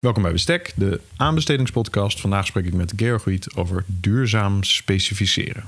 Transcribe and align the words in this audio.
Welkom 0.00 0.22
bij 0.22 0.32
Bestek, 0.32 0.72
de 0.76 1.00
aanbestedingspodcast. 1.16 2.20
Vandaag 2.20 2.46
spreek 2.46 2.64
ik 2.64 2.72
met 2.72 2.92
Georg 2.96 3.26
over 3.56 3.84
duurzaam 3.86 4.62
specificeren. 4.62 5.64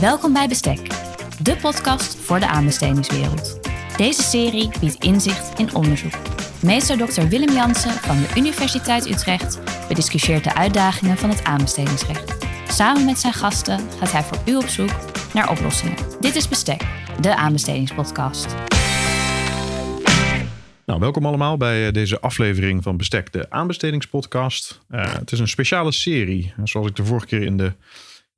Welkom 0.00 0.32
bij 0.32 0.48
Bestek, 0.48 0.78
de 1.42 1.56
podcast 1.60 2.16
voor 2.16 2.40
de 2.40 2.46
aanbestedingswereld. 2.46 3.60
Deze 3.96 4.22
serie 4.22 4.70
biedt 4.80 5.04
inzicht 5.04 5.58
in 5.58 5.74
onderzoek. 5.74 6.14
Meester 6.62 6.96
Dr. 6.96 7.22
Willem 7.22 7.54
Jansen 7.54 7.92
van 7.92 8.16
de 8.16 8.28
Universiteit 8.36 9.06
Utrecht 9.06 9.58
bediscussieert 9.88 10.44
de 10.44 10.54
uitdagingen 10.54 11.16
van 11.16 11.30
het 11.30 11.44
aanbestedingsrecht. 11.44 12.36
Samen 12.68 13.04
met 13.04 13.18
zijn 13.18 13.32
gasten 13.32 13.80
gaat 13.98 14.12
hij 14.12 14.22
voor 14.22 14.38
u 14.46 14.56
op 14.56 14.68
zoek 14.68 14.90
naar 15.34 15.50
oplossingen. 15.50 15.96
Dit 16.20 16.36
is 16.36 16.48
Bestek, 16.48 16.82
de 17.20 17.36
aanbestedingspodcast. 17.36 18.54
Nou, 20.86 21.00
welkom 21.00 21.26
allemaal 21.26 21.56
bij 21.56 21.86
eh, 21.86 21.92
deze 21.92 22.20
aflevering 22.20 22.82
van 22.82 22.96
Bestek, 22.96 23.32
de 23.32 23.50
aanbestedingspodcast. 23.50 24.80
Uh, 24.90 25.14
het 25.14 25.32
is 25.32 25.38
een 25.38 25.48
speciale 25.48 25.92
serie, 25.92 26.54
zoals 26.64 26.86
ik 26.86 26.96
de 26.96 27.04
vorige 27.04 27.26
keer 27.26 27.42
in 27.42 27.56
de 27.56 27.72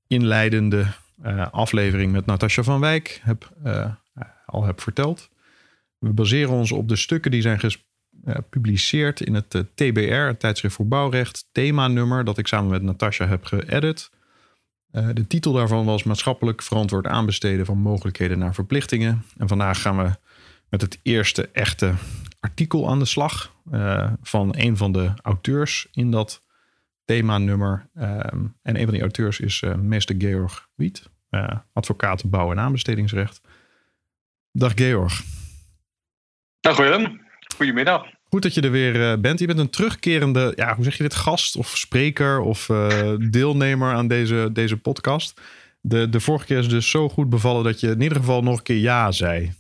inleidende 0.07 0.87
uh, 1.25 1.47
aflevering 1.51 2.13
met 2.13 2.27
Natasja 2.27 2.63
van 2.63 2.81
Wijk 2.81 3.21
heb, 3.23 3.53
al 4.47 4.65
heb 4.65 4.81
verteld. 4.81 5.29
We 5.99 6.13
baseren 6.13 6.53
ons 6.53 6.73
op 6.73 6.89
de 6.89 6.97
stukken 6.97 7.31
die 7.31 7.43
zijn 7.43 7.61
gepubliceerd 7.61 9.21
in 9.21 9.35
het 9.35 9.51
TBR, 9.75 10.13
het 10.13 10.41
tijdschrift 10.41 10.75
voor 10.75 10.89
bouwrecht, 10.89 11.49
themanummer 11.53 12.25
dat 12.25 12.39
ik 12.39 12.47
samen 12.47 12.71
met 12.71 12.83
Natasja 12.83 13.27
heb 13.27 13.45
geëdit. 13.45 14.11
Uh, 14.95 15.09
de 15.13 15.27
titel 15.27 15.53
daarvan 15.53 15.85
was 15.85 16.03
Maatschappelijk 16.03 16.63
verantwoord 16.63 17.07
aanbesteden 17.07 17.67
van 17.67 17.79
mogelijkheden 17.79 18.39
naar 18.39 18.55
verplichtingen. 18.55 19.25
En 19.37 19.49
vandaag 19.49 19.81
gaan 19.83 19.97
we 19.97 20.11
met 20.69 20.81
het 20.81 20.99
eerste 21.03 21.49
echte 21.49 21.95
artikel 22.41 22.89
aan 22.89 22.99
de 22.99 23.05
slag 23.05 23.55
uh, 23.73 24.13
van 24.23 24.55
een 24.57 24.77
van 24.77 24.93
de 24.93 25.13
auteurs 25.23 25.89
in 25.93 26.11
dat 26.11 26.43
themanummer. 27.05 27.89
Um, 27.95 28.57
en 28.63 28.77
een 28.77 28.85
van 28.85 28.93
die 28.93 29.01
auteurs 29.01 29.41
is 29.41 29.63
uh, 29.63 29.75
meester 29.75 30.15
Georg 30.19 30.69
Wiet, 30.75 31.11
advocaat 31.73 32.31
bouw- 32.31 32.51
en 32.51 32.59
aanbestedingsrecht. 32.59 33.41
Dag 34.53 34.73
Georg. 34.75 35.23
Dag 36.61 36.77
Willem, 36.77 37.21
goedemiddag. 37.57 38.07
Goed 38.35 38.43
dat 38.43 38.55
je 38.55 38.61
er 38.61 38.71
weer 38.71 39.11
eh, 39.11 39.19
bent. 39.19 39.39
Je 39.39 39.47
bent 39.47 39.59
een 39.59 39.71
terugkerende, 39.71 40.53
ja, 40.57 40.75
hoe 40.75 40.85
zeg 40.85 40.97
je 40.97 41.03
dit, 41.03 41.15
gast 41.15 41.57
of 41.57 41.67
spreker 41.67 42.41
of 42.41 42.69
uh, 42.69 43.15
deelnemer 43.31 43.93
aan 43.93 44.09
deze, 44.09 44.49
deze 44.53 44.77
podcast. 44.77 45.41
De, 45.81 46.09
de 46.09 46.21
vorige 46.21 46.47
keer 46.47 46.59
is 46.59 46.69
dus 46.69 46.91
zo 46.91 47.09
goed 47.09 47.31
bevallen 47.31 47.65
dat 47.65 47.81
je 47.81 47.91
in 47.91 48.01
ieder 48.01 48.19
geval 48.19 48.43
nog 48.43 48.57
een 48.57 48.63
keer 48.63 48.77
ja 48.77 49.13
zei. 49.13 49.53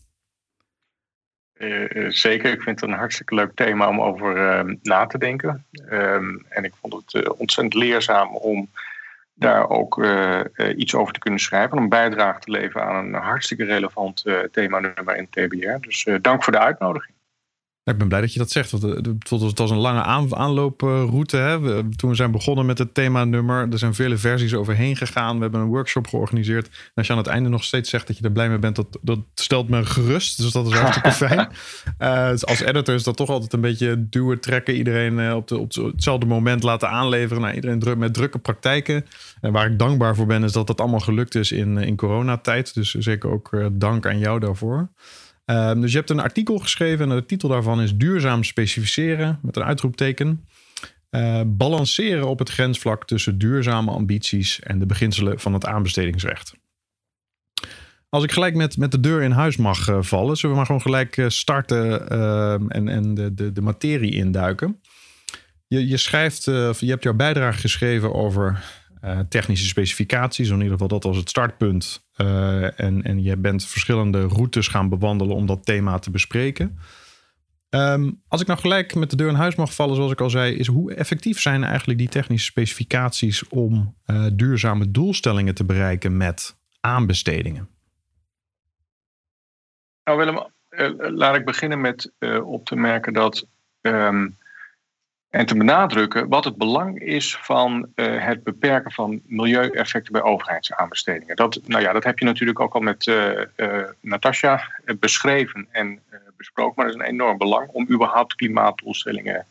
Uh, 1.58 2.10
zeker, 2.10 2.52
ik 2.52 2.62
vind 2.62 2.80
het 2.80 2.90
een 2.90 2.96
hartstikke 2.96 3.34
leuk 3.34 3.54
thema 3.54 3.88
om 3.88 4.00
over 4.00 4.64
na 4.82 5.06
te 5.06 5.18
denken. 5.18 5.64
Um, 5.90 6.44
en 6.48 6.64
ik 6.64 6.72
vond 6.80 6.94
het 6.94 7.36
ontzettend 7.36 7.74
leerzaam 7.74 8.36
om 8.36 8.70
daar 9.34 9.68
ook 9.68 10.06
iets 10.76 10.94
over 10.94 11.12
te 11.12 11.20
kunnen 11.20 11.40
schrijven. 11.40 11.78
Om 11.78 11.88
bijdrage 11.88 12.40
te 12.40 12.50
leveren 12.50 12.86
aan 12.86 13.04
een 13.04 13.20
hartstikke 13.20 13.64
relevant 13.64 14.24
thema-nummer 14.52 15.16
in 15.16 15.28
TBR. 15.30 15.80
Dus 15.80 16.06
dank 16.20 16.44
voor 16.44 16.52
de 16.52 16.58
uitnodiging 16.58 17.13
ik 17.84 17.98
ben 17.98 18.08
blij 18.08 18.20
dat 18.20 18.32
je 18.32 18.38
dat 18.38 18.50
zegt. 18.50 18.70
Want 18.70 18.82
het 19.42 19.58
was 19.58 19.70
een 19.70 19.76
lange 19.76 20.02
aanlooproute. 20.34 21.36
Hè? 21.36 21.58
toen 21.96 22.10
we 22.10 22.16
zijn 22.16 22.30
begonnen 22.30 22.66
met 22.66 22.78
het 22.78 22.94
thema-nummer. 22.94 23.68
Er 23.70 23.78
zijn 23.78 23.94
vele 23.94 24.16
versies 24.16 24.54
overheen 24.54 24.96
gegaan. 24.96 25.36
We 25.36 25.42
hebben 25.42 25.60
een 25.60 25.66
workshop 25.66 26.06
georganiseerd. 26.06 26.66
En 26.66 26.92
als 26.94 27.06
je 27.06 27.12
aan 27.12 27.18
het 27.18 27.28
einde 27.28 27.48
nog 27.48 27.64
steeds 27.64 27.90
zegt 27.90 28.06
dat 28.06 28.18
je 28.18 28.24
er 28.24 28.32
blij 28.32 28.48
mee 28.48 28.58
bent, 28.58 28.76
dat, 28.76 28.98
dat 29.02 29.18
stelt 29.34 29.68
me 29.68 29.84
gerust. 29.84 30.42
Dus 30.42 30.52
dat 30.52 30.66
is 30.66 30.72
hartstikke 30.72 31.12
fijn. 31.26 31.48
Uh, 31.98 32.28
als 32.40 32.60
editor 32.60 32.94
is 32.94 33.02
dat 33.02 33.16
toch 33.16 33.28
altijd 33.28 33.52
een 33.52 33.60
beetje 33.60 34.08
duwen, 34.08 34.40
trekken. 34.40 34.74
Iedereen 34.74 35.18
uh, 35.18 35.34
op, 35.34 35.48
de, 35.48 35.58
op 35.58 35.72
hetzelfde 35.74 36.26
moment 36.26 36.62
laten 36.62 36.90
aanleveren. 36.90 37.42
Nou, 37.42 37.54
iedereen 37.54 37.78
druk, 37.78 37.96
met 37.96 38.14
drukke 38.14 38.38
praktijken. 38.38 39.06
En 39.40 39.52
waar 39.52 39.70
ik 39.70 39.78
dankbaar 39.78 40.14
voor 40.14 40.26
ben, 40.26 40.44
is 40.44 40.52
dat 40.52 40.66
dat 40.66 40.80
allemaal 40.80 41.00
gelukt 41.00 41.34
is 41.34 41.52
in, 41.52 41.78
in 41.78 41.96
coronatijd. 41.96 42.74
Dus 42.74 42.94
zeker 42.94 43.30
ook 43.30 43.50
dank 43.72 44.06
aan 44.06 44.18
jou 44.18 44.40
daarvoor. 44.40 44.88
Um, 45.46 45.80
dus 45.80 45.90
je 45.90 45.96
hebt 45.96 46.10
een 46.10 46.20
artikel 46.20 46.58
geschreven 46.58 47.10
en 47.10 47.16
de 47.16 47.26
titel 47.26 47.48
daarvan 47.48 47.82
is 47.82 47.96
Duurzaam 47.96 48.44
specificeren 48.44 49.38
met 49.42 49.56
een 49.56 49.64
uitroepteken. 49.64 50.46
Uh, 51.10 51.40
balanceren 51.46 52.28
op 52.28 52.38
het 52.38 52.48
grensvlak 52.50 53.06
tussen 53.06 53.38
duurzame 53.38 53.90
ambities 53.90 54.60
en 54.60 54.78
de 54.78 54.86
beginselen 54.86 55.40
van 55.40 55.52
het 55.52 55.66
aanbestedingsrecht. 55.66 56.54
Als 58.08 58.24
ik 58.24 58.32
gelijk 58.32 58.54
met, 58.54 58.76
met 58.76 58.90
de 58.90 59.00
deur 59.00 59.22
in 59.22 59.30
huis 59.30 59.56
mag 59.56 59.88
uh, 59.88 59.98
vallen, 60.00 60.36
zullen 60.36 60.50
we 60.50 60.56
maar 60.56 60.66
gewoon 60.66 60.80
gelijk 60.80 61.16
uh, 61.16 61.28
starten 61.28 62.08
ehm, 62.08 62.68
en, 62.68 62.88
en 62.88 63.14
de, 63.14 63.34
de, 63.34 63.52
de 63.52 63.60
materie 63.60 64.12
induiken. 64.12 64.80
Je, 65.66 65.86
je 65.86 65.96
schrijft, 65.96 66.44
je 66.44 66.74
hebt 66.86 67.02
jouw 67.02 67.14
bijdrage 67.14 67.60
geschreven 67.60 68.14
over 68.14 68.64
technische 69.28 69.66
specificaties, 69.66 70.48
in 70.48 70.56
ieder 70.56 70.72
geval 70.72 70.88
dat 70.88 71.04
als 71.04 71.16
het 71.16 71.28
startpunt. 71.28 72.06
Uh, 72.16 72.80
en, 72.80 73.02
en 73.02 73.22
je 73.22 73.36
bent 73.36 73.66
verschillende 73.66 74.26
routes 74.26 74.68
gaan 74.68 74.88
bewandelen 74.88 75.36
om 75.36 75.46
dat 75.46 75.64
thema 75.64 75.98
te 75.98 76.10
bespreken. 76.10 76.78
Um, 77.70 78.22
als 78.28 78.40
ik 78.40 78.46
nou 78.46 78.58
gelijk 78.58 78.94
met 78.94 79.10
de 79.10 79.16
deur 79.16 79.28
in 79.28 79.34
huis 79.34 79.54
mag 79.54 79.74
vallen, 79.74 79.96
zoals 79.96 80.12
ik 80.12 80.20
al 80.20 80.30
zei, 80.30 80.54
is 80.54 80.66
hoe 80.66 80.94
effectief 80.94 81.40
zijn 81.40 81.64
eigenlijk 81.64 81.98
die 81.98 82.08
technische 82.08 82.46
specificaties 82.46 83.48
om 83.48 83.96
uh, 84.06 84.26
duurzame 84.32 84.90
doelstellingen 84.90 85.54
te 85.54 85.64
bereiken 85.64 86.16
met 86.16 86.56
aanbestedingen? 86.80 87.68
Nou 90.04 90.18
Willem, 90.18 90.46
laat 91.16 91.36
ik 91.36 91.44
beginnen 91.44 91.80
met 91.80 92.12
op 92.44 92.64
te 92.64 92.76
merken 92.76 93.12
dat 93.12 93.46
um, 93.80 94.36
en 95.34 95.46
te 95.46 95.56
benadrukken 95.56 96.28
wat 96.28 96.44
het 96.44 96.56
belang 96.56 97.00
is 97.00 97.36
van 97.36 97.88
uh, 97.96 98.24
het 98.24 98.42
beperken 98.42 98.92
van 98.92 99.20
milieueffecten 99.26 100.12
bij 100.12 100.22
overheidsaanbestedingen. 100.22 101.36
Dat, 101.36 101.60
nou 101.66 101.82
ja, 101.82 101.92
dat 101.92 102.04
heb 102.04 102.18
je 102.18 102.24
natuurlijk 102.24 102.60
ook 102.60 102.74
al 102.74 102.80
met 102.80 103.06
uh, 103.06 103.40
Natasja 104.00 104.70
beschreven 104.98 105.66
en 105.70 106.00
besproken, 106.36 106.72
maar 106.76 106.86
dat 106.86 106.94
is 106.94 107.00
een 107.00 107.12
enorm 107.14 107.38
belang 107.38 107.68
om 107.68 107.86
überhaupt 107.90 108.34
klimaatdoelstellingen 108.34 109.46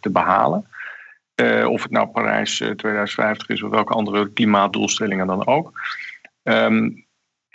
te 0.00 0.10
behalen. 0.10 0.66
of 1.66 1.82
het 1.82 1.90
nou 1.90 2.06
Parijs 2.06 2.56
2050 2.56 3.48
is 3.48 3.62
of 3.62 3.70
welke 3.70 3.92
andere 3.92 4.32
klimaatdoelstellingen 4.32 5.26
dan 5.26 5.46
ook. 5.46 5.72
Um, 6.42 7.05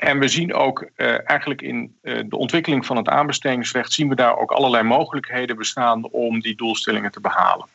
en 0.02 0.20
we 0.20 0.28
zien 0.28 0.54
ook 0.54 0.90
uh, 0.98 1.30
eigenlijk 1.30 1.62
in 1.62 1.98
uh, 2.02 2.22
de 2.26 2.38
ontwikkeling 2.38 2.86
van 2.86 2.98
het 2.98 3.08
aanbestedingsrecht, 3.08 3.92
zien 3.92 4.10
we 4.10 4.16
daar 4.16 4.38
ook 4.38 4.52
allerlei 4.52 4.84
mogelijkheden 4.84 5.58
bestaan 5.58 6.10
om 6.10 6.40
die 6.40 6.56
doelstellingen 6.56 7.12
te 7.12 7.20
behalen. 7.20 7.68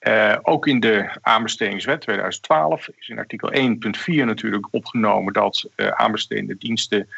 Uh, 0.00 0.36
ook 0.42 0.66
in 0.66 0.80
de 0.80 1.18
aanbestedingswet 1.20 2.00
2012 2.00 2.88
is 2.88 3.08
in 3.08 3.18
artikel 3.18 3.52
1.4 3.52 4.24
natuurlijk 4.24 4.68
opgenomen 4.70 5.32
dat 5.32 5.70
aanbestedende 5.76 6.56
diensten 6.56 7.08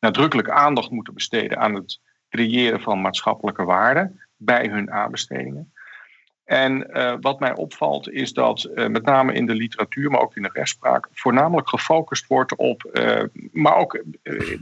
nadrukkelijk 0.00 0.50
aandacht 0.50 0.90
moeten 0.90 1.14
besteden 1.14 1.58
aan 1.58 1.74
het 1.74 2.00
creëren 2.30 2.80
van 2.80 3.00
maatschappelijke 3.00 3.64
waarde 3.64 4.12
bij 4.36 4.66
hun 4.66 4.92
aanbestedingen. 4.92 5.72
En 6.44 6.86
uh, 6.90 7.14
wat 7.20 7.40
mij 7.40 7.54
opvalt 7.54 8.10
is 8.10 8.32
dat 8.32 8.70
uh, 8.74 8.86
met 8.86 9.04
name 9.04 9.32
in 9.32 9.46
de 9.46 9.54
literatuur, 9.54 10.10
maar 10.10 10.20
ook 10.20 10.36
in 10.36 10.42
de 10.42 10.50
rechtspraak, 10.52 11.08
voornamelijk 11.12 11.68
gefocust 11.68 12.26
wordt 12.26 12.56
op, 12.56 12.90
uh, 12.92 13.22
maar 13.52 13.76
ook 13.76 14.02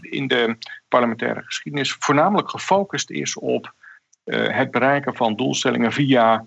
in 0.00 0.26
de 0.26 0.56
parlementaire 0.88 1.42
geschiedenis, 1.42 1.96
voornamelijk 1.98 2.50
gefocust 2.50 3.10
is 3.10 3.36
op 3.36 3.74
het 4.24 4.70
bereiken 4.70 5.14
van 5.14 5.36
doelstellingen 5.36 5.92
via 5.92 6.46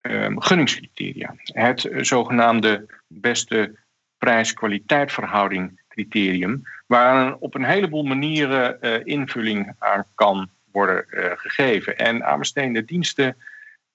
um, 0.00 0.40
gunningscriteria. 0.40 1.34
Het 1.42 1.88
zogenaamde 1.96 2.86
beste 3.06 3.76
prijs-kwaliteit 4.18 5.12
verhouding 5.12 5.80
criterium, 5.88 6.62
waar 6.86 7.36
op 7.36 7.54
een 7.54 7.64
heleboel 7.64 8.02
manieren 8.02 8.80
invulling 9.04 9.74
aan 9.78 10.04
kan 10.14 10.50
worden 10.72 11.04
gegeven. 11.36 11.98
En 11.98 12.24
aanbestedende 12.24 12.84
diensten 12.84 13.36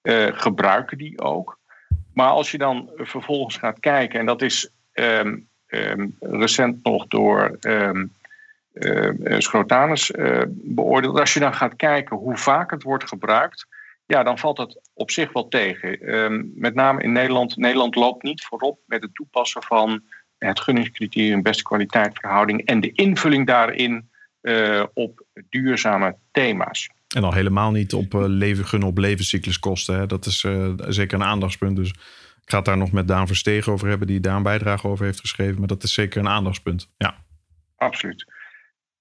uh, 0.06 0.26
gebruiken 0.32 0.98
die 0.98 1.20
ook. 1.20 1.58
Maar 2.14 2.28
als 2.28 2.50
je 2.50 2.58
dan 2.58 2.90
vervolgens 2.96 3.56
gaat 3.56 3.80
kijken, 3.80 4.20
en 4.20 4.26
dat 4.26 4.42
is 4.42 4.70
um, 4.92 5.48
um, 5.66 6.16
recent 6.20 6.84
nog 6.84 7.06
door 7.06 7.56
um, 7.60 8.14
uh, 8.72 9.38
Schrotanus 9.38 10.10
uh, 10.10 10.42
beoordeeld. 10.48 11.20
Als 11.20 11.34
je 11.34 11.40
dan 11.40 11.54
gaat 11.54 11.76
kijken 11.76 12.16
hoe 12.16 12.36
vaak 12.36 12.70
het 12.70 12.82
wordt 12.82 13.08
gebruikt, 13.08 13.66
ja, 14.06 14.22
dan 14.22 14.38
valt 14.38 14.56
dat 14.56 14.80
op 14.94 15.10
zich 15.10 15.32
wel 15.32 15.48
tegen. 15.48 15.98
met 16.54 16.74
name 16.74 17.02
in 17.02 17.12
Nederland. 17.12 17.56
Nederland 17.56 17.94
loopt 17.94 18.22
niet 18.22 18.44
voorop 18.44 18.78
met 18.86 19.02
het 19.02 19.14
toepassen 19.14 19.62
van 19.62 20.02
het 20.38 20.60
gunningscriterium 20.60 21.42
beste 21.42 21.62
kwaliteitverhouding 21.62 22.64
en 22.64 22.80
de 22.80 22.92
invulling 22.92 23.46
daarin 23.46 24.10
op 24.94 25.24
duurzame 25.48 26.16
thema's. 26.30 26.88
En 27.14 27.24
al 27.24 27.32
helemaal 27.32 27.70
niet 27.70 27.94
op 27.94 28.14
uh, 28.14 28.24
leven 28.26 28.64
gunnen 28.64 28.88
op 28.88 28.98
levenscycluskosten. 28.98 29.98
Hè. 29.98 30.06
Dat 30.06 30.26
is 30.26 30.42
uh, 30.42 30.72
zeker 30.88 31.20
een 31.20 31.26
aandachtspunt. 31.26 31.76
Dus 31.76 31.88
ik 31.90 32.50
ga 32.50 32.56
het 32.56 32.66
daar 32.66 32.76
nog 32.76 32.92
met 32.92 33.08
Daan 33.08 33.26
Verstegen 33.26 33.72
over 33.72 33.88
hebben, 33.88 34.06
die 34.06 34.20
daar 34.20 34.36
een 34.36 34.42
bijdrage 34.42 34.88
over 34.88 35.04
heeft 35.04 35.20
geschreven. 35.20 35.58
Maar 35.58 35.68
dat 35.68 35.82
is 35.82 35.94
zeker 35.94 36.20
een 36.20 36.28
aandachtspunt. 36.28 36.90
Ja. 36.96 37.14
Absoluut. 37.76 38.32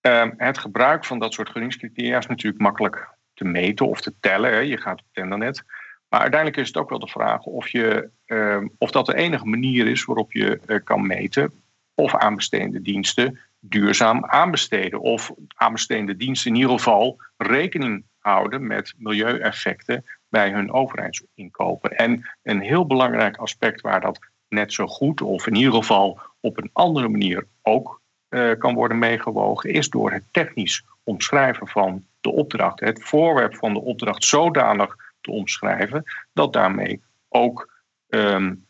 Ehm, 0.02 0.32
het 0.38 0.58
gebruik 0.58 1.06
van 1.06 1.20
dat 1.20 1.34
soort 1.34 1.50
gunningscriteria 1.50 2.18
is 2.18 2.28
natuurlijk 2.28 2.62
makkelijk 2.62 3.10
te 3.34 3.46
meten 3.46 3.88
of 3.88 4.02
te 4.02 4.14
tellen. 4.20 4.52
Hè. 4.52 4.60
Je 4.60 4.78
gaat 4.78 5.00
op 5.00 5.08
Tendernet. 5.12 5.64
Maar 6.10 6.20
uiteindelijk 6.20 6.62
is 6.62 6.68
het 6.68 6.78
ook 6.78 6.90
wel 6.90 7.00
de 7.00 7.08
vraag 7.08 7.42
of, 7.42 7.68
je, 7.68 8.10
ehm, 8.26 8.68
of 8.78 8.92
dat 8.92 9.06
de 9.06 9.16
enige 9.16 9.46
manier 9.46 9.88
is 9.88 10.06
waarop 10.06 10.32
je 10.32 10.60
uh, 10.68 10.80
kan 10.84 11.08
meten 11.08 11.52
of 11.94 12.16
aanbestedende 12.16 12.82
diensten 12.82 13.40
duurzaam 13.70 14.26
aanbesteden. 14.26 15.00
Of 15.00 15.32
aanbestedende 15.56 16.18
diensten 16.18 16.52
in 16.52 16.58
ieder 16.58 16.72
geval 16.72 17.22
rekening 17.38 18.04
houden 18.20 18.68
met 18.68 18.94
milieueffecten 18.98 20.06
bij 20.30 20.50
hun 20.50 20.72
overheidsinkopen. 20.72 21.98
En 21.98 22.30
een 22.44 22.62
heel 22.62 22.86
belangrijk 22.86 23.38
aspect 23.38 23.82
waar 23.82 24.02
dat 24.02 24.20
net 24.48 24.74
zo 24.74 24.88
goed, 24.88 25.22
of 25.22 25.48
in 25.48 25.56
ieder 25.56 25.74
geval 25.74 26.20
op 26.40 26.58
een 26.58 26.70
andere 26.74 27.08
manier 27.08 27.46
ook 27.62 28.02
uh, 28.30 28.52
kan 28.58 28.74
worden 28.74 29.00
meegewogen, 29.00 29.70
is 29.70 29.90
door 29.90 30.12
het 30.12 30.24
technisch 30.32 30.84
omschrijven 31.04 31.68
van 31.68 32.06
de 32.22 32.32
opdracht, 32.32 32.80
het 32.80 33.04
voorwerp 33.04 33.56
van 33.56 33.74
de 33.74 33.82
opdracht 33.82 34.24
zodanig 34.24 34.96
te 35.22 35.32
omschrijven 35.32 36.04
dat 36.34 36.54
daarmee 36.54 37.02
ook 37.30 37.74
um, 38.08 38.66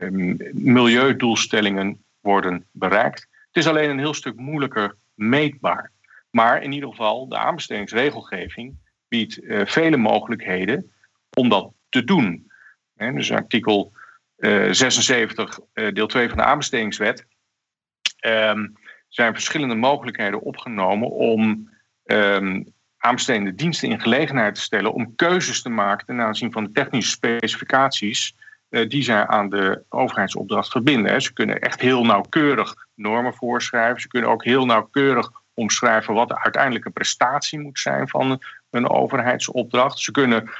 um, 0.00 0.36
milieudoelstellingen 0.52 2.02
worden 2.20 2.64
bereikt. 2.70 3.28
Is 3.58 3.66
alleen 3.66 3.90
een 3.90 3.98
heel 3.98 4.14
stuk 4.14 4.36
moeilijker 4.36 4.96
meetbaar. 5.14 5.90
Maar 6.30 6.62
in 6.62 6.72
ieder 6.72 6.88
geval, 6.88 7.28
de 7.28 7.36
aanbestedingsregelgeving 7.36 8.76
biedt 9.08 9.42
uh, 9.42 9.66
vele 9.66 9.96
mogelijkheden 9.96 10.92
om 11.34 11.48
dat 11.48 11.72
te 11.88 12.04
doen. 12.04 12.50
Dus 12.96 13.32
artikel 13.32 13.92
uh, 14.36 14.72
76, 14.72 15.58
uh, 15.74 15.92
deel 15.92 16.06
2 16.06 16.28
van 16.28 16.36
de 16.36 16.44
aanbestedingswet. 16.44 17.26
Um, 18.26 18.76
zijn 19.08 19.34
verschillende 19.34 19.74
mogelijkheden 19.74 20.40
opgenomen 20.40 21.10
om 21.10 21.70
um, 22.04 22.72
aanbestedende 22.98 23.54
diensten 23.54 23.88
in 23.90 24.00
gelegenheid 24.00 24.54
te 24.54 24.60
stellen 24.60 24.92
om 24.92 25.14
keuzes 25.14 25.62
te 25.62 25.68
maken 25.68 26.06
ten 26.06 26.20
aanzien 26.20 26.52
van 26.52 26.64
de 26.64 26.72
technische 26.72 27.10
specificaties 27.10 28.36
die 28.68 29.02
zij 29.02 29.26
aan 29.26 29.48
de 29.48 29.82
overheidsopdracht 29.88 30.70
verbinden. 30.70 31.22
Ze 31.22 31.32
kunnen 31.32 31.60
echt 31.60 31.80
heel 31.80 32.04
nauwkeurig 32.04 32.74
normen 32.94 33.34
voorschrijven. 33.34 34.00
Ze 34.00 34.08
kunnen 34.08 34.30
ook 34.30 34.44
heel 34.44 34.66
nauwkeurig 34.66 35.30
omschrijven 35.54 36.14
wat 36.14 36.28
de 36.28 36.42
uiteindelijke 36.42 36.90
prestatie 36.90 37.60
moet 37.60 37.78
zijn 37.78 38.08
van 38.08 38.42
een 38.70 38.90
overheidsopdracht. 38.90 39.98
Ze 39.98 40.10
kunnen 40.10 40.50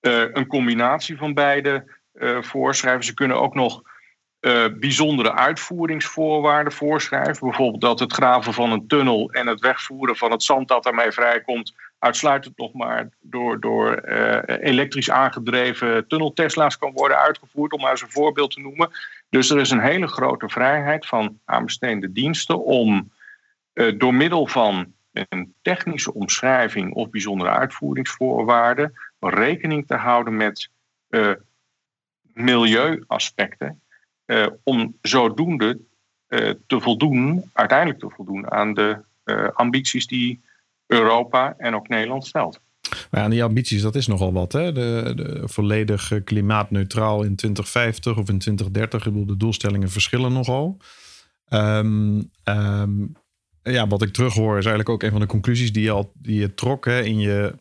uh, 0.00 0.22
een 0.32 0.46
combinatie 0.46 1.16
van 1.16 1.34
beide 1.34 1.98
uh, 2.14 2.42
voorschrijven. 2.42 3.04
Ze 3.04 3.14
kunnen 3.14 3.40
ook 3.40 3.54
nog 3.54 3.82
bijzondere 4.78 5.34
uitvoeringsvoorwaarden 5.34 6.72
voorschrijven. 6.72 7.46
Bijvoorbeeld 7.46 7.80
dat 7.80 7.98
het 7.98 8.12
graven 8.12 8.52
van 8.52 8.72
een 8.72 8.86
tunnel 8.86 9.30
en 9.30 9.46
het 9.46 9.60
wegvoeren 9.60 10.16
van 10.16 10.30
het 10.30 10.42
zand 10.42 10.68
dat 10.68 10.82
daarmee 10.82 11.12
vrijkomt, 11.12 11.74
uitsluitend 12.00 12.56
nog 12.58 12.72
maar 12.72 13.08
door, 13.20 13.60
door 13.60 14.08
uh, 14.08 14.38
elektrisch 14.46 15.10
aangedreven 15.10 16.06
tunneltesla's 16.06 16.78
kan 16.78 16.92
worden 16.92 17.18
uitgevoerd, 17.18 17.72
om 17.72 17.80
maar 17.80 17.90
eens 17.90 18.02
een 18.02 18.10
voorbeeld 18.10 18.50
te 18.50 18.60
noemen. 18.60 18.90
Dus 19.28 19.50
er 19.50 19.60
is 19.60 19.70
een 19.70 19.80
hele 19.80 20.06
grote 20.06 20.48
vrijheid 20.48 21.06
van 21.06 21.38
aanbestedende 21.44 22.12
diensten 22.12 22.64
om 22.64 23.12
uh, 23.74 23.98
door 23.98 24.14
middel 24.14 24.46
van 24.46 24.92
een 25.12 25.54
technische 25.62 26.14
omschrijving 26.14 26.92
of 26.94 27.10
bijzondere 27.10 27.50
uitvoeringsvoorwaarden 27.50 28.94
rekening 29.18 29.86
te 29.86 29.94
houden 29.94 30.36
met 30.36 30.70
milieuaspecten 32.22 33.80
uh, 34.26 34.46
om 34.62 34.96
zodoende 35.02 35.78
te 36.66 36.80
voldoen, 36.80 37.50
uiteindelijk 37.52 37.98
te 37.98 38.10
voldoen 38.10 38.50
aan 38.50 38.74
de 38.74 38.98
ambities 39.54 40.06
die 40.06 40.40
Europa 40.92 41.54
en 41.58 41.74
ook 41.74 41.88
Nederland 41.88 42.26
stelt. 42.26 42.60
Maar 43.10 43.20
aan 43.20 43.30
die 43.30 43.44
ambities, 43.44 43.82
dat 43.82 43.94
is 43.94 44.06
nogal 44.06 44.32
wat. 44.32 44.52
Hè? 44.52 44.72
De, 44.72 45.42
volledig 45.44 46.24
klimaatneutraal 46.24 47.22
in 47.22 47.36
2050 47.36 48.12
of 48.12 48.28
in 48.28 48.38
2030. 48.38 49.06
Ik 49.06 49.12
bedoel, 49.12 49.26
de 49.26 49.36
doelstellingen 49.36 49.90
verschillen 49.90 50.32
nogal. 50.32 50.76
Um, 51.52 52.30
ja, 53.62 53.86
wat 53.86 54.02
ik 54.02 54.12
terughoor 54.12 54.58
is 54.58 54.66
eigenlijk 54.66 54.88
ook 54.88 55.02
een 55.02 55.10
van 55.10 55.20
de 55.20 55.26
conclusies 55.26 55.72
die 55.72 55.82
je, 55.82 55.90
al, 55.90 56.12
die 56.14 56.40
je 56.40 56.54
trok 56.54 56.84
hè, 56.84 57.00
in 57.02 57.18
je 57.18 57.54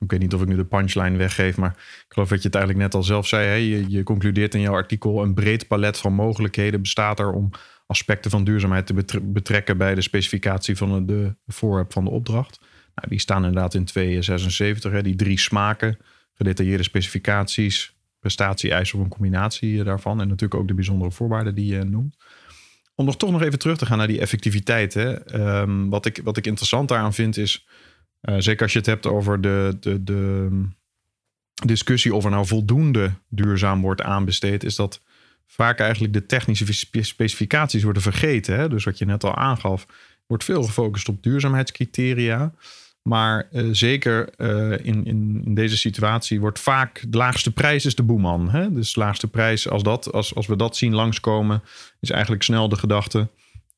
ik 0.00 0.10
weet 0.10 0.20
niet 0.20 0.34
of 0.34 0.42
ik 0.42 0.48
nu 0.48 0.56
de 0.56 0.64
punchline 0.64 1.16
weggeef, 1.16 1.56
maar 1.56 1.70
ik 1.76 2.04
geloof 2.08 2.28
dat 2.28 2.38
je 2.38 2.46
het 2.46 2.54
eigenlijk 2.54 2.84
net 2.84 2.94
al 2.94 3.02
zelf 3.02 3.26
zei. 3.26 3.46
Hè? 3.46 3.54
Je, 3.54 3.90
je, 3.90 4.02
concludeert 4.02 4.54
in 4.54 4.60
jouw 4.60 4.74
artikel 4.74 5.22
een 5.22 5.34
breed 5.34 5.66
palet 5.66 5.98
van 5.98 6.12
mogelijkheden 6.12 6.80
bestaat 6.80 7.18
er 7.18 7.32
om 7.32 7.50
aspecten 7.90 8.30
van 8.30 8.44
duurzaamheid 8.44 8.86
te 8.86 9.20
betrekken 9.22 9.76
bij 9.76 9.94
de 9.94 10.00
specificatie 10.00 10.76
van 10.76 11.06
de 11.06 11.36
voorwerp 11.46 11.92
van 11.92 12.04
de 12.04 12.10
opdracht. 12.10 12.60
Nou, 12.94 13.08
die 13.08 13.18
staan 13.18 13.44
inderdaad 13.44 13.74
in 13.74 13.84
276, 13.84 14.92
hè? 14.92 15.02
die 15.02 15.16
drie 15.16 15.38
smaken, 15.38 15.98
gedetailleerde 16.34 16.82
specificaties, 16.82 17.96
prestatie-eisen 18.18 18.98
of 18.98 19.04
een 19.04 19.10
combinatie 19.10 19.84
daarvan. 19.84 20.20
En 20.20 20.28
natuurlijk 20.28 20.60
ook 20.60 20.68
de 20.68 20.74
bijzondere 20.74 21.10
voorwaarden 21.10 21.54
die 21.54 21.66
je 21.74 21.84
noemt. 21.84 22.16
Om 22.94 23.04
nog 23.04 23.16
toch 23.16 23.30
nog 23.30 23.42
even 23.42 23.58
terug 23.58 23.78
te 23.78 23.86
gaan 23.86 23.98
naar 23.98 24.06
die 24.06 24.20
effectiviteit. 24.20 24.94
Hè? 24.94 25.34
Um, 25.60 25.90
wat, 25.90 26.06
ik, 26.06 26.20
wat 26.24 26.36
ik 26.36 26.46
interessant 26.46 26.88
daaraan 26.88 27.14
vind 27.14 27.36
is 27.36 27.66
uh, 28.22 28.34
zeker 28.38 28.62
als 28.62 28.72
je 28.72 28.78
het 28.78 28.86
hebt 28.86 29.06
over 29.06 29.40
de, 29.40 29.76
de, 29.80 30.02
de 30.02 30.48
discussie 31.64 32.14
of 32.14 32.24
er 32.24 32.30
nou 32.30 32.46
voldoende 32.46 33.12
duurzaam 33.28 33.80
wordt 33.80 34.02
aanbesteed, 34.02 34.64
is 34.64 34.76
dat 34.76 35.02
vaak 35.50 35.80
eigenlijk 35.80 36.12
de 36.12 36.26
technische 36.26 36.86
specificaties 37.02 37.82
worden 37.82 38.02
vergeten. 38.02 38.56
Hè? 38.56 38.68
Dus 38.68 38.84
wat 38.84 38.98
je 38.98 39.04
net 39.04 39.24
al 39.24 39.34
aangaf, 39.34 39.86
wordt 40.26 40.44
veel 40.44 40.62
gefocust 40.62 41.08
op 41.08 41.22
duurzaamheidscriteria. 41.22 42.52
Maar 43.02 43.48
uh, 43.52 43.68
zeker 43.72 44.28
uh, 44.36 44.70
in, 44.70 45.04
in, 45.04 45.42
in, 45.44 45.54
deze 45.54 45.76
situatie 45.76 46.40
wordt 46.40 46.58
vaak 46.58 47.04
de 47.08 47.16
laagste 47.16 47.52
prijs 47.52 47.84
is 47.84 47.94
de 47.94 48.02
boeman. 48.02 48.50
Hè? 48.50 48.72
Dus 48.72 48.92
de 48.92 49.00
laagste 49.00 49.28
prijs, 49.28 49.68
als, 49.68 49.82
dat, 49.82 50.12
als, 50.12 50.34
als 50.34 50.46
we 50.46 50.56
dat 50.56 50.76
zien 50.76 50.94
langskomen, 50.94 51.62
is 52.00 52.10
eigenlijk 52.10 52.42
snel 52.42 52.68
de 52.68 52.76
gedachte 52.76 53.28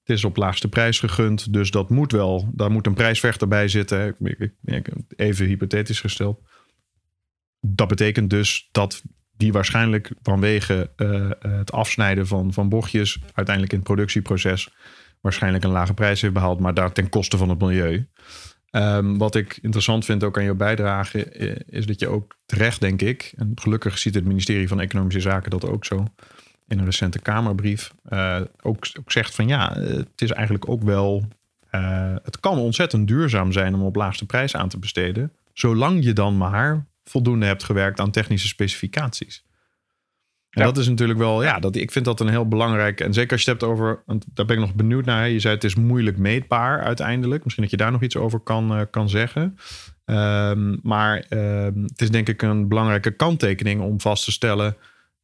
het 0.02 0.16
is 0.16 0.24
op 0.24 0.36
laagste 0.36 0.69
prijs 0.69 0.98
gegund, 0.98 1.52
dus 1.52 1.70
dat 1.70 1.90
moet 1.90 2.12
wel. 2.12 2.48
Daar 2.52 2.70
moet 2.70 2.86
een 2.86 2.94
prijsvechter 2.94 3.48
bij 3.48 3.69
zitten. 3.69 4.16
Even 5.16 5.46
hypothetisch 5.46 6.00
gesteld. 6.00 6.40
Dat 7.60 7.88
betekent 7.88 8.30
dus 8.30 8.69
dat 8.72 9.02
die 9.42 9.52
waarschijnlijk 9.52 10.10
vanwege 10.22 10.90
uh, 10.96 11.30
het 11.38 11.72
afsnijden 11.72 12.26
van, 12.26 12.52
van 12.52 12.68
bochtjes 12.68 13.18
uiteindelijk 13.34 13.72
in 13.72 13.78
het 13.78 13.88
productieproces 13.88 14.68
waarschijnlijk 15.20 15.64
een 15.64 15.70
lage 15.70 15.94
prijs 15.94 16.20
heeft 16.20 16.34
behaald, 16.34 16.60
maar 16.60 16.74
daar 16.74 16.92
ten 16.92 17.08
koste 17.08 17.36
van 17.36 17.48
het 17.48 17.58
milieu. 17.58 18.06
Um, 18.70 19.18
wat 19.18 19.34
ik 19.34 19.58
interessant 19.62 20.04
vind 20.04 20.24
ook 20.24 20.38
aan 20.38 20.44
jouw 20.44 20.55
bijdrage, 20.55 21.24
eh, 21.24 21.56
is 21.67 21.86
dat 21.86 22.00
je 22.00 22.08
ook 22.08 22.36
terecht, 22.46 22.81
denk 22.81 23.02
ik, 23.02 23.32
en 23.36 23.52
gelukkig 23.55 23.98
ziet 23.98 24.14
het 24.14 24.24
ministerie 24.24 24.69
van 24.69 24.81
Economische 24.81 25.20
Zaken 25.20 25.50
dat 25.50 25.67
ook 25.67 25.84
zo, 25.84 26.05
in 26.69 26.78
een 26.78 26.84
recente 26.84 27.19
Kamerbrief 27.19 27.93
ook, 28.62 28.86
ook, 28.98 29.12
zegt 29.12 29.34
van 29.34 29.48
ja, 29.48 29.72
het 29.74 30.20
is 30.20 30.31
eigenlijk 30.31 30.69
ook 30.69 30.82
wel. 30.82 31.28
Het 32.22 32.40
kan 32.40 32.58
ontzettend 32.58 33.08
duurzaam 33.08 33.52
zijn 33.52 33.74
om 33.74 33.82
op 33.82 33.96
laagste 33.96 34.26
prijs 34.26 34.56
aan 34.56 34.69
te 34.69 34.78
besteden. 34.78 35.32
Zolang 35.52 36.05
je 36.05 36.12
dan 36.12 36.36
maar 36.36 36.86
voldoende 37.04 37.46
hebt 37.46 37.62
gewerkt 37.62 38.00
aan 38.00 38.10
technische 38.10 38.48
specificaties. 38.48 39.44
En 40.50 40.60
ja. 40.60 40.66
dat 40.66 40.78
is 40.78 40.88
natuurlijk 40.88 41.18
wel, 41.18 41.42
ja, 41.42 41.58
dat, 41.58 41.76
ik 41.76 41.92
vind 41.92 42.04
dat 42.04 42.20
een 42.20 42.28
heel 42.28 42.48
belangrijk. 42.48 43.00
En 43.00 43.12
zeker 43.12 43.32
als 43.32 43.44
je 43.44 43.50
het 43.50 43.60
hebt 43.60 43.72
over, 43.72 44.02
daar 44.06 44.46
ben 44.46 44.56
ik 44.56 44.62
nog 44.62 44.74
benieuwd 44.74 45.04
naar. 45.04 45.28
Je 45.28 45.40
zei 45.40 45.54
het 45.54 45.64
is 45.64 45.74
moeilijk 45.74 46.18
meetbaar 46.18 46.80
uiteindelijk. 46.80 47.42
Misschien 47.42 47.62
dat 47.62 47.72
je 47.72 47.78
daar 47.78 47.92
nog 47.92 48.02
iets 48.02 48.16
over 48.16 48.40
kan, 48.40 48.78
uh, 48.78 48.82
kan 48.90 49.08
zeggen. 49.08 49.56
Um, 50.04 50.78
maar 50.82 51.24
um, 51.30 51.82
het 51.82 52.02
is 52.02 52.10
denk 52.10 52.28
ik 52.28 52.42
een 52.42 52.68
belangrijke 52.68 53.10
kanttekening 53.10 53.80
om 53.80 54.00
vast 54.00 54.24
te 54.24 54.32
stellen 54.32 54.76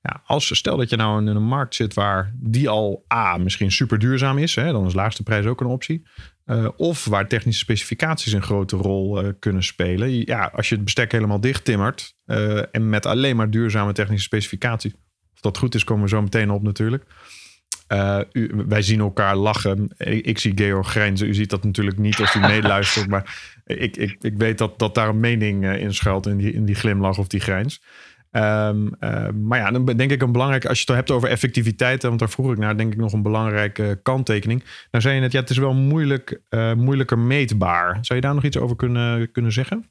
ja, 0.02 0.23
als 0.25 0.56
stel 0.56 0.76
dat 0.76 0.90
je 0.90 0.97
nou 0.97 1.20
in 1.20 1.26
een 1.26 1.42
markt 1.42 1.75
zit 1.75 1.94
waar 1.94 2.32
die 2.35 2.68
al 2.68 3.04
A 3.14 3.37
misschien 3.37 3.73
super 3.73 3.99
duurzaam 3.99 4.38
is, 4.38 4.54
hè, 4.54 4.73
dan 4.73 4.87
is 4.87 4.94
laagste 4.94 5.23
prijs 5.23 5.47
ook 5.47 5.61
een 5.61 5.66
optie. 5.66 6.06
Uh, 6.50 6.69
of 6.76 7.05
waar 7.05 7.28
technische 7.28 7.61
specificaties 7.61 8.33
een 8.33 8.43
grote 8.43 8.76
rol 8.76 9.25
uh, 9.25 9.31
kunnen 9.38 9.62
spelen. 9.62 10.26
Ja, 10.26 10.50
als 10.55 10.69
je 10.69 10.75
het 10.75 10.85
bestek 10.85 11.12
helemaal 11.12 11.40
dicht 11.40 11.64
timmert 11.64 12.14
uh, 12.26 12.62
en 12.75 12.88
met 12.88 13.07
alleen 13.07 13.37
maar 13.37 13.50
duurzame 13.50 13.93
technische 13.93 14.25
specificaties. 14.25 14.93
Of 15.35 15.40
dat 15.40 15.59
goed 15.59 15.75
is, 15.75 15.85
komen 15.85 16.02
we 16.02 16.09
zo 16.09 16.23
meteen 16.23 16.50
op 16.50 16.62
natuurlijk. 16.62 17.05
U, 18.33 18.50
wij 18.69 18.83
zien 18.83 19.00
elkaar 19.00 19.37
lachen. 19.37 19.90
Ik, 19.97 20.26
ik, 20.26 20.38
zie 20.38 20.52
Georg 20.55 20.88
grijnzen. 20.88 21.28
U 21.28 21.35
ziet 21.35 21.50
dat 21.50 21.64
natuurlijk 21.64 21.99
niet 21.99 22.21
als 22.21 22.35
u 22.35 22.40
meeluistert. 22.40 23.09
maar 23.14 23.57
ik, 23.64 23.97
ik, 23.97 24.17
ik 24.21 24.37
weet 24.37 24.59
dat, 24.59 24.78
dat 24.78 24.95
daar 24.95 25.09
een 25.09 25.21
mening 25.21 25.76
in 25.76 25.95
schuilt 25.95 26.26
in 26.26 26.37
die, 26.37 26.52
in 26.52 26.64
die 26.64 26.75
glimlach 26.75 27.19
of 27.19 27.26
die 27.26 27.40
grijns. 27.40 27.83
Um, 28.32 28.94
uh, 29.00 29.28
maar 29.28 29.58
ja, 29.58 29.70
dan 29.70 29.85
denk 29.85 30.11
ik 30.11 30.23
een 30.23 30.32
belangrijk, 30.32 30.66
als 30.66 30.78
je 30.78 30.85
het 30.87 30.94
hebt 30.94 31.11
over 31.11 31.28
effectiviteit, 31.28 32.02
want 32.02 32.18
daar 32.18 32.30
vroeg 32.30 32.52
ik 32.52 32.58
naar, 32.58 32.76
denk 32.76 32.92
ik 32.92 32.99
nog 32.99 33.12
een 33.12 33.23
belangrijke 33.23 34.00
kanttekening. 34.02 34.64
Dan 34.90 35.00
zei 35.00 35.14
je 35.14 35.20
net, 35.20 35.32
ja, 35.32 35.40
het 35.40 35.50
is 35.50 35.58
wel 35.58 35.75
moeilijk, 35.75 36.40
uh, 36.50 36.75
moeilijker 36.75 37.18
meetbaar. 37.18 37.99
Zou 38.00 38.20
je 38.20 38.26
daar 38.26 38.35
nog 38.35 38.44
iets 38.44 38.58
over 38.58 38.76
kunnen, 38.76 39.32
kunnen 39.32 39.52
zeggen? 39.52 39.85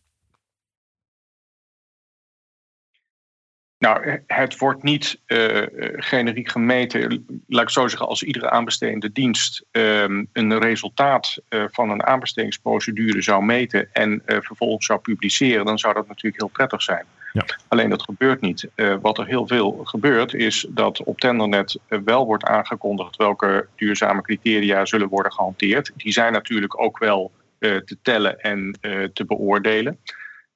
Nou, 3.80 4.20
het 4.28 4.58
wordt 4.58 4.84
niet 4.84 5.20
uh, 5.28 5.62
generiek 5.96 6.50
gemeten, 6.50 7.26
laat 7.48 7.64
ik 7.64 7.70
zo 7.70 7.88
zeggen, 7.88 8.08
als 8.08 8.24
iedere 8.24 8.50
aanbestedende 8.50 9.12
dienst 9.12 9.66
uh, 9.72 10.02
een 10.34 10.60
resultaat 10.60 11.38
uh, 11.50 11.64
van 11.72 11.90
een 11.90 12.04
aanbestedingsprocedure 12.04 13.22
zou 13.22 13.44
meten 13.44 13.90
en 13.94 14.22
vervolgens 14.26 14.86
zou 14.86 15.00
publiceren, 15.00 15.66
dan 15.66 15.80
zou 15.80 15.94
dat 15.94 16.08
natuurlijk 16.08 16.42
heel 16.42 16.52
prettig 16.52 16.82
zijn. 16.82 17.06
Ja. 17.34 17.46
Alleen 17.68 17.90
dat 17.90 18.02
gebeurt 18.02 18.42
niet. 18.42 18.68
wat 19.02 19.18
er 19.18 19.26
heel 19.26 19.48
veel 19.48 19.80
gebeurt, 19.84 20.34
is 20.34 20.66
dat 20.70 21.04
op 21.04 21.20
Tendernet 21.20 21.80
wel 21.88 22.26
wordt 22.26 22.44
aangekondigd 22.44 23.16
welke 23.16 23.68
duurzame 23.76 24.22
criteria 24.22 24.86
zullen 24.86 25.08
worden 25.08 25.32
gehanteerd. 25.32 25.92
Die 25.96 26.12
zijn 26.12 26.34
natuurlijk 26.34 26.82
ook 26.82 26.98
wel 26.98 27.32
te 27.60 27.98
tellen 28.02 28.40
en 28.40 28.80
te 29.14 29.26
beoordelen. 29.26 30.00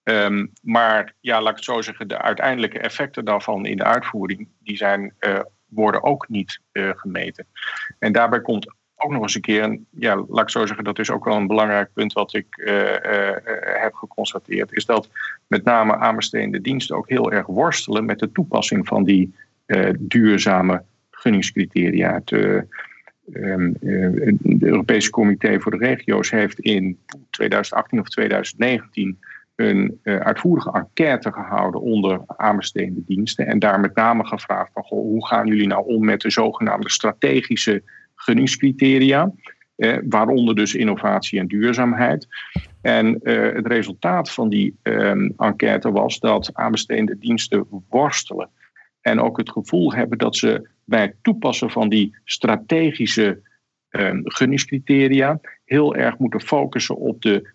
Um, 0.04 0.52
maar 0.62 1.14
ja, 1.20 1.42
laat 1.42 1.50
ik 1.50 1.56
het 1.56 1.66
zo 1.66 1.82
zeggen, 1.82 2.08
de 2.08 2.22
uiteindelijke 2.22 2.80
effecten 2.80 3.26
daarvan 3.26 3.66
in 3.66 3.78
de 3.78 3.84
uitvoering, 3.84 4.48
die 4.60 4.78
zijn, 4.78 5.14
uh, 5.20 5.40
worden 5.66 6.04
ook 6.04 6.30
niet 6.30 6.60
uh, 6.72 6.90
gemeten. 6.96 7.46
En 8.00 8.12
daarbij 8.12 8.42
komt 8.42 8.74
ook 8.96 9.12
nog 9.12 9.22
eens 9.22 9.36
een 9.36 9.42
keer, 9.42 9.80
ja, 9.90 10.24
laat 10.28 10.44
ik 10.44 10.50
zo 10.50 10.66
zeggen, 10.66 10.84
dat 10.84 11.00
is 11.00 11.10
ook 11.10 11.26
wel 11.26 11.36
een 11.36 11.48
belangrijk 11.48 11.90
punt 11.94 12.14
wat 12.14 12.34
ik 12.34 12.58
uh, 12.58 12.74
heb 13.82 13.94
geconstateerd, 13.94 14.74
is 14.74 14.86
dat 14.86 15.10
met 15.48 15.64
name 15.64 15.96
aanbestedende 15.96 16.62
diensten 16.62 16.96
ook 16.96 17.10
heel 17.10 17.32
erg 17.32 17.46
worstelen 17.46 18.06
met 18.06 18.20
de 18.20 18.32
toepassing 18.32 18.88
van 18.88 19.04
die 19.04 19.34
duurzame 20.00 20.84
gunningscriteria. 21.12 22.14
Het, 22.14 22.32
um, 22.32 23.78
de 24.40 24.66
Europese 24.66 25.10
Comité 25.10 25.60
voor 25.60 25.72
de 25.72 25.86
Regio's 25.86 26.30
heeft 26.30 26.60
in 26.60 27.00
2018 27.30 28.00
of 28.00 28.10
2019 28.10 29.20
een 29.56 30.00
uh, 30.04 30.20
uitvoerige 30.20 30.72
enquête 30.72 31.32
gehouden 31.32 31.82
onder 31.82 32.22
aanbestedende 32.28 33.04
diensten. 33.06 33.48
En 33.48 33.60
daar 33.60 33.80
met 33.80 33.96
name 33.96 34.26
gevraagd 34.26 34.72
van 34.74 34.84
goh, 34.84 35.02
hoe 35.02 35.28
gaan 35.28 35.48
jullie 35.48 35.68
nou 35.68 35.86
om 35.86 36.06
met 36.06 36.22
de 36.22 36.30
zogenaamde 36.30 36.90
strategische 36.90 37.84
gunningscriteria. 38.16 39.32
Eh, 39.82 39.98
waaronder 40.10 40.56
dus 40.56 40.76
innovatie 40.76 41.40
en 41.40 41.48
duurzaamheid. 41.48 42.28
En 42.82 43.20
uh, 43.24 43.54
het 43.54 43.68
resultaat 43.68 44.32
van 44.32 44.50
die 44.50 44.78
uh, 44.84 45.12
enquête 45.38 45.92
was 45.92 46.20
dat 46.20 46.50
aanbestedende 46.54 47.18
diensten 47.18 47.66
worstelen. 47.90 48.50
En 49.02 49.20
ook 49.20 49.38
het 49.38 49.52
gevoel 49.52 49.94
hebben 49.94 50.18
dat 50.18 50.36
ze 50.36 50.70
bij 50.84 51.02
het 51.02 51.16
toepassen 51.22 51.72
van 51.72 51.90
die 51.90 52.16
strategische 52.24 53.42
uh, 53.92 54.10
gunningscriteria 54.24 55.40
heel 55.66 55.96
erg 55.96 56.18
moeten 56.18 56.42
focussen 56.42 56.98
op 56.98 57.22
de 57.22 57.54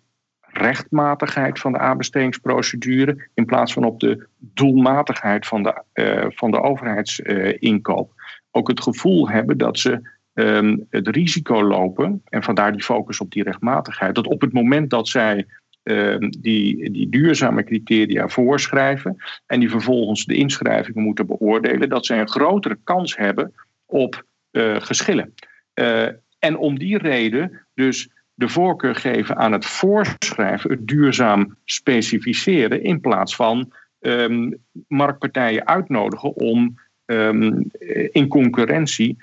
rechtmatigheid 0.57 1.59
van 1.59 1.71
de 1.71 1.79
aanbestedingsprocedure 1.79 3.29
in 3.33 3.45
plaats 3.45 3.73
van 3.73 3.83
op 3.83 3.99
de 3.99 4.27
doelmatigheid 4.37 5.47
van 5.47 5.63
de, 5.63 5.83
uh, 5.93 6.25
van 6.29 6.51
de 6.51 6.61
overheidsinkoop. 6.61 8.11
ook 8.51 8.67
het 8.67 8.81
gevoel 8.81 9.29
hebben 9.29 9.57
dat 9.57 9.79
ze 9.79 10.15
um, 10.33 10.85
het 10.89 11.07
risico 11.07 11.63
lopen, 11.63 12.21
en 12.25 12.43
vandaar 12.43 12.71
die 12.71 12.83
focus 12.83 13.19
op 13.19 13.31
die 13.31 13.43
rechtmatigheid, 13.43 14.15
dat 14.15 14.27
op 14.27 14.41
het 14.41 14.53
moment 14.53 14.89
dat 14.89 15.07
zij 15.07 15.45
um, 15.83 16.29
die, 16.29 16.91
die 16.91 17.09
duurzame 17.09 17.63
criteria 17.63 18.27
voorschrijven 18.27 19.17
en 19.45 19.59
die 19.59 19.69
vervolgens 19.69 20.25
de 20.25 20.35
inschrijvingen 20.35 21.03
moeten 21.03 21.25
beoordelen, 21.25 21.89
dat 21.89 22.05
zij 22.05 22.19
een 22.19 22.29
grotere 22.29 22.77
kans 22.83 23.17
hebben 23.17 23.53
op 23.85 24.23
uh, 24.51 24.75
geschillen. 24.79 25.33
Uh, 25.73 26.07
en 26.39 26.57
om 26.57 26.79
die 26.79 26.97
reden 26.97 27.67
dus 27.73 28.09
de 28.37 28.49
voorkeur 28.49 28.95
geven 28.95 29.37
aan 29.37 29.51
het 29.51 29.65
voorschrijven, 29.65 30.71
het 30.71 30.87
duurzaam 30.87 31.57
specificeren, 31.65 32.83
in 32.83 32.99
plaats 32.99 33.35
van 33.35 33.73
um, 33.99 34.63
marktpartijen 34.87 35.67
uitnodigen 35.67 36.35
om 36.35 36.79
um, 37.05 37.71
in 38.11 38.27
concurrentie 38.27 39.17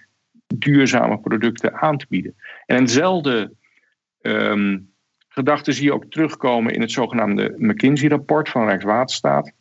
duurzame 0.46 1.18
producten 1.18 1.74
aan 1.74 1.98
te 1.98 2.06
bieden. 2.08 2.34
En 2.66 2.76
eenzelfde 2.76 3.52
um, 4.20 4.92
gedachte 5.28 5.72
zie 5.72 5.84
je 5.84 5.92
ook 5.92 6.10
terugkomen 6.10 6.74
in 6.74 6.80
het 6.80 6.92
zogenaamde 6.92 7.54
McKinsey-rapport 7.56 8.48
van 8.48 8.66
Rijkswaterstaat, 8.66 9.52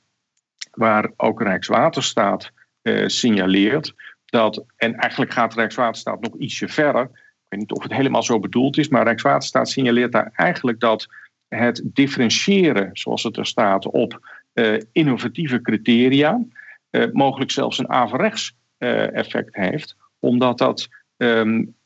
waar 0.71 1.11
ook 1.17 1.41
Rijkswaterstaat 1.41 2.51
uh, 2.81 3.07
signaleert 3.07 3.93
dat, 4.25 4.65
en 4.75 4.95
eigenlijk 4.95 5.33
gaat 5.33 5.53
Rijkswaterstaat 5.53 6.21
nog 6.21 6.37
ietsje 6.37 6.67
verder, 6.67 7.22
weet 7.53 7.69
niet 7.69 7.77
of 7.77 7.83
het 7.83 7.93
helemaal 7.93 8.23
zo 8.23 8.39
bedoeld 8.39 8.77
is, 8.77 8.87
maar 8.87 9.03
Rijkswaterstaat 9.03 9.69
signaleert 9.69 10.11
daar 10.11 10.31
eigenlijk 10.35 10.79
dat 10.79 11.07
het 11.47 11.81
differentiëren, 11.83 12.89
zoals 12.93 13.23
het 13.23 13.37
er 13.37 13.45
staat, 13.45 13.85
op 13.85 14.19
uh, 14.53 14.81
innovatieve 14.91 15.61
criteria, 15.61 16.41
uh, 16.91 17.05
mogelijk 17.11 17.51
zelfs 17.51 17.77
een 17.77 17.89
averechts 17.89 18.55
uh, 18.77 19.15
effect 19.15 19.55
heeft, 19.55 19.95
omdat 20.19 20.57
dat 20.57 20.89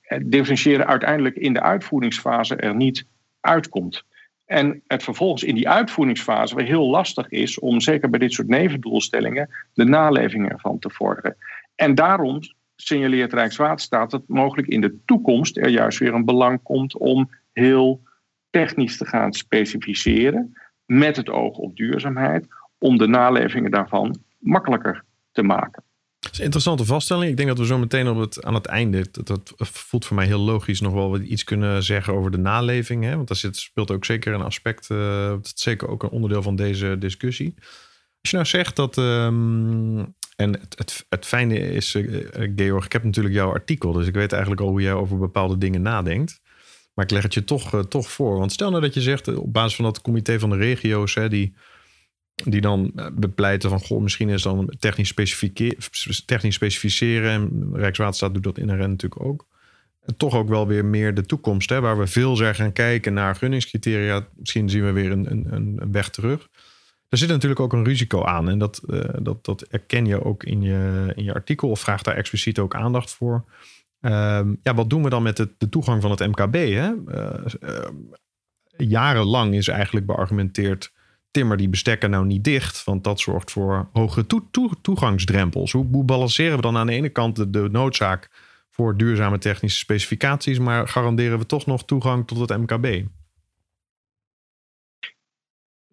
het 0.02 0.32
differentiëren 0.32 0.88
uiteindelijk 0.88 1.36
in 1.36 1.54
de 1.54 1.62
uitvoeringsfase 1.62 2.56
er 2.56 2.76
niet 2.76 3.06
uitkomt. 3.40 4.04
En 4.46 4.82
het 4.88 5.04
vervolgens 5.04 5.44
in 5.44 5.56
die 5.56 5.70
uitvoeringsfase 5.70 6.56
weer 6.56 6.66
heel 6.66 6.90
lastig 6.90 7.30
is 7.30 7.60
om, 7.60 7.80
zeker 7.80 8.10
bij 8.10 8.20
dit 8.20 8.34
soort 8.34 8.48
nevendoelstellingen, 8.48 9.50
de 9.74 9.84
naleving 9.84 10.50
ervan 10.50 10.80
te 10.80 10.90
vorderen. 10.90 11.36
En 11.76 11.96
daarom 11.96 12.40
signaleert 12.82 13.34
Rijkswaterstaat 13.34 14.12
dat 14.12 14.24
mogelijk 14.28 14.68
in 14.68 14.82
de 14.82 14.98
toekomst 15.06 15.58
er 15.58 15.70
juist 15.70 16.00
weer 16.00 16.14
een 16.14 16.26
belang 16.26 16.64
komt 16.64 16.98
om 16.98 17.30
heel 17.54 18.02
technisch 18.50 18.98
te 18.98 19.06
gaan 19.06 19.34
specificeren 19.34 20.58
met 20.86 21.16
het 21.16 21.30
oog 21.30 21.58
op 21.58 21.76
duurzaamheid, 21.76 22.48
om 22.78 22.98
de 22.98 23.08
nalevingen 23.08 23.72
daarvan 23.72 24.20
makkelijker 24.40 25.04
te 25.32 25.44
maken. 25.44 25.84
Dat 26.20 26.32
is 26.32 26.38
een 26.38 26.44
interessante 26.44 26.86
vaststelling. 26.86 27.32
Ik 27.32 27.38
denk 27.38 27.50
dat 27.50 27.58
we 27.58 27.66
zo 27.66 27.78
meteen 27.78 28.08
op 28.08 28.18
het, 28.18 28.44
aan 28.44 28.54
het 28.54 28.66
einde, 28.66 29.06
dat, 29.12 29.54
voelt 29.58 30.06
voor 30.06 30.16
mij 30.16 30.26
heel 30.26 30.40
logisch, 30.40 30.82
nog 30.82 30.94
wel 30.94 31.20
iets 31.20 31.44
kunnen 31.44 31.84
zeggen 31.84 32.14
over 32.14 32.32
de 32.32 32.38
naleving. 32.38 33.04
Hè? 33.04 33.16
Want 33.16 33.28
daar 33.28 33.38
zit, 33.38 33.58
speelt 33.58 33.92
ook 33.92 34.06
zeker 34.06 34.34
een 34.34 34.42
aspect, 34.42 34.90
uh, 34.90 35.28
dat 35.30 35.52
zeker 35.56 35.88
ook 35.88 36.04
een 36.04 36.10
onderdeel 36.10 36.42
van 36.42 36.56
deze 36.56 36.98
discussie. 37.00 37.54
Als 38.22 38.32
je 38.32 38.36
nou 38.36 38.48
zegt 38.48 38.76
dat 38.76 38.98
um, 38.98 40.16
en 40.38 40.52
het, 40.52 40.78
het, 40.78 41.06
het 41.10 41.26
fijne 41.26 41.60
is, 41.60 41.96
uh, 41.96 42.28
Georg, 42.56 42.86
ik 42.86 42.92
heb 42.92 43.04
natuurlijk 43.04 43.36
jouw 43.36 43.52
artikel, 43.52 43.92
dus 43.92 44.08
ik 44.08 44.14
weet 44.14 44.32
eigenlijk 44.32 44.62
al 44.62 44.70
hoe 44.70 44.82
jij 44.82 44.94
over 44.94 45.18
bepaalde 45.18 45.58
dingen 45.58 45.82
nadenkt. 45.82 46.42
Maar 46.94 47.06
ik 47.06 47.12
leg 47.12 47.24
het 47.24 47.34
je 47.34 47.44
toch, 47.44 47.74
uh, 47.74 47.80
toch 47.80 48.12
voor. 48.12 48.38
Want 48.38 48.52
stel 48.52 48.70
nou 48.70 48.82
dat 48.82 48.94
je 48.94 49.02
zegt, 49.02 49.28
op 49.28 49.54
basis 49.54 49.76
van 49.76 49.86
dat 49.86 50.02
comité 50.02 50.40
van 50.40 50.50
de 50.50 50.56
regio's, 50.56 51.14
hè, 51.14 51.30
die, 51.30 51.56
die 52.34 52.62
dan 52.62 52.92
bepleiten 53.14 53.70
van, 53.70 53.80
goh, 53.80 54.02
misschien 54.02 54.30
is 54.30 54.42
dan 54.42 54.74
technisch, 54.80 55.14
technisch 56.26 56.56
specificeren, 56.56 57.32
en 57.32 57.70
Rijkswaterstaat 57.74 58.34
doet 58.34 58.44
dat 58.44 58.58
inherent 58.58 58.90
natuurlijk 58.90 59.24
ook. 59.24 59.48
Toch 60.18 60.36
ook 60.36 60.50
wel 60.50 60.68
weer 60.68 60.86
meer 60.86 61.14
de 61.14 61.26
toekomst, 61.26 61.70
hè, 61.70 61.80
waar 61.82 62.00
we 62.00 62.08
veel 62.08 62.36
zijn 62.36 62.56
gaan 62.56 62.74
kijken 62.74 63.14
naar 63.14 63.36
gunningscriteria. 63.36 64.28
Misschien 64.36 64.70
zien 64.70 64.84
we 64.84 64.92
weer 64.92 65.12
een, 65.12 65.32
een, 65.32 65.48
een 65.50 65.92
weg 65.92 66.10
terug. 66.10 66.48
Er 67.10 67.18
zit 67.18 67.30
natuurlijk 67.30 67.60
ook 67.62 67.74
een 67.74 67.84
risico 67.84 68.24
aan. 68.24 68.50
En 68.50 68.58
dat, 68.58 68.82
uh, 68.88 69.02
dat, 69.22 69.46
dat 69.46 69.62
erken 69.62 70.06
je 70.06 70.24
ook 70.24 70.44
in 70.44 70.62
je, 70.62 71.12
in 71.16 71.24
je 71.24 71.34
artikel. 71.34 71.70
Of 71.70 71.80
vraagt 71.80 72.06
daar 72.06 72.16
expliciet 72.16 72.60
ook 72.60 72.76
aandacht 72.76 73.14
voor. 73.14 73.44
Uh, 74.02 74.42
ja, 74.64 74.74
wat 74.74 74.90
doen 74.90 75.04
we 75.04 75.10
dan 75.10 75.24
met 75.24 75.38
de, 75.38 75.50
de 75.58 75.70
toegang 75.70 76.02
van 76.02 76.12
het 76.12 76.20
MKB? 76.20 76.54
Hè? 76.54 76.92
Uh, 77.08 77.88
jarenlang 78.78 79.54
is 79.54 79.68
eigenlijk 79.68 80.06
beargumenteerd. 80.06 80.92
Timmer 81.32 81.58
die 81.58 81.70
bestekken 81.70 82.10
nou 82.10 82.26
niet 82.26 82.44
dicht. 82.44 82.84
Want 82.84 83.04
dat 83.04 83.20
zorgt 83.20 83.52
voor 83.52 83.90
hoge 83.94 84.26
toe, 84.26 84.44
toe, 84.52 84.72
toegangsdrempels. 84.82 85.72
Hoe, 85.72 85.88
hoe, 85.92 86.04
balanceren 86.04 86.56
we 86.56 86.62
dan 86.62 86.78
aan 86.78 86.88
de 86.88 86.94
ene 86.94 87.10
kant 87.10 87.36
de, 87.36 87.50
de 87.50 87.68
noodzaak 87.72 88.30
voor 88.70 88.98
duurzame 88.98 89.38
technische 89.38 89.80
specificaties. 89.80 90.60
Maar 90.60 90.88
garanderen 90.88 91.40
we 91.40 91.46
toch 91.46 91.66
nog 91.66 91.86
toegang 91.86 92.28
tot 92.28 92.50
het 92.50 92.58
MKB? 92.58 93.06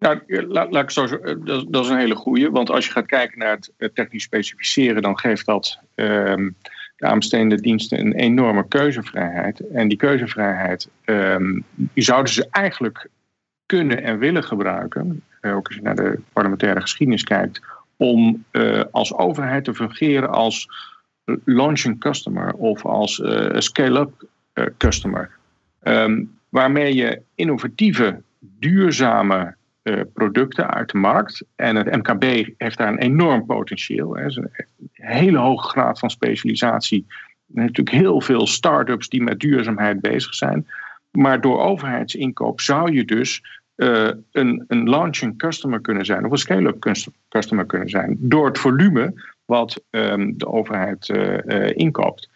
Nou, 0.05 0.47
laat, 0.47 0.73
laat 0.73 0.83
ik 0.83 0.91
zo 0.91 1.05
eh, 1.05 1.35
dat, 1.45 1.67
dat, 1.69 1.85
is 1.85 1.91
een 1.91 1.99
hele 1.99 2.15
goede. 2.15 2.51
Want 2.51 2.71
als 2.71 2.87
je 2.87 2.93
gaat 2.93 3.07
kijken 3.07 3.39
naar 3.39 3.59
het 3.77 3.95
technisch 3.95 4.23
specificeren, 4.23 5.03
dan 5.03 5.19
geeft 5.19 5.47
dat 5.47 5.79
um, 5.95 6.57
de 6.97 7.07
aanbestedende 7.07 7.61
diensten 7.61 7.99
een 7.99 8.13
enorme 8.13 8.69
keuzevrijheid. 8.69 9.69
En 9.69 9.89
die 9.89 9.99
keuzevrijheid 9.99 10.89
um, 11.05 11.65
die 11.75 12.05
zouden 12.05 12.33
ze 12.33 12.49
eigenlijk 12.51 13.09
kunnen 13.67 14.03
en 14.03 14.19
willen 14.19 14.45
gebruiken, 14.45 15.23
ook 15.41 15.67
als 15.67 15.77
je 15.77 15.83
naar 15.83 15.97
de 15.97 16.21
parlementaire 16.33 16.81
geschiedenis 16.81 17.25
kijkt, 17.25 17.61
om 17.97 18.45
als 18.91 19.15
overheid 19.15 19.65
te 19.65 19.75
fungeren 19.75 20.31
als 20.31 20.69
launching 21.45 22.01
customer 22.01 22.53
of 22.53 22.85
als 22.85 23.23
scale-up 23.57 24.27
customer. 24.79 25.31
Um, 25.83 26.39
waarmee 26.49 26.95
je 26.95 27.21
innovatieve, 27.35 28.23
duurzame 28.41 29.55
producten 30.15 30.71
uit 30.71 30.91
de 30.91 30.99
markt. 30.99 31.45
En 31.57 31.77
het 31.77 31.97
MKB 31.97 32.53
heeft 32.59 32.79
daar 32.79 32.89
een 32.89 32.99
enorm 32.99 33.47
potentieel. 33.47 34.17
Hè. 34.17 34.25
Een 34.25 34.51
hele 34.93 35.39
hoge 35.39 35.69
graad 35.69 35.99
van 35.99 36.11
specialisatie. 36.11 37.07
Natuurlijk 37.47 37.97
heel 37.97 38.21
veel 38.21 38.47
start-ups 38.47 39.09
die 39.09 39.23
met 39.23 39.41
duurzaamheid 39.41 40.01
bezig 40.01 40.35
zijn. 40.35 40.67
Maar 41.11 41.41
door 41.41 41.61
overheidsinkoop 41.61 42.61
zou 42.61 42.93
je 42.93 43.05
dus 43.05 43.43
een, 43.77 44.65
een 44.69 44.89
launching 44.89 45.39
customer 45.39 45.81
kunnen 45.81 46.05
zijn 46.05 46.25
of 46.25 46.31
een 46.31 46.39
scale-up 46.39 46.79
customer 47.29 47.67
kunnen 47.67 47.89
zijn 47.89 48.17
door 48.21 48.47
het 48.47 48.59
volume 48.59 49.33
wat 49.45 49.85
ehm, 49.91 50.33
de 50.37 50.47
overheid 50.47 51.09
inkoopt. 51.75 52.29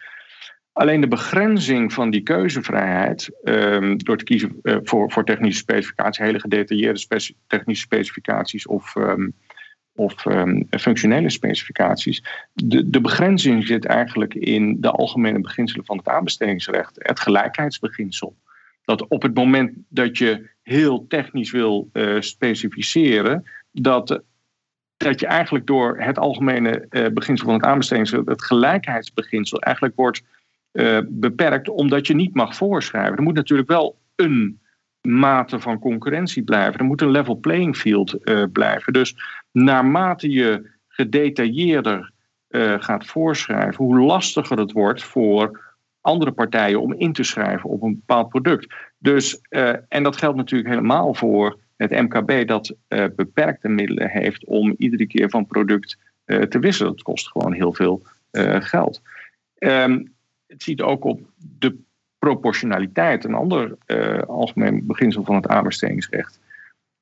Alleen 0.78 1.00
de 1.00 1.08
begrenzing 1.08 1.92
van 1.92 2.11
die 2.11 2.23
keuzevrijheid, 2.23 3.30
um, 3.44 3.99
door 3.99 4.16
te 4.16 4.25
kiezen 4.25 4.61
voor, 4.62 5.12
voor 5.12 5.25
technische 5.25 5.61
specificaties, 5.61 6.25
hele 6.25 6.40
gedetailleerde 6.40 7.35
technische 7.47 7.82
specificaties 7.82 8.66
of 8.66 8.94
um, 8.94 9.35
of 9.94 10.25
um, 10.26 10.66
functionele 10.70 11.30
specificaties. 11.30 12.25
De, 12.52 12.90
de 12.90 13.00
begrenzing 13.00 13.66
zit 13.66 13.85
eigenlijk 13.85 14.35
in 14.35 14.80
de 14.80 14.90
algemene 14.90 15.40
beginselen 15.40 15.85
van 15.85 15.97
het 15.97 16.08
aanbestedingsrecht, 16.08 16.97
het 16.99 17.20
gelijkheidsbeginsel. 17.20 18.37
Dat 18.85 19.08
op 19.08 19.23
het 19.23 19.35
moment 19.35 19.73
dat 19.88 20.18
je 20.18 20.50
heel 20.62 21.06
technisch 21.06 21.50
wil 21.50 21.90
uh, 21.92 22.20
specificeren, 22.20 23.44
dat, 23.73 24.23
dat 24.97 25.20
je 25.20 25.26
eigenlijk 25.26 25.66
door 25.66 26.00
het 26.00 26.18
algemene 26.18 26.87
uh, 26.90 27.06
beginsel 27.06 27.47
van 27.47 27.54
het 27.54 27.64
aanbestedingsrecht, 27.64 28.28
het 28.28 28.42
gelijkheidsbeginsel, 28.42 29.61
eigenlijk 29.61 29.97
wordt 29.97 30.23
uh, 30.73 30.99
beperkt 31.09 31.69
omdat 31.69 32.07
je 32.07 32.15
niet 32.15 32.35
mag 32.35 32.57
voorschrijven. 32.57 33.17
Er 33.17 33.23
moet 33.23 33.35
natuurlijk 33.35 33.69
wel 33.69 33.99
een 34.17 34.61
mate 35.01 35.61
van 35.61 35.79
concurrentie 35.79 36.43
blijven. 36.43 36.79
Er 36.79 36.85
moet 36.85 37.01
een 37.01 37.11
level 37.11 37.37
playing 37.37 37.77
field 37.77 38.17
uh, 38.29 38.45
blijven. 38.53 38.93
Dus 38.93 39.17
naarmate 39.53 40.31
je 40.31 40.71
gedetailleerder 40.89 42.13
uh, 42.49 42.75
gaat 42.79 43.07
voorschrijven, 43.07 43.85
hoe 43.85 43.99
lastiger 43.99 44.59
het 44.59 44.73
wordt 44.73 45.03
voor 45.03 45.77
andere 46.01 46.33
partijen 46.33 46.81
om 46.81 46.93
in 46.93 47.13
te 47.13 47.23
schrijven 47.23 47.71
op 47.71 47.83
een 47.83 47.95
bepaald 47.95 48.29
product. 48.29 48.75
Dus, 48.99 49.41
en 49.89 50.03
dat 50.03 50.17
geldt 50.17 50.37
natuurlijk 50.37 50.69
helemaal 50.69 51.15
voor 51.15 51.59
het 51.77 51.91
MKB 51.91 52.47
dat 52.47 52.75
beperkte 53.17 53.69
middelen 53.69 54.09
heeft 54.09 54.45
om 54.45 54.75
iedere 54.79 55.07
keer 55.07 55.31
van 55.31 55.47
product 55.47 55.99
te 56.25 56.59
wisselen. 56.59 56.93
Dat 56.93 57.03
kost 57.03 57.31
gewoon 57.31 57.53
heel 57.53 57.73
veel 57.73 58.03
geld. 58.61 59.03
Um, 59.59 60.17
het 60.49 60.62
ziet 60.62 60.83
ook 60.83 61.05
op 61.05 61.21
de 61.37 61.76
proportionaliteit, 62.19 63.25
een 63.25 63.35
ander 63.35 63.76
uh, 63.87 64.19
algemeen 64.19 64.87
beginsel 64.87 65.25
van 65.25 65.35
het 65.35 65.47
aanbestedingsrecht. 65.47 66.40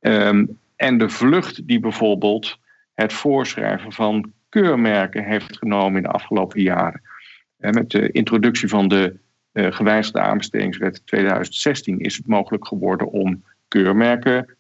Um, 0.00 0.58
en 0.76 0.98
de 0.98 1.08
vlucht 1.08 1.66
die 1.66 1.80
bijvoorbeeld 1.80 2.58
het 2.94 3.12
voorschrijven 3.12 3.92
van 3.92 4.32
keurmerken 4.48 5.24
heeft 5.24 5.56
genomen 5.56 5.96
in 5.96 6.02
de 6.02 6.08
afgelopen 6.08 6.62
jaren. 6.62 7.02
En 7.58 7.74
met 7.74 7.90
de 7.90 8.10
introductie 8.10 8.68
van 8.68 8.88
de 8.88 9.16
uh, 9.52 9.72
gewijzigde 9.72 10.20
aanbestedingswet 10.20 11.06
2016 11.06 11.98
is 11.98 12.16
het 12.16 12.26
mogelijk 12.26 12.66
geworden 12.66 13.10
om 13.10 13.44
keurmerken 13.68 14.56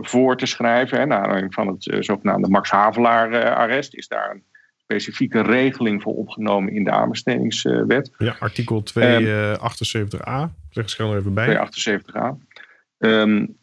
voor 0.00 0.36
te 0.36 0.46
schrijven. 0.46 1.08
Naar 1.08 1.22
aanleiding 1.22 1.54
van 1.54 1.66
het 1.66 1.96
zogenaamde 2.00 2.48
Max 2.48 2.70
Havelaar-arrest 2.70 3.94
is 3.94 4.08
daar 4.08 4.30
een 4.30 4.44
specifieke 4.90 5.40
regeling 5.40 6.02
voor 6.02 6.14
opgenomen 6.14 6.72
in 6.72 6.84
de 6.84 6.90
aanbestedingswet. 6.90 8.10
Ja, 8.18 8.36
artikel 8.38 8.82
278a. 8.82 10.50
Zeg 10.70 10.84
eens 10.84 10.98
er 10.98 11.16
even 11.16 11.34
bij. 11.34 11.56
278a. 11.56 12.48
Um, 12.98 13.58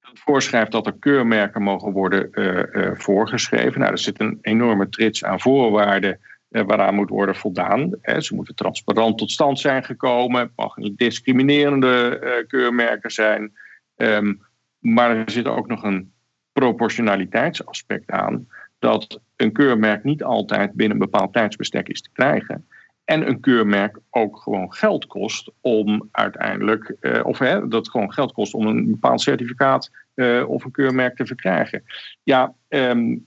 dat 0.00 0.18
voorschrijft 0.18 0.72
dat 0.72 0.86
er 0.86 0.98
keurmerken 0.98 1.62
mogen 1.62 1.92
worden 1.92 2.28
uh, 2.32 2.62
uh, 2.72 2.90
voorgeschreven. 2.94 3.80
Nou, 3.80 3.92
er 3.92 3.98
zit 3.98 4.20
een 4.20 4.38
enorme 4.40 4.88
trits 4.88 5.24
aan 5.24 5.40
voorwaarden 5.40 6.20
uh, 6.50 6.62
waaraan 6.66 6.94
moet 6.94 7.08
worden 7.08 7.36
voldaan. 7.36 7.90
ze 8.18 8.34
moeten 8.34 8.54
transparant 8.54 9.18
tot 9.18 9.30
stand 9.30 9.60
zijn 9.60 9.84
gekomen. 9.84 10.40
Het 10.40 10.52
mag 10.56 10.76
niet 10.76 10.98
discriminerende 10.98 12.44
keurmerken 12.48 13.10
zijn. 13.10 13.52
Um, 13.96 14.42
maar 14.78 15.16
er 15.16 15.30
zit 15.30 15.46
ook 15.46 15.66
nog 15.66 15.82
een 15.82 16.12
proportionaliteitsaspect 16.52 18.10
aan 18.10 18.46
dat 18.86 19.20
een 19.36 19.52
keurmerk 19.52 20.04
niet 20.04 20.22
altijd 20.22 20.72
binnen 20.72 20.96
een 20.96 21.10
bepaald 21.10 21.32
tijdsbestek 21.32 21.88
is 21.88 22.02
te 22.02 22.10
krijgen. 22.12 22.68
En 23.04 23.28
een 23.28 23.40
keurmerk 23.40 23.98
ook 24.10 24.38
gewoon 24.38 24.72
geld 24.72 25.06
kost 25.06 25.50
om 25.60 26.08
uiteindelijk, 26.10 26.96
eh, 27.00 27.24
of 27.24 27.38
hè, 27.38 27.68
dat 27.68 27.90
gewoon 27.90 28.12
geld 28.12 28.32
kost 28.32 28.54
om 28.54 28.66
een 28.66 28.90
bepaald 28.90 29.20
certificaat 29.20 29.90
eh, 30.14 30.44
of 30.48 30.64
een 30.64 30.70
keurmerk 30.70 31.16
te 31.16 31.26
verkrijgen. 31.26 31.82
Ja, 32.22 32.54
um, 32.68 33.26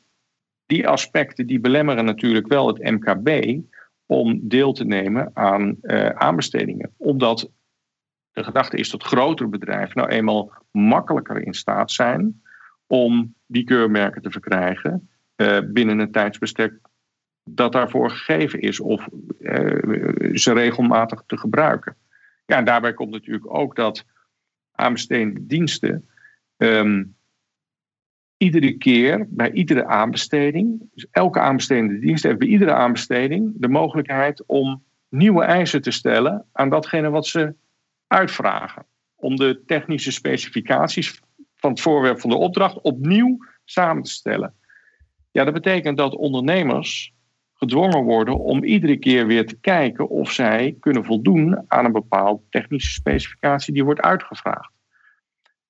die 0.65 0.87
aspecten 0.87 1.47
die 1.47 1.59
belemmeren 1.59 2.05
natuurlijk 2.05 2.47
wel 2.47 2.67
het 2.67 2.83
MKB 2.83 3.59
om 4.05 4.39
deel 4.47 4.73
te 4.73 4.85
nemen 4.85 5.31
aan 5.33 5.75
uh, 5.81 6.09
aanbestedingen. 6.09 6.93
Omdat 6.97 7.49
de 8.31 8.43
gedachte 8.43 8.77
is 8.77 8.89
dat 8.89 9.03
grotere 9.03 9.49
bedrijven 9.49 9.97
nou 9.97 10.09
eenmaal 10.09 10.51
makkelijker 10.71 11.45
in 11.45 11.53
staat 11.53 11.91
zijn 11.91 12.41
om 12.87 13.35
die 13.45 13.63
keurmerken 13.63 14.21
te 14.21 14.31
verkrijgen 14.31 15.09
uh, 15.41 15.59
binnen 15.65 15.99
een 15.99 16.11
tijdsbestek 16.11 16.79
dat 17.43 17.71
daarvoor 17.71 18.09
gegeven 18.09 18.59
is 18.59 18.79
of 18.79 19.07
uh, 19.39 20.35
ze 20.35 20.53
regelmatig 20.53 21.23
te 21.25 21.37
gebruiken. 21.37 21.95
Ja, 22.45 22.57
en 22.57 22.65
daarbij 22.65 22.93
komt 22.93 23.11
natuurlijk 23.11 23.53
ook 23.53 23.75
dat 23.75 24.05
aanbestedende 24.71 25.45
diensten 25.45 26.09
um, 26.57 27.15
iedere 28.37 28.77
keer 28.77 29.25
bij 29.29 29.51
iedere 29.51 29.85
aanbesteding, 29.85 30.89
dus 30.93 31.07
elke 31.11 31.39
aanbestedende 31.39 31.99
dienst 31.99 32.23
heeft 32.23 32.39
bij 32.39 32.47
iedere 32.47 32.73
aanbesteding 32.73 33.53
de 33.55 33.67
mogelijkheid 33.67 34.43
om 34.45 34.83
nieuwe 35.09 35.43
eisen 35.43 35.81
te 35.81 35.91
stellen 35.91 36.45
aan 36.51 36.69
datgene 36.69 37.09
wat 37.09 37.27
ze 37.27 37.55
uitvragen. 38.07 38.85
Om 39.15 39.35
de 39.35 39.63
technische 39.65 40.11
specificaties 40.11 41.21
van 41.55 41.69
het 41.69 41.81
voorwerp 41.81 42.19
van 42.19 42.29
de 42.29 42.35
opdracht 42.35 42.81
opnieuw 42.81 43.37
samen 43.65 44.03
te 44.03 44.11
stellen. 44.11 44.53
Ja, 45.31 45.43
dat 45.43 45.53
betekent 45.53 45.97
dat 45.97 46.15
ondernemers 46.15 47.13
gedwongen 47.53 48.03
worden 48.03 48.39
om 48.39 48.63
iedere 48.63 48.97
keer 48.97 49.27
weer 49.27 49.45
te 49.45 49.59
kijken 49.59 50.09
of 50.09 50.31
zij 50.31 50.75
kunnen 50.79 51.05
voldoen 51.05 51.63
aan 51.67 51.85
een 51.85 51.91
bepaalde 51.91 52.41
technische 52.49 52.91
specificatie 52.91 53.73
die 53.73 53.83
wordt 53.83 54.01
uitgevraagd. 54.01 54.71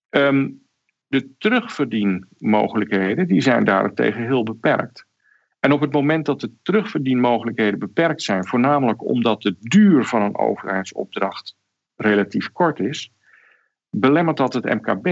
Um, 0.10 0.68
de 1.08 1.38
terugverdienmogelijkheden 1.38 3.28
die 3.28 3.42
zijn 3.42 3.64
daarentegen 3.64 4.24
heel 4.24 4.44
beperkt. 4.44 5.08
En 5.60 5.72
op 5.72 5.82
het 5.82 5.94
moment 5.94 6.26
dat 6.26 6.40
de 6.40 6.52
terugverdienmogelijkheden 6.62 7.80
beperkt 7.80 8.22
zijn, 8.22 8.46
voornamelijk 8.46 9.04
omdat 9.04 9.42
de 9.42 9.56
duur 9.60 10.06
van 10.06 10.22
een 10.22 10.38
overheidsopdracht 10.38 11.56
relatief 11.96 12.52
kort 12.52 12.80
is, 12.80 13.12
belemmert 13.90 14.38
dat 14.38 14.54
het 14.54 14.66
MKB 14.66 15.08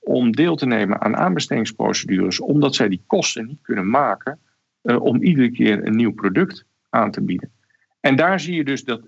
om 0.00 0.32
deel 0.32 0.56
te 0.56 0.66
nemen 0.66 1.00
aan 1.00 1.16
aanbestedingsprocedures, 1.16 2.40
omdat 2.40 2.74
zij 2.74 2.88
die 2.88 3.02
kosten 3.06 3.46
niet 3.46 3.62
kunnen 3.62 3.90
maken 3.90 4.38
uh, 4.82 5.02
om 5.02 5.22
iedere 5.22 5.50
keer 5.50 5.86
een 5.86 5.96
nieuw 5.96 6.14
product 6.14 6.64
aan 6.88 7.10
te 7.10 7.22
bieden. 7.22 7.52
En 8.00 8.16
daar 8.16 8.40
zie 8.40 8.54
je 8.54 8.64
dus 8.64 8.84
dat, 8.84 9.00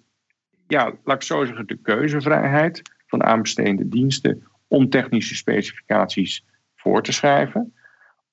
ja, 0.67 0.93
laat 1.05 1.17
ik 1.17 1.23
zo 1.23 1.45
zeggen, 1.45 1.67
de 1.67 1.79
keuzevrijheid 1.83 2.83
van 3.07 3.23
aanbestedende 3.23 3.89
diensten 3.89 4.47
om 4.69 4.89
technische 4.89 5.35
specificaties 5.35 6.45
voor 6.77 7.03
te 7.03 7.13
schrijven, 7.13 7.75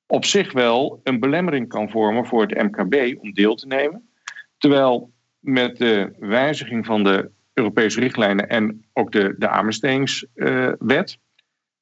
op 0.07 0.25
zich 0.25 0.51
wel 0.51 0.99
een 1.03 1.19
belemmering 1.19 1.67
kan 1.67 1.89
vormen 1.89 2.25
voor 2.25 2.41
het 2.41 2.63
MKB 2.63 3.21
om 3.21 3.33
deel 3.33 3.55
te 3.55 3.67
nemen. 3.67 4.09
Terwijl 4.57 5.11
met 5.39 5.77
de 5.77 6.13
wijziging 6.19 6.85
van 6.85 7.03
de 7.03 7.31
Europese 7.53 7.99
richtlijnen 7.99 8.49
en 8.49 8.85
ook 8.93 9.11
de, 9.11 9.35
de 9.37 9.47
aanbestedingswet, 9.47 11.17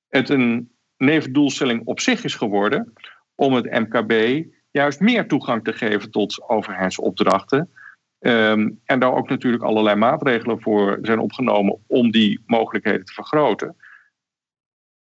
het 0.10 0.30
een 0.30 0.72
nevendoelstelling 0.98 1.82
op 1.86 2.00
zich 2.00 2.24
is 2.24 2.36
geworden 2.36 2.94
om 3.36 3.54
het 3.54 3.72
MKB 3.72 4.46
juist 4.72 5.00
meer 5.00 5.28
toegang 5.28 5.64
te 5.64 5.74
geven 5.74 6.12
tot 6.12 6.50
overheidsopdrachten. 6.50 7.72
Um, 8.20 8.80
en 8.86 9.00
daar 9.00 9.14
ook 9.14 9.30
natuurlijk 9.30 9.64
allerlei 9.64 9.96
maatregelen 9.96 10.62
voor 10.62 11.00
zijn 11.02 11.20
opgenomen 11.20 11.84
om 11.88 12.12
die 12.12 12.44
mogelijkheden 12.46 13.06
te 13.06 13.14
vergroten. 13.14 13.76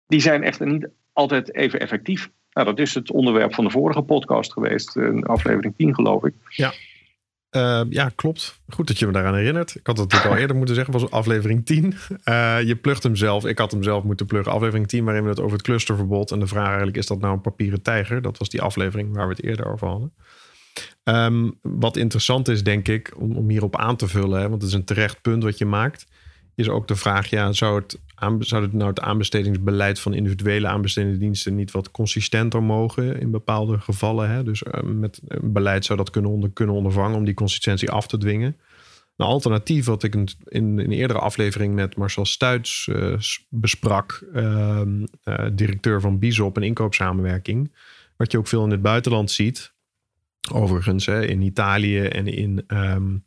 Die 0.08 0.20
zijn 0.20 0.44
echter 0.44 0.68
niet 0.68 0.90
altijd 1.14 1.56
even 1.56 1.80
effectief. 1.80 2.30
Nou, 2.52 2.68
dat 2.68 2.80
is 2.80 2.94
het 2.94 3.12
onderwerp 3.12 3.54
van 3.54 3.64
de 3.64 3.70
vorige 3.70 4.02
podcast 4.02 4.54
geweest, 4.54 4.98
aflevering 5.22 5.76
10 5.78 5.94
geloof 5.96 6.24
ik. 6.24 6.34
Ja. 6.50 6.74
Uh, 7.52 7.82
ja, 7.90 8.12
klopt. 8.16 8.62
Goed 8.70 8.88
dat 8.88 9.00
je 9.00 9.06
me 9.06 9.12
daaraan 9.12 9.36
herinnert. 9.36 9.76
Ik 9.76 9.88
had 9.88 9.98
het 9.98 10.06
natuurlijk 10.06 10.36
al 10.36 10.42
eerder 10.42 10.56
moeten 10.56 10.76
zeggen, 10.76 10.94
was 10.94 11.12
aflevering 11.12 11.66
10. 11.66 11.84
Uh, 11.84 12.58
eh, 12.58 12.68
je 12.68 12.76
plugt 12.76 13.04
hem 13.04 13.16
zelf. 13.16 13.46
Ik 13.46 13.58
had 13.58 13.72
hem 13.72 13.84
zelf 13.84 14.04
moeten 14.04 14.26
pluggen. 14.26 14.52
Aflevering 14.52 14.88
10, 14.88 15.04
waarin 15.04 15.24
we 15.24 15.30
het 15.30 15.40
over 15.40 15.54
het 15.54 15.62
clusterverbod. 15.62 16.32
En 16.32 16.40
de 16.40 16.48
vraag 16.48 16.68
eigenlijk, 16.68 16.98
is 16.98 17.08
dat 17.08 17.20
nou 17.20 17.34
een 17.34 17.42
papieren 17.42 17.82
tijger? 17.82 18.22
Dat 18.22 18.38
was 18.38 18.50
die 18.50 18.62
aflevering 18.62 19.16
waar 19.16 19.28
we 19.28 19.34
het 19.34 19.44
eerder 19.44 19.72
over 19.72 19.88
hadden. 19.88 20.14
Um, 21.04 21.60
wat 21.62 21.98
interessant 21.98 22.48
is, 22.48 22.64
denk 22.64 22.88
ik, 22.88 23.14
om, 23.18 23.36
om 23.36 23.50
hierop 23.50 23.76
aan 23.76 23.96
te 23.96 24.08
vullen, 24.08 24.40
hè, 24.40 24.50
want 24.50 24.62
het 24.62 24.72
is 24.72 24.78
een 24.78 24.86
terecht 24.86 25.22
punt 25.22 25.44
wat 25.44 25.58
je 25.58 25.66
maakt, 25.66 26.06
is 26.56 26.70
ook 26.70 26.88
de 26.88 26.96
vraag, 26.96 27.30
ja, 27.30 27.52
zou 27.52 27.80
het, 27.80 28.00
zou 28.40 28.64
het 28.64 28.74
nou 28.74 28.90
het 28.90 29.00
aanbestedingsbeleid 29.00 30.00
van 30.00 30.14
individuele 30.14 30.68
aanbestedende 30.68 31.18
diensten 31.18 31.56
niet 31.56 31.72
wat 31.72 31.92
consistenter 31.92 32.64
mogen 32.64 33.20
in 33.20 33.32
bepaalde 33.32 33.80
gevallen? 33.80 34.30
Hè? 34.30 34.44
Dus 34.44 34.64
uh, 34.64 34.82
met 34.82 35.22
een 35.28 35.52
beleid 35.54 35.86
zou 35.86 35.98
dat 35.98 36.10
kunnen, 36.10 36.32
onder, 36.32 36.50
kunnen 36.50 36.76
ondervangen 36.76 37.18
om 37.18 37.26
die 37.26 37.34
consistentie 37.34 37.92
af 37.92 38.08
te 38.08 38.18
dwingen. 38.18 38.58
Een 39.16 39.26
alternatief 39.26 39.86
wat 39.86 40.04
ik 40.04 40.16
in, 40.16 40.28
in 40.46 40.80
een 40.80 40.92
eerdere 40.92 41.20
aflevering 41.20 41.74
met 41.74 41.96
Marcel 41.96 42.26
Stuits 42.26 42.88
uh, 42.88 43.16
besprak, 43.50 44.24
uh, 44.34 44.82
uh, 45.24 45.46
directeur 45.54 46.02
van 46.02 46.20
Bizop, 46.20 46.58
een 46.58 46.64
inkoopsamenwerking. 46.64 47.72
Wat 48.18 48.32
je 48.32 48.38
ook 48.38 48.48
veel 48.48 48.64
in 48.64 48.72
het 48.72 48.82
buitenland 48.82 49.32
ziet. 49.32 49.74
Overigens, 50.54 51.06
hè, 51.06 51.26
in 51.26 51.42
Italië 51.42 52.00
en 52.00 52.28
in, 52.28 52.64
um, 52.68 53.26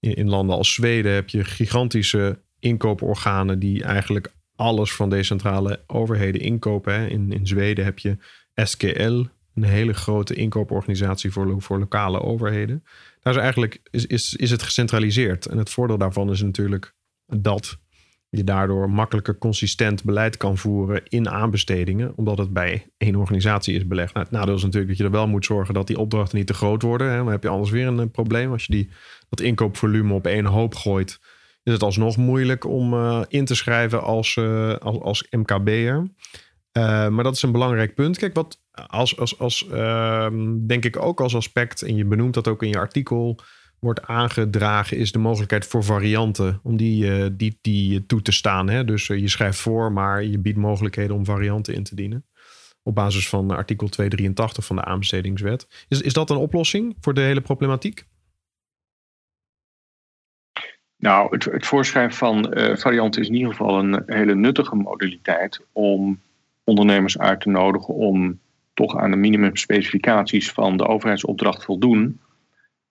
in, 0.00 0.14
in, 0.14 0.28
landen 0.28 0.56
als 0.56 0.72
Zweden 0.72 1.12
heb 1.12 1.28
je 1.28 1.44
gigantische 1.44 2.42
inkooporganen 2.62 3.58
die 3.58 3.84
eigenlijk 3.84 4.32
alles 4.56 4.92
van 4.92 5.10
decentrale 5.10 5.80
overheden 5.86 6.40
inkopen. 6.40 6.94
Hè. 6.94 7.06
In, 7.06 7.32
in 7.32 7.46
Zweden 7.46 7.84
heb 7.84 7.98
je 7.98 8.16
SKL, 8.54 9.24
een 9.54 9.62
hele 9.62 9.92
grote 9.92 10.34
inkooporganisatie 10.34 11.32
voor, 11.32 11.62
voor 11.62 11.78
lokale 11.78 12.20
overheden. 12.20 12.84
Daar 13.20 13.34
is 13.34 13.40
eigenlijk 13.40 13.80
is, 13.90 14.06
is, 14.06 14.34
is 14.34 14.50
het 14.50 14.62
gecentraliseerd. 14.62 15.46
En 15.46 15.58
het 15.58 15.70
voordeel 15.70 15.98
daarvan 15.98 16.30
is 16.30 16.42
natuurlijk 16.42 16.94
dat 17.26 17.78
je 18.28 18.44
daardoor 18.44 18.90
makkelijker 18.90 19.38
consistent 19.38 20.04
beleid 20.04 20.36
kan 20.36 20.58
voeren 20.58 21.02
in 21.08 21.28
aanbestedingen, 21.28 22.12
omdat 22.16 22.38
het 22.38 22.52
bij 22.52 22.86
één 22.96 23.16
organisatie 23.16 23.74
is 23.74 23.86
belegd. 23.86 24.14
Nou, 24.14 24.26
het 24.26 24.34
nadeel 24.34 24.54
is 24.54 24.62
natuurlijk 24.62 24.88
dat 24.88 24.98
je 24.98 25.04
er 25.04 25.10
wel 25.10 25.28
moet 25.28 25.44
zorgen 25.44 25.74
dat 25.74 25.86
die 25.86 25.98
opdrachten 25.98 26.38
niet 26.38 26.46
te 26.46 26.54
groot 26.54 26.82
worden. 26.82 27.10
Hè. 27.10 27.16
Dan 27.16 27.28
heb 27.28 27.42
je 27.42 27.48
anders 27.48 27.70
weer 27.70 27.86
een, 27.86 28.10
probleem. 28.10 28.52
Als 28.52 28.64
je 28.64 28.72
die, 28.72 28.90
dat 29.28 29.40
inkoopvolume 29.40 30.14
op 30.14 30.26
één 30.26 30.44
hoop 30.44 30.74
gooit, 30.74 31.20
is 31.62 31.72
het 31.72 31.82
alsnog 31.82 32.16
moeilijk 32.16 32.64
om 32.64 32.94
uh, 32.94 33.22
in 33.28 33.44
te 33.44 33.54
schrijven 33.54 34.02
als, 34.02 34.36
uh, 34.36 34.74
als, 34.74 35.00
als 35.00 35.26
MKB'er. 35.30 36.10
Uh, 36.78 37.08
maar 37.08 37.24
dat 37.24 37.34
is 37.34 37.42
een 37.42 37.52
belangrijk 37.52 37.94
punt. 37.94 38.18
Kijk, 38.18 38.34
wat 38.34 38.60
als, 38.86 39.18
als, 39.18 39.38
als 39.38 39.68
ehm, 39.68 40.66
denk 40.66 40.84
ik 40.84 41.02
ook 41.02 41.20
als 41.20 41.34
aspect, 41.34 41.82
en 41.82 41.96
je 41.96 42.04
benoemt 42.04 42.34
dat 42.34 42.48
ook 42.48 42.62
in 42.62 42.68
je 42.68 42.78
artikel, 42.78 43.38
wordt 43.78 44.02
aangedragen, 44.02 44.96
is 44.96 45.12
de 45.12 45.18
mogelijkheid 45.18 45.66
voor 45.66 45.84
varianten 45.84 46.60
om 46.62 46.76
die, 46.76 47.36
die, 47.36 47.58
die 47.60 48.06
toe 48.06 48.22
te 48.22 48.32
staan. 48.32 48.68
Hè? 48.68 48.84
Dus 48.84 49.06
je 49.06 49.28
schrijft 49.28 49.58
voor, 49.58 49.92
maar 49.92 50.24
je 50.24 50.38
biedt 50.38 50.58
mogelijkheden 50.58 51.16
om 51.16 51.24
varianten 51.24 51.74
in 51.74 51.82
te 51.82 51.94
dienen. 51.94 52.24
Op 52.82 52.94
basis 52.94 53.28
van 53.28 53.50
artikel 53.50 53.88
283 53.88 54.64
van 54.64 54.76
de 54.76 54.84
aanbestedingswet. 54.84 55.86
Is, 55.88 56.00
is 56.00 56.12
dat 56.12 56.30
een 56.30 56.36
oplossing 56.36 56.96
voor 57.00 57.14
de 57.14 57.20
hele 57.20 57.40
problematiek? 57.40 58.06
Nou, 61.02 61.28
het, 61.30 61.44
het 61.44 61.66
voorschrijven 61.66 62.16
van 62.16 62.58
uh, 62.58 62.76
varianten 62.76 63.20
is 63.20 63.28
in 63.28 63.34
ieder 63.34 63.50
geval 63.50 63.78
een 63.78 64.02
hele 64.06 64.34
nuttige 64.34 64.76
modaliteit 64.76 65.60
om 65.72 66.20
ondernemers 66.64 67.18
uit 67.18 67.40
te 67.40 67.48
nodigen 67.48 67.94
om 67.94 68.40
toch 68.74 68.96
aan 68.96 69.10
de 69.10 69.16
minimumspecificaties 69.16 70.52
van 70.52 70.76
de 70.76 70.86
overheidsopdracht 70.86 71.64
voldoen. 71.64 72.20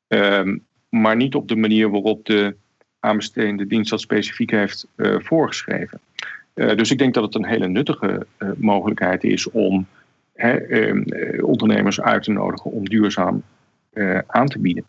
Ehm, 0.07 0.57
maar 0.89 1.15
niet 1.15 1.35
op 1.35 1.47
de 1.47 1.55
manier 1.55 1.89
waarop 1.89 2.25
de 2.25 2.55
aanbestedende 2.99 3.67
dienst 3.67 3.89
dat 3.89 4.01
specifiek 4.01 4.51
heeft 4.51 4.87
uh, 4.95 5.15
voorgeschreven. 5.19 5.99
Uh, 6.55 6.75
dus 6.75 6.91
ik 6.91 6.97
denk 6.97 7.13
dat 7.13 7.23
het 7.23 7.35
een 7.35 7.45
hele 7.45 7.67
nuttige 7.67 8.27
mogelijkheid 8.57 9.23
is 9.23 9.49
om 9.49 9.87
ehm, 10.33 11.03
ondernemers 11.41 12.01
uit 12.01 12.23
te 12.23 12.31
nodigen 12.31 12.71
om 12.71 12.89
duurzaam 12.89 13.43
aan 14.27 14.47
te 14.47 14.59
bieden. 14.59 14.85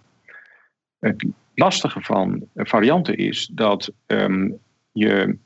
Lastige 1.55 2.01
van 2.01 2.45
varianten 2.55 3.17
is 3.17 3.51
dat 3.53 3.93
um, 4.07 4.59
je 4.93 5.37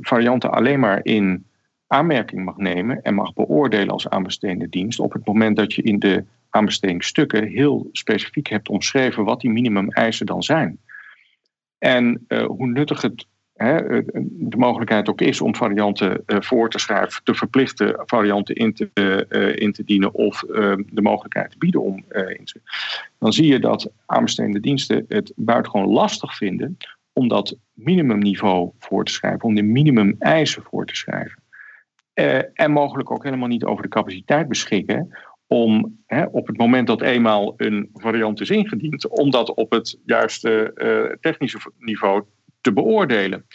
varianten 0.00 0.50
alleen 0.50 0.80
maar 0.80 1.00
in 1.02 1.46
aanmerking 1.86 2.44
mag 2.44 2.56
nemen 2.56 3.02
en 3.02 3.14
mag 3.14 3.32
beoordelen 3.32 3.88
als 3.88 4.08
aanbestedende 4.08 4.68
dienst 4.68 5.00
op 5.00 5.12
het 5.12 5.26
moment 5.26 5.56
dat 5.56 5.74
je 5.74 5.82
in 5.82 5.98
de 5.98 6.24
aanbestedingsstukken 6.50 7.46
heel 7.46 7.88
specifiek 7.92 8.48
hebt 8.48 8.68
omschreven 8.68 9.24
wat 9.24 9.40
die 9.40 9.50
minimumeisen 9.50 10.26
dan 10.26 10.42
zijn. 10.42 10.78
En 11.78 12.24
uh, 12.28 12.44
hoe 12.44 12.66
nuttig 12.66 13.02
het 13.02 13.26
hè, 13.62 14.02
de 14.24 14.56
mogelijkheid 14.56 15.08
ook 15.08 15.20
is 15.20 15.40
om 15.40 15.54
varianten 15.54 16.22
uh, 16.26 16.36
voor 16.40 16.70
te 16.70 16.78
schrijven, 16.78 17.24
te 17.24 17.34
verplichten 17.34 18.02
varianten 18.06 18.54
in 18.54 18.74
te, 18.74 18.90
uh, 19.28 19.56
in 19.56 19.72
te 19.72 19.84
dienen 19.84 20.14
of 20.14 20.40
de 20.90 21.02
mogelijkheid 21.02 21.50
te 21.50 21.58
bieden 21.58 21.82
om 21.82 22.04
in 22.08 22.44
te. 22.44 22.60
Dan 23.18 23.32
zie 23.32 23.46
je 23.46 23.58
dat 23.58 23.90
aanbestedende 24.06 24.60
diensten 24.60 25.04
het 25.08 25.32
buitengewoon 25.36 25.88
lastig 25.88 26.36
vinden 26.36 26.76
om 27.12 27.28
dat 27.28 27.56
minimumniveau 27.72 28.70
voor 28.78 29.04
te 29.04 29.12
schrijven, 29.12 29.42
om 29.42 29.54
de 29.54 29.62
minimumeisen 29.62 30.62
voor 30.62 30.86
te 30.86 30.96
schrijven. 30.96 31.42
En 32.54 32.70
mogelijk 32.70 33.10
ook 33.10 33.24
helemaal 33.24 33.48
niet 33.48 33.64
over 33.64 33.82
de 33.82 33.88
capaciteit 33.88 34.48
beschikken 34.48 35.18
om 35.46 35.98
hè, 36.06 36.24
op 36.24 36.46
het 36.46 36.56
moment 36.56 36.86
dat 36.86 37.02
eenmaal 37.02 37.54
een 37.56 37.90
variant 37.92 38.40
is 38.40 38.50
ingediend, 38.50 39.08
om 39.08 39.30
dat 39.30 39.54
op 39.54 39.70
het 39.70 39.98
juiste 40.04 41.16
technische 41.20 41.58
niveau 41.78 42.24
te 42.60 42.72
beoordelen. 42.72 43.46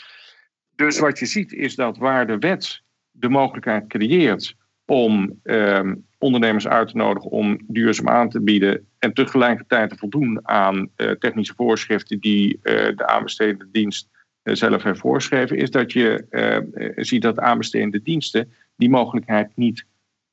Dus 0.75 0.99
wat 0.99 1.19
je 1.19 1.25
ziet 1.25 1.53
is 1.53 1.75
dat 1.75 1.97
waar 1.97 2.27
de 2.27 2.37
wet 2.37 2.81
de 3.11 3.29
mogelijkheid 3.29 3.87
creëert 3.87 4.55
om 4.85 5.39
uh, 5.43 5.91
ondernemers 6.17 6.67
uit 6.67 6.87
te 6.87 6.97
nodigen 6.97 7.29
om 7.29 7.59
duurzaam 7.67 8.09
aan 8.09 8.29
te 8.29 8.41
bieden 8.41 8.87
en 8.99 9.13
tegelijkertijd 9.13 9.89
te 9.89 9.97
voldoen 9.97 10.47
aan 10.47 10.89
uh, 10.97 11.11
technische 11.11 11.53
voorschriften 11.55 12.19
die 12.19 12.59
de 12.61 13.07
aanbestedende 13.07 13.67
dienst 13.71 14.09
eh, 14.45 14.55
zelf 14.55 14.83
heeft 14.83 14.99
voorgeschreven, 14.99 15.57
is 15.57 15.71
dat 15.71 15.91
je 15.91 16.25
uh, 16.29 16.91
ziet 16.95 17.21
dat 17.21 17.39
aanbestedende 17.39 18.01
diensten 18.01 18.51
die 18.75 18.89
mogelijkheid 18.89 19.51
niet 19.55 19.85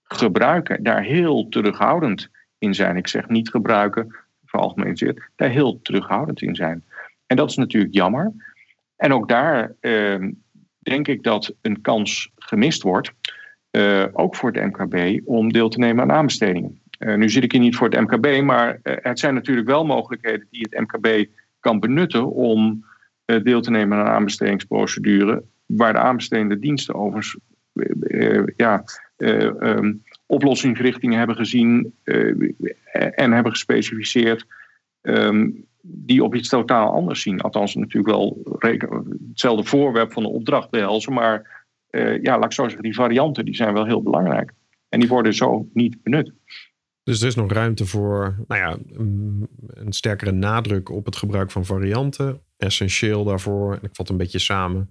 gebruiken, 0.02 0.82
daar 0.82 1.02
heel 1.02 1.48
terughoudend 1.48 2.28
in 2.58 2.74
zijn. 2.74 2.96
Ik 2.96 3.08
zeg 3.08 3.28
niet 3.28 3.50
gebruiken, 3.50 4.14
veralgemeniseerd, 4.44 5.30
daar 5.37 5.48
heel 5.48 5.82
terughoudend 5.82 6.42
in 6.42 6.54
zijn. 6.54 6.85
En 7.26 7.37
dat 7.37 7.50
is 7.50 7.56
natuurlijk 7.56 7.94
jammer. 7.94 8.32
En 9.02 9.12
ook 9.12 9.28
daar 9.28 9.74
uh, 9.80 10.28
denk 10.78 11.08
ik 11.08 11.22
dat 11.22 11.54
een 11.62 11.80
kans 11.80 12.30
gemist 12.36 12.82
wordt, 12.82 13.12
uh, 13.70 14.04
ook 14.12 14.36
voor 14.36 14.50
het 14.52 14.64
MKB, 14.64 15.20
om 15.24 15.52
deel 15.52 15.68
te 15.68 15.78
nemen 15.78 16.02
aan 16.02 16.16
aanbestedingen. 16.16 16.80
nu 16.98 17.28
zit 17.28 17.42
ik 17.44 17.52
hier 17.52 17.60
niet 17.60 17.76
voor 17.76 17.88
het 17.88 18.00
MKB, 18.00 18.42
maar 18.42 18.78
het 18.82 19.18
zijn 19.18 19.34
natuurlijk 19.34 19.66
wel 19.66 19.84
mogelijkheden 19.84 20.46
die 20.50 20.66
het 20.70 20.80
MKB 20.80 21.28
kan 21.60 21.80
benutten 21.80 22.30
om 22.30 22.84
eh, 23.24 23.42
deel 23.42 23.60
te 23.60 23.70
nemen 23.70 23.98
aan 23.98 24.06
een 24.06 24.12
aanbestedingsprocedure, 24.12 25.44
waar 25.66 25.92
de 25.92 25.98
aanbestedende 25.98 26.58
diensten 26.58 26.94
overigens 26.94 27.36
ja, 28.56 28.84
um, 29.16 30.02
oplossingsrichtingen 30.26 31.18
hebben 31.18 31.36
gezien 31.36 31.94
en 33.14 33.32
hebben 33.32 33.52
gespecificeerd. 33.52 34.46
Um, 35.02 35.66
die 35.82 36.24
op 36.24 36.34
iets 36.34 36.48
totaal 36.48 36.92
anders 36.92 37.22
zien. 37.22 37.40
Althans, 37.40 37.74
natuurlijk 37.74 38.14
wel 38.14 38.42
hetzelfde 39.28 39.64
voorwerp 39.64 40.12
van 40.12 40.22
de 40.22 40.28
opdracht 40.28 40.70
behelzen. 40.70 41.12
Maar 41.12 41.66
uh, 41.90 42.22
ja, 42.22 42.34
laat 42.34 42.44
ik 42.44 42.52
zo 42.52 42.62
zeggen, 42.62 42.82
die 42.82 42.94
varianten 42.94 43.44
die 43.44 43.54
zijn 43.54 43.74
wel 43.74 43.86
heel 43.86 44.02
belangrijk. 44.02 44.52
En 44.88 45.00
die 45.00 45.08
worden 45.08 45.34
zo 45.34 45.68
niet 45.72 46.02
benut. 46.02 46.32
Dus 47.02 47.20
er 47.20 47.26
is 47.26 47.34
nog 47.34 47.52
ruimte 47.52 47.86
voor 47.86 48.44
nou 48.48 48.60
ja, 48.60 48.76
een 49.68 49.92
sterkere 49.92 50.32
nadruk 50.32 50.90
op 50.90 51.04
het 51.04 51.16
gebruik 51.16 51.50
van 51.50 51.64
varianten. 51.64 52.40
Essentieel 52.56 53.24
daarvoor, 53.24 53.72
en 53.72 53.82
ik 53.82 53.90
vat 53.92 54.08
een 54.08 54.16
beetje 54.16 54.38
samen, 54.38 54.90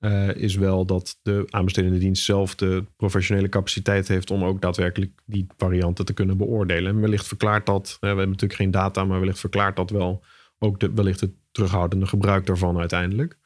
uh, 0.00 0.34
is 0.34 0.56
wel 0.56 0.84
dat 0.84 1.18
de 1.22 1.46
aanbestedende 1.50 1.98
dienst 1.98 2.24
zelf 2.24 2.54
de 2.54 2.84
professionele 2.96 3.48
capaciteit 3.48 4.08
heeft 4.08 4.30
om 4.30 4.44
ook 4.44 4.60
daadwerkelijk 4.60 5.20
die 5.26 5.46
varianten 5.56 6.04
te 6.04 6.14
kunnen 6.14 6.36
beoordelen. 6.36 6.94
En 6.94 7.00
wellicht 7.00 7.26
verklaart 7.26 7.66
dat, 7.66 7.96
we 8.00 8.06
hebben 8.06 8.26
natuurlijk 8.26 8.60
geen 8.60 8.70
data, 8.70 9.04
maar 9.04 9.20
wellicht 9.20 9.40
verklaart 9.40 9.76
dat 9.76 9.90
wel 9.90 10.24
ook 10.58 10.80
de, 10.80 10.92
wellicht 10.92 11.20
het 11.20 11.32
terughoudende 11.50 12.06
gebruik 12.06 12.46
daarvan 12.46 12.78
uiteindelijk. 12.78 13.38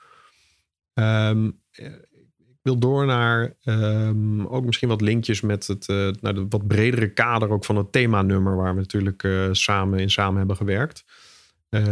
Um, 0.95 1.61
wil 2.63 2.79
door 2.79 3.07
naar 3.07 3.57
um, 3.65 4.47
ook 4.47 4.65
misschien 4.65 4.89
wat 4.89 5.01
linkjes 5.01 5.41
met 5.41 5.67
het 5.67 5.89
uh, 5.89 6.11
naar 6.21 6.35
de 6.35 6.47
wat 6.49 6.67
bredere 6.67 7.13
kader 7.13 7.51
ook 7.51 7.65
van 7.65 7.77
het 7.77 7.93
themanummer 7.93 8.57
waar 8.57 8.75
we 8.75 8.81
natuurlijk 8.81 9.23
uh, 9.23 9.49
samen 9.53 9.99
in 9.99 10.11
samen 10.11 10.39
hebben 10.39 10.57
gewerkt. 10.57 11.05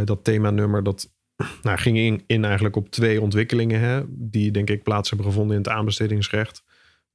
Dat 0.03 0.23
themanummer 0.23 0.83
dat 0.83 1.12
nou, 1.63 1.77
ging 1.77 1.97
in, 1.97 2.23
in 2.27 2.45
eigenlijk 2.45 2.75
op 2.75 2.89
twee 2.89 3.21
ontwikkelingen 3.21 3.79
hè, 3.79 4.03
die 4.07 4.51
denk 4.51 4.69
ik 4.69 4.83
plaats 4.83 5.09
hebben 5.09 5.27
gevonden 5.27 5.55
in 5.55 5.61
het 5.61 5.71
aanbestedingsrecht. 5.71 6.63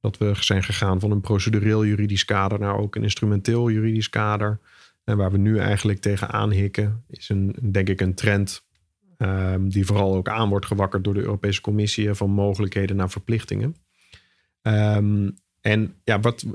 Dat 0.01 0.17
we 0.17 0.33
zijn 0.39 0.63
gegaan 0.63 0.99
van 0.99 1.11
een 1.11 1.21
procedureel 1.21 1.85
juridisch 1.85 2.25
kader 2.25 2.59
naar 2.59 2.77
ook 2.77 2.95
een 2.95 3.03
instrumenteel 3.03 3.69
juridisch 3.69 4.09
kader. 4.09 4.59
En 5.03 5.17
waar 5.17 5.31
we 5.31 5.37
nu 5.37 5.57
eigenlijk 5.57 5.99
tegenaan 5.99 6.51
hikken, 6.51 7.03
is 7.07 7.29
een, 7.29 7.55
denk 7.61 7.89
ik 7.89 8.01
een 8.01 8.15
trend 8.15 8.67
Um, 9.21 9.69
die 9.69 9.85
vooral 9.85 10.15
ook 10.15 10.29
aan 10.29 10.49
wordt 10.49 10.65
gewakkerd 10.65 11.03
door 11.03 11.13
de 11.13 11.21
Europese 11.21 11.61
Commissie 11.61 12.13
van 12.13 12.29
mogelijkheden 12.29 12.95
naar 12.95 13.09
verplichtingen. 13.09 13.75
Um, 14.61 15.37
en 15.61 15.93
ja, 16.03 16.19
wat, 16.19 16.45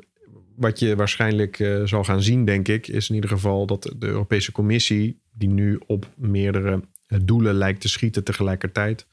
wat 0.56 0.78
je 0.78 0.96
waarschijnlijk 0.96 1.58
uh, 1.58 1.82
zal 1.84 2.04
gaan 2.04 2.22
zien, 2.22 2.44
denk 2.44 2.68
ik, 2.68 2.88
is 2.88 3.08
in 3.08 3.14
ieder 3.14 3.30
geval 3.30 3.66
dat 3.66 3.94
de 3.98 4.06
Europese 4.06 4.52
Commissie, 4.52 5.20
die 5.32 5.48
nu 5.48 5.80
op 5.86 6.06
meerdere 6.16 6.80
doelen 7.06 7.54
lijkt 7.54 7.80
te 7.80 7.88
schieten 7.88 8.24
tegelijkertijd, 8.24 9.06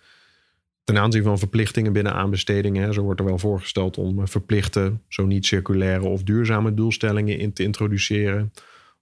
ten 0.84 0.98
aanzien 0.98 1.24
van 1.24 1.40
verplichtingen 1.40 1.94
binnen 1.94 2.14
aanbestedingen, 2.14 2.84
hè, 2.84 2.94
zo 2.94 3.02
wordt 3.02 3.20
er 3.20 3.26
wel 3.26 3.38
voorgesteld 3.38 3.98
om 3.98 4.20
uh, 4.20 4.26
verplichte, 4.26 4.98
zo 5.08 5.26
niet 5.26 5.46
circulaire 5.46 6.08
of 6.08 6.24
duurzame 6.24 6.74
doelstellingen 6.74 7.38
in 7.38 7.54
te 7.54 7.64
introduceren 7.64 8.52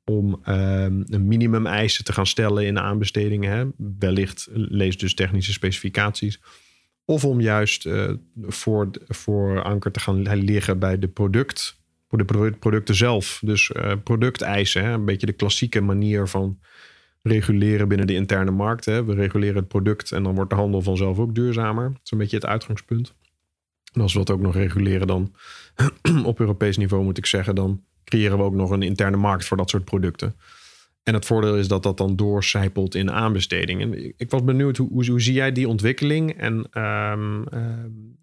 om 0.10 0.42
um, 0.48 1.04
een 1.08 1.28
minimumeisen 1.28 2.04
te 2.04 2.14
gaan 2.14 2.28
stellen 2.28 2.66
in 2.66 2.80
aanbestedingen. 2.80 3.52
Hè? 3.52 3.66
Wellicht 4.00 4.48
lees 4.52 4.98
dus 4.98 5.14
technische 5.14 5.52
specificaties. 5.52 6.42
Of 7.06 7.26
om 7.26 7.42
juist 7.42 7.86
uh, 7.86 8.12
voor, 8.42 8.90
voor 9.08 9.64
anker 9.64 9.92
te 9.92 10.00
gaan 10.00 10.22
liggen 10.44 10.80
bij 10.80 11.00
de 11.00 11.08
product, 11.08 11.80
voor 12.08 12.18
de 12.18 12.54
producten 12.60 12.96
zelf. 12.96 13.40
Dus 13.44 13.70
uh, 13.70 13.92
producteisen, 14.04 14.84
hè? 14.84 14.92
een 14.92 15.06
beetje 15.06 15.26
de 15.26 15.34
klassieke 15.34 15.82
manier 15.82 16.28
van 16.28 16.60
reguleren 17.22 17.88
binnen 17.88 18.08
de 18.08 18.14
interne 18.14 18.52
markt. 18.52 18.86
Hè? 18.86 19.06
We 19.06 19.14
reguleren 19.14 19.56
het 19.56 19.68
product 19.68 20.12
en 20.12 20.24
dan 20.24 20.36
wordt 20.36 20.50
de 20.50 20.56
handel 20.56 20.82
vanzelf 20.82 21.20
ook 21.20 21.36
duurzamer. 21.36 21.84
Dat 21.84 22.00
is 22.04 22.12
een 22.12 22.18
beetje 22.18 22.36
het 22.36 22.46
uitgangspunt. 22.46 23.14
En 23.94 24.02
als 24.02 24.14
we 24.14 24.20
dat 24.20 24.30
ook 24.30 24.42
nog 24.42 24.54
reguleren, 24.54 25.08
dan 25.08 25.36
op 26.24 26.40
Europees 26.40 26.78
niveau 26.78 27.04
moet 27.04 27.18
ik 27.18 27.26
zeggen, 27.26 27.56
dan 27.56 27.84
creëren 28.04 28.38
we 28.38 28.44
ook 28.44 28.56
nog 28.56 28.70
een 28.70 28.82
interne 28.82 29.18
markt 29.18 29.46
voor 29.46 29.58
dat 29.58 29.70
soort 29.70 29.86
producten. 29.86 30.36
En 31.04 31.14
het 31.14 31.26
voordeel 31.26 31.58
is 31.58 31.68
dat 31.68 31.84
dat 31.84 31.98
dan 31.98 32.16
doorcijpelt 32.16 32.96
in 32.96 33.12
aanbestedingen. 33.12 34.14
Ik 34.18 34.30
was 34.30 34.44
benieuwd, 34.44 34.78
hoe, 34.78 34.90
hoe, 34.92 35.06
hoe 35.06 35.22
zie 35.22 35.34
jij 35.34 35.52
die 35.52 35.68
ontwikkeling? 35.68 36.32
En 36.32 36.54
um, 36.84 37.44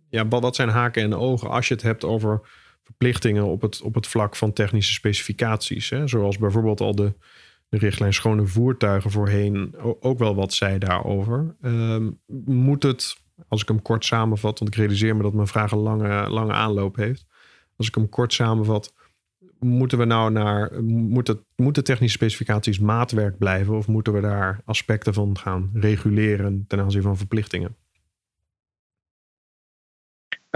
ja, 0.08 0.28
wat, 0.28 0.42
wat 0.42 0.56
zijn 0.56 0.68
haken 0.68 1.02
en 1.02 1.14
ogen 1.14 1.50
als 1.50 1.68
je 1.68 1.74
het 1.74 1.82
hebt 1.82 2.04
over 2.04 2.40
verplichtingen 2.82 3.44
op 3.44 3.62
het, 3.62 3.80
op 3.80 3.94
het 3.94 4.06
vlak 4.06 4.36
van 4.36 4.52
technische 4.52 4.92
specificaties? 4.92 5.90
Hè? 5.90 6.08
Zoals 6.08 6.38
bijvoorbeeld 6.38 6.80
al 6.80 6.94
de, 6.94 7.12
de 7.68 7.78
richtlijn 7.78 8.14
schone 8.14 8.46
voertuigen 8.46 9.10
voorheen 9.10 9.74
ook 10.00 10.18
wel 10.18 10.34
wat 10.34 10.52
zei 10.52 10.78
daarover. 10.78 11.56
Um, 11.62 12.20
moet 12.44 12.82
het, 12.82 13.16
als 13.48 13.62
ik 13.62 13.68
hem 13.68 13.82
kort 13.82 14.04
samenvat, 14.04 14.58
want 14.58 14.70
ik 14.70 14.80
realiseer 14.80 15.16
me 15.16 15.22
dat 15.22 15.32
mijn 15.32 15.46
vraag 15.46 15.72
een 15.72 15.78
lange, 15.78 16.30
lange 16.30 16.52
aanloop 16.52 16.96
heeft. 16.96 17.26
Als 17.76 17.88
ik 17.88 17.94
hem 17.94 18.08
kort 18.08 18.32
samenvat, 18.32 18.94
moeten 19.58 19.98
we 19.98 20.04
nou 20.04 20.30
naar, 20.30 20.82
moeten, 20.84 21.46
moeten 21.56 21.84
technische 21.84 22.16
specificaties 22.16 22.78
maatwerk 22.78 23.38
blijven 23.38 23.76
of 23.76 23.88
moeten 23.88 24.12
we 24.12 24.20
daar 24.20 24.60
aspecten 24.64 25.14
van 25.14 25.38
gaan 25.38 25.70
reguleren 25.72 26.64
ten 26.66 26.80
aanzien 26.80 27.02
van 27.02 27.16
verplichtingen? 27.16 27.76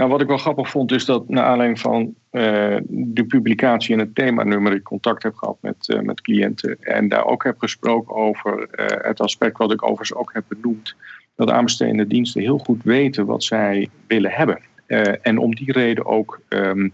Nou, 0.01 0.13
wat 0.13 0.21
ik 0.21 0.27
wel 0.27 0.37
grappig 0.37 0.69
vond 0.69 0.91
is 0.91 1.05
dat 1.05 1.29
naar 1.29 1.43
aanleiding 1.43 1.79
van 1.79 2.01
uh, 2.31 2.77
de 2.89 3.25
publicatie 3.27 3.93
in 3.93 3.99
het 3.99 4.15
themanummer 4.15 4.73
ik 4.73 4.83
contact 4.83 5.23
heb 5.23 5.35
gehad 5.35 5.57
met, 5.61 5.89
uh, 5.89 5.99
met 5.99 6.21
cliënten 6.21 6.77
en 6.79 7.07
daar 7.07 7.25
ook 7.25 7.43
heb 7.43 7.59
gesproken 7.59 8.15
over 8.15 8.59
uh, 8.59 8.85
het 8.87 9.19
aspect 9.19 9.57
wat 9.57 9.71
ik 9.71 9.83
overigens 9.83 10.13
ook 10.13 10.33
heb 10.33 10.43
benoemd, 10.47 10.95
dat 11.35 11.49
aanbestedende 11.49 12.07
diensten 12.07 12.41
heel 12.41 12.57
goed 12.57 12.83
weten 12.83 13.25
wat 13.25 13.43
zij 13.43 13.89
willen 14.07 14.31
hebben. 14.31 14.59
en 15.21 15.37
om 15.37 15.55
die 15.55 15.71
reden 15.71 16.05
ook 16.05 16.41
um, 16.49 16.93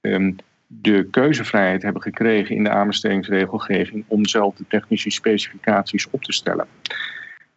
um, 0.00 0.36
de 0.66 1.08
keuzevrijheid 1.10 1.82
hebben 1.82 2.02
gekregen 2.02 2.56
in 2.56 2.64
de 2.64 2.70
aanbestedingsregelgeving 2.70 4.04
om 4.06 4.26
zelf 4.26 4.54
de 4.54 4.64
technische 4.68 5.10
specificaties 5.10 6.10
op 6.10 6.22
te 6.22 6.32
stellen. 6.32 6.66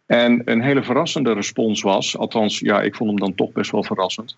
En 0.06 0.42
een 0.44 0.62
hele 0.62 0.82
verrassende 0.82 1.32
respons 1.32 1.82
was, 1.82 2.16
althans, 2.16 2.58
ja, 2.58 2.82
ik 2.82 2.94
vond 2.94 3.10
hem 3.10 3.18
dan 3.18 3.34
toch 3.34 3.52
best 3.52 3.70
wel 3.70 3.84
verrassend. 3.84 4.36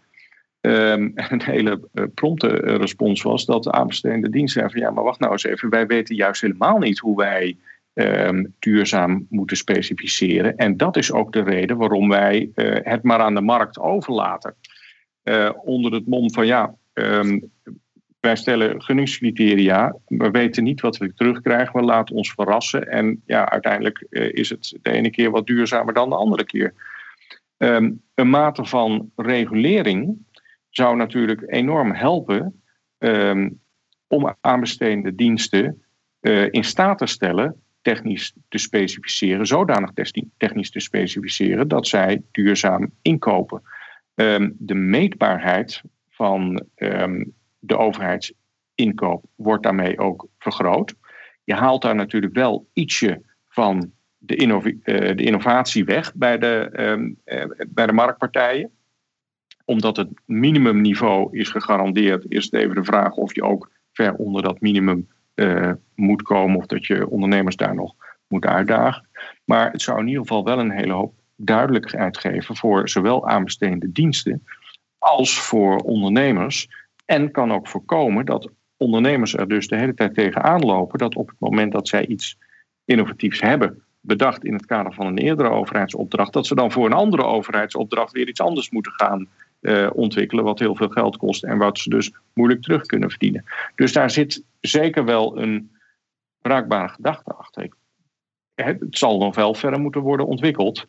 Um, 0.70 1.12
een 1.14 1.42
hele 1.42 1.88
uh, 1.94 2.04
prompte 2.14 2.48
respons 2.56 3.22
was 3.22 3.44
dat 3.44 3.62
de 3.62 3.72
aanbestedende 3.72 4.30
dienst 4.30 4.54
zei 4.54 4.70
van 4.70 4.80
ja, 4.80 4.90
maar 4.90 5.04
wacht 5.04 5.20
nou 5.20 5.32
eens 5.32 5.44
even, 5.44 5.70
wij 5.70 5.86
weten 5.86 6.14
juist 6.14 6.40
helemaal 6.40 6.78
niet 6.78 6.98
hoe 6.98 7.16
wij 7.16 7.56
um, 7.94 8.54
duurzaam 8.58 9.26
moeten 9.28 9.56
specificeren. 9.56 10.56
En 10.56 10.76
dat 10.76 10.96
is 10.96 11.12
ook 11.12 11.32
de 11.32 11.42
reden 11.42 11.76
waarom 11.76 12.08
wij 12.08 12.50
uh, 12.54 12.76
het 12.82 13.02
maar 13.02 13.18
aan 13.18 13.34
de 13.34 13.40
markt 13.40 13.78
overlaten. 13.78 14.54
Onder 15.64 15.92
het 15.92 16.06
mom 16.06 16.32
van 16.32 16.46
ja, 16.46 16.74
um, 16.92 17.50
wij 18.20 18.36
stellen 18.36 18.82
gunningscriteria. 18.82 19.96
We 20.06 20.30
weten 20.30 20.64
niet 20.64 20.80
wat 20.80 20.96
we 20.96 21.14
terugkrijgen. 21.14 21.80
We 21.80 21.86
laten 21.86 22.16
ons 22.16 22.32
verrassen. 22.32 22.88
En 22.88 23.22
ja, 23.26 23.50
uiteindelijk 23.50 24.06
is 24.10 24.48
het 24.48 24.78
de 24.82 24.90
ene 24.90 25.10
keer 25.10 25.30
wat 25.30 25.46
duurzamer 25.46 25.94
dan 25.94 26.08
de 26.08 26.16
andere 26.16 26.44
keer. 26.44 26.74
Een 27.56 28.30
mate 28.30 28.64
van 28.64 29.10
regulering 29.16 30.18
zou 30.72 30.96
natuurlijk 30.96 31.42
enorm 31.46 31.92
helpen 31.92 32.62
um, 32.98 33.60
om 34.06 34.34
aanbestedende 34.40 35.14
diensten 35.14 35.82
uh, 36.20 36.48
in 36.50 36.64
staat 36.64 36.98
te 36.98 37.06
stellen 37.06 37.62
technisch 37.82 38.34
te 38.48 38.58
specificeren, 38.58 39.46
zodanig 39.46 39.90
technisch 40.36 40.70
te 40.70 40.80
specificeren 40.80 41.68
dat 41.68 41.86
zij 41.86 42.22
duurzaam 42.30 42.90
inkopen. 43.02 43.62
Um, 44.14 44.54
de 44.58 44.74
meetbaarheid 44.74 45.82
van 46.08 46.66
de 47.58 47.76
overheidsinkoop 47.76 49.24
wordt 49.34 49.62
daarmee 49.62 49.98
ook 49.98 50.26
vergroot. 50.38 50.94
Je 51.44 51.54
haalt 51.54 51.82
daar 51.82 51.94
natuurlijk 51.94 52.34
wel 52.34 52.68
ietsje 52.72 53.22
van 53.48 53.92
de, 54.18 54.36
de 55.16 55.22
innovatie 55.22 55.84
weg 55.84 56.14
bij 56.14 56.38
de, 56.38 56.68
uh, 57.24 57.66
bij 57.68 57.86
de 57.86 57.92
marktpartijen. 57.92 58.70
Omdat 59.64 59.96
het 59.96 60.08
minimumniveau 60.24 61.38
is 61.38 61.48
gegarandeerd, 61.48 62.24
is 62.28 62.44
het 62.44 62.54
even 62.54 62.74
de 62.74 62.84
vraag 62.84 63.14
of 63.14 63.34
je 63.34 63.42
ook 63.42 63.70
ver 63.92 64.14
onder 64.14 64.42
dat 64.42 64.60
minimum 64.60 65.08
uh, 65.34 65.72
moet 65.94 66.22
komen 66.22 66.56
of 66.56 66.66
dat 66.66 66.86
je 66.86 67.08
ondernemers 67.08 67.56
daar 67.56 67.74
nog 67.74 67.94
moet 68.28 68.44
uitdagen. 68.44 69.08
Maar 69.44 69.72
het 69.72 69.82
zou 69.82 70.00
in 70.00 70.06
ieder 70.06 70.22
geval 70.22 70.44
wel 70.44 70.58
een 70.58 70.70
hele 70.70 70.92
hoop 70.92 71.14
duidelijkheid 71.36 72.18
geven 72.18 72.56
voor 72.56 72.88
zowel 72.88 73.28
aanbestedende 73.28 73.92
diensten 73.92 74.46
als 74.98 75.40
voor 75.40 75.76
ondernemers 75.76 76.68
en 77.04 77.30
kan 77.30 77.52
ook 77.52 77.68
voorkomen 77.68 78.26
dat 78.26 78.50
ondernemers 78.76 79.34
er 79.34 79.48
dus 79.48 79.68
de 79.68 79.76
hele 79.76 79.94
tijd 79.94 80.14
tegenaan 80.14 80.60
lopen 80.60 80.98
dat 80.98 81.16
op 81.16 81.28
het 81.28 81.38
moment 81.38 81.72
dat 81.72 81.88
zij 81.88 82.06
iets 82.06 82.38
innovatiefs 82.84 83.40
hebben 83.40 83.82
bedacht 84.00 84.44
in 84.44 84.52
het 84.52 84.66
kader 84.66 84.92
van 84.92 85.06
een 85.06 85.18
eerdere 85.18 85.48
overheidsopdracht, 85.48 86.32
dat 86.32 86.46
ze 86.46 86.54
dan 86.54 86.72
voor 86.72 86.86
een 86.86 86.92
andere 86.92 87.24
overheidsopdracht 87.24 88.12
weer 88.12 88.28
iets 88.28 88.40
anders 88.40 88.70
moeten 88.70 88.92
gaan 88.92 89.28
uh, 89.62 89.90
ontwikkelen, 89.92 90.44
wat 90.44 90.58
heel 90.58 90.76
veel 90.76 90.88
geld 90.88 91.16
kost 91.16 91.44
en 91.44 91.58
wat 91.58 91.78
ze 91.78 91.88
dus 91.88 92.12
moeilijk 92.34 92.62
terug 92.62 92.82
kunnen 92.82 93.10
verdienen. 93.10 93.44
Dus 93.74 93.92
daar 93.92 94.10
zit 94.10 94.44
zeker 94.60 95.04
wel 95.04 95.38
een 95.38 95.70
bruikbare 96.40 96.88
gedachte 96.88 97.32
achter. 97.34 97.68
Het 98.54 98.78
zal 98.90 99.18
nog 99.18 99.34
wel 99.34 99.54
verder 99.54 99.80
moeten 99.80 100.00
worden 100.00 100.26
ontwikkeld. 100.26 100.86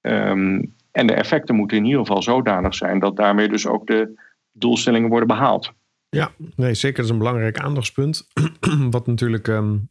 Um, 0.00 0.74
en 0.92 1.06
de 1.06 1.14
effecten 1.14 1.54
moeten 1.54 1.76
in 1.76 1.84
ieder 1.84 2.00
geval 2.00 2.22
zodanig 2.22 2.74
zijn 2.74 2.98
dat 2.98 3.16
daarmee 3.16 3.48
dus 3.48 3.66
ook 3.66 3.86
de 3.86 4.20
doelstellingen 4.52 5.08
worden 5.08 5.28
behaald. 5.28 5.72
Ja, 6.08 6.30
nee, 6.56 6.74
zeker. 6.74 6.96
Dat 6.96 7.04
is 7.04 7.10
een 7.10 7.18
belangrijk 7.18 7.58
aandachtspunt. 7.58 8.28
wat 8.90 9.06
natuurlijk, 9.06 9.46
um, 9.46 9.88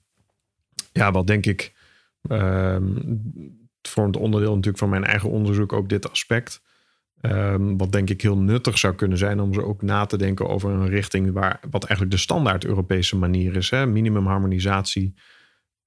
ja, 0.91 1.11
wat 1.11 1.27
denk 1.27 1.45
ik, 1.45 1.73
um, 2.29 3.69
vormt 3.81 4.17
onderdeel 4.17 4.49
natuurlijk 4.49 4.77
van 4.77 4.89
mijn 4.89 5.03
eigen 5.03 5.29
onderzoek 5.29 5.73
ook 5.73 5.89
dit 5.89 6.11
aspect. 6.11 6.61
Um, 7.21 7.77
wat 7.77 7.91
denk 7.91 8.09
ik 8.09 8.21
heel 8.21 8.37
nuttig 8.37 8.77
zou 8.77 8.95
kunnen 8.95 9.17
zijn 9.17 9.39
om 9.39 9.53
ze 9.53 9.63
ook 9.63 9.81
na 9.81 10.05
te 10.05 10.17
denken 10.17 10.49
over 10.49 10.69
een 10.69 10.87
richting 10.87 11.31
waar, 11.31 11.59
wat 11.69 11.83
eigenlijk 11.83 12.15
de 12.15 12.21
standaard 12.21 12.65
Europese 12.65 13.15
manier 13.15 13.55
is, 13.55 13.69
hè? 13.69 13.85
minimumharmonisatie. 13.85 15.13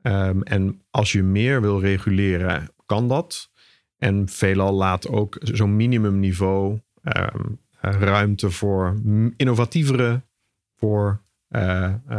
Um, 0.03 0.43
en 0.43 0.83
als 0.91 1.13
je 1.13 1.23
meer 1.23 1.61
wil 1.61 1.81
reguleren, 1.81 2.71
kan 2.87 3.09
dat. 3.09 3.51
En 3.99 4.29
veelal 4.29 4.73
laat 4.73 5.09
ook 5.09 5.37
zo'n 5.41 5.77
minimumniveau 5.77 6.81
um, 7.03 7.59
eh, 7.81 8.01
ruimte 8.01 8.51
voor 8.51 9.01
innovatievere, 9.37 10.23
voor 10.77 11.23
uh, 11.51 11.95
uh, 12.11 12.17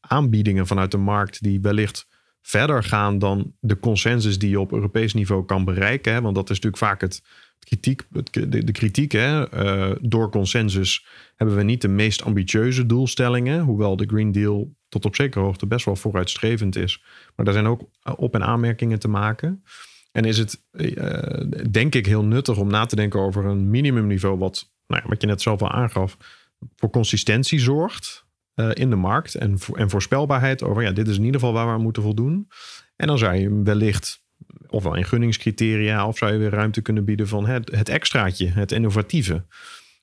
aanbiedingen 0.00 0.66
vanuit 0.66 0.90
de 0.90 0.96
markt 0.96 1.42
die 1.42 1.60
wellicht 1.60 2.06
verder 2.40 2.82
gaan 2.82 3.18
dan 3.18 3.54
de 3.60 3.78
consensus 3.78 4.38
die 4.38 4.50
je 4.50 4.60
op 4.60 4.72
Europees 4.72 5.14
niveau 5.14 5.44
kan 5.44 5.64
bereiken. 5.64 6.12
Hè? 6.12 6.20
Want 6.20 6.34
dat 6.34 6.50
is 6.50 6.56
natuurlijk 6.60 6.82
vaak 6.82 7.00
het, 7.00 7.22
kritiek, 7.64 8.02
de, 8.30 8.64
de, 8.64 8.72
kritiek. 8.72 9.12
Hè? 9.12 9.54
Uh, 9.64 9.96
door 10.00 10.30
consensus 10.30 11.06
hebben 11.36 11.56
we 11.56 11.62
niet 11.62 11.80
de 11.80 11.88
meest 11.88 12.22
ambitieuze 12.22 12.86
doelstellingen, 12.86 13.60
hoewel 13.60 13.96
de 13.96 14.06
Green 14.06 14.32
Deal 14.32 14.74
tot 14.88 15.04
op 15.04 15.14
zekere 15.14 15.44
hoogte 15.44 15.66
best 15.66 15.84
wel 15.84 15.96
vooruitstrevend 15.96 16.76
is. 16.76 17.02
Maar 17.36 17.44
daar 17.44 17.54
zijn 17.54 17.66
ook 17.66 17.88
op- 18.16 18.34
en 18.34 18.44
aanmerkingen 18.44 18.98
te 18.98 19.08
maken. 19.08 19.64
En 20.12 20.24
is 20.24 20.38
het, 20.38 20.62
denk 21.70 21.94
ik, 21.94 22.06
heel 22.06 22.24
nuttig 22.24 22.56
om 22.56 22.68
na 22.68 22.86
te 22.86 22.96
denken 22.96 23.20
over 23.20 23.44
een 23.44 23.70
minimumniveau 23.70 24.38
wat 24.38 24.72
nou 24.86 25.02
ja, 25.02 25.08
wat 25.08 25.20
je 25.20 25.26
net 25.26 25.42
zelf 25.42 25.62
al 25.62 25.70
aangaf, 25.70 26.16
voor 26.76 26.90
consistentie 26.90 27.58
zorgt 27.58 28.26
in 28.72 28.90
de 28.90 28.96
markt 28.96 29.34
en, 29.34 29.58
en 29.74 29.90
voorspelbaarheid 29.90 30.62
over, 30.62 30.82
ja, 30.82 30.90
dit 30.90 31.08
is 31.08 31.16
in 31.16 31.24
ieder 31.24 31.40
geval 31.40 31.54
waar 31.54 31.66
we 31.66 31.72
aan 31.72 31.80
moeten 31.80 32.02
voldoen. 32.02 32.48
En 32.96 33.06
dan 33.06 33.18
zou 33.18 33.34
je 33.34 33.62
wellicht, 33.62 34.23
ofwel 34.74 34.94
in 34.94 35.04
gunningscriteria, 35.04 36.06
of 36.06 36.18
zou 36.18 36.32
je 36.32 36.38
weer 36.38 36.50
ruimte 36.50 36.82
kunnen 36.82 37.04
bieden 37.04 37.28
van 37.28 37.46
het, 37.46 37.70
het 37.70 37.88
extraatje, 37.88 38.46
het 38.46 38.72
innovatieve. 38.72 39.44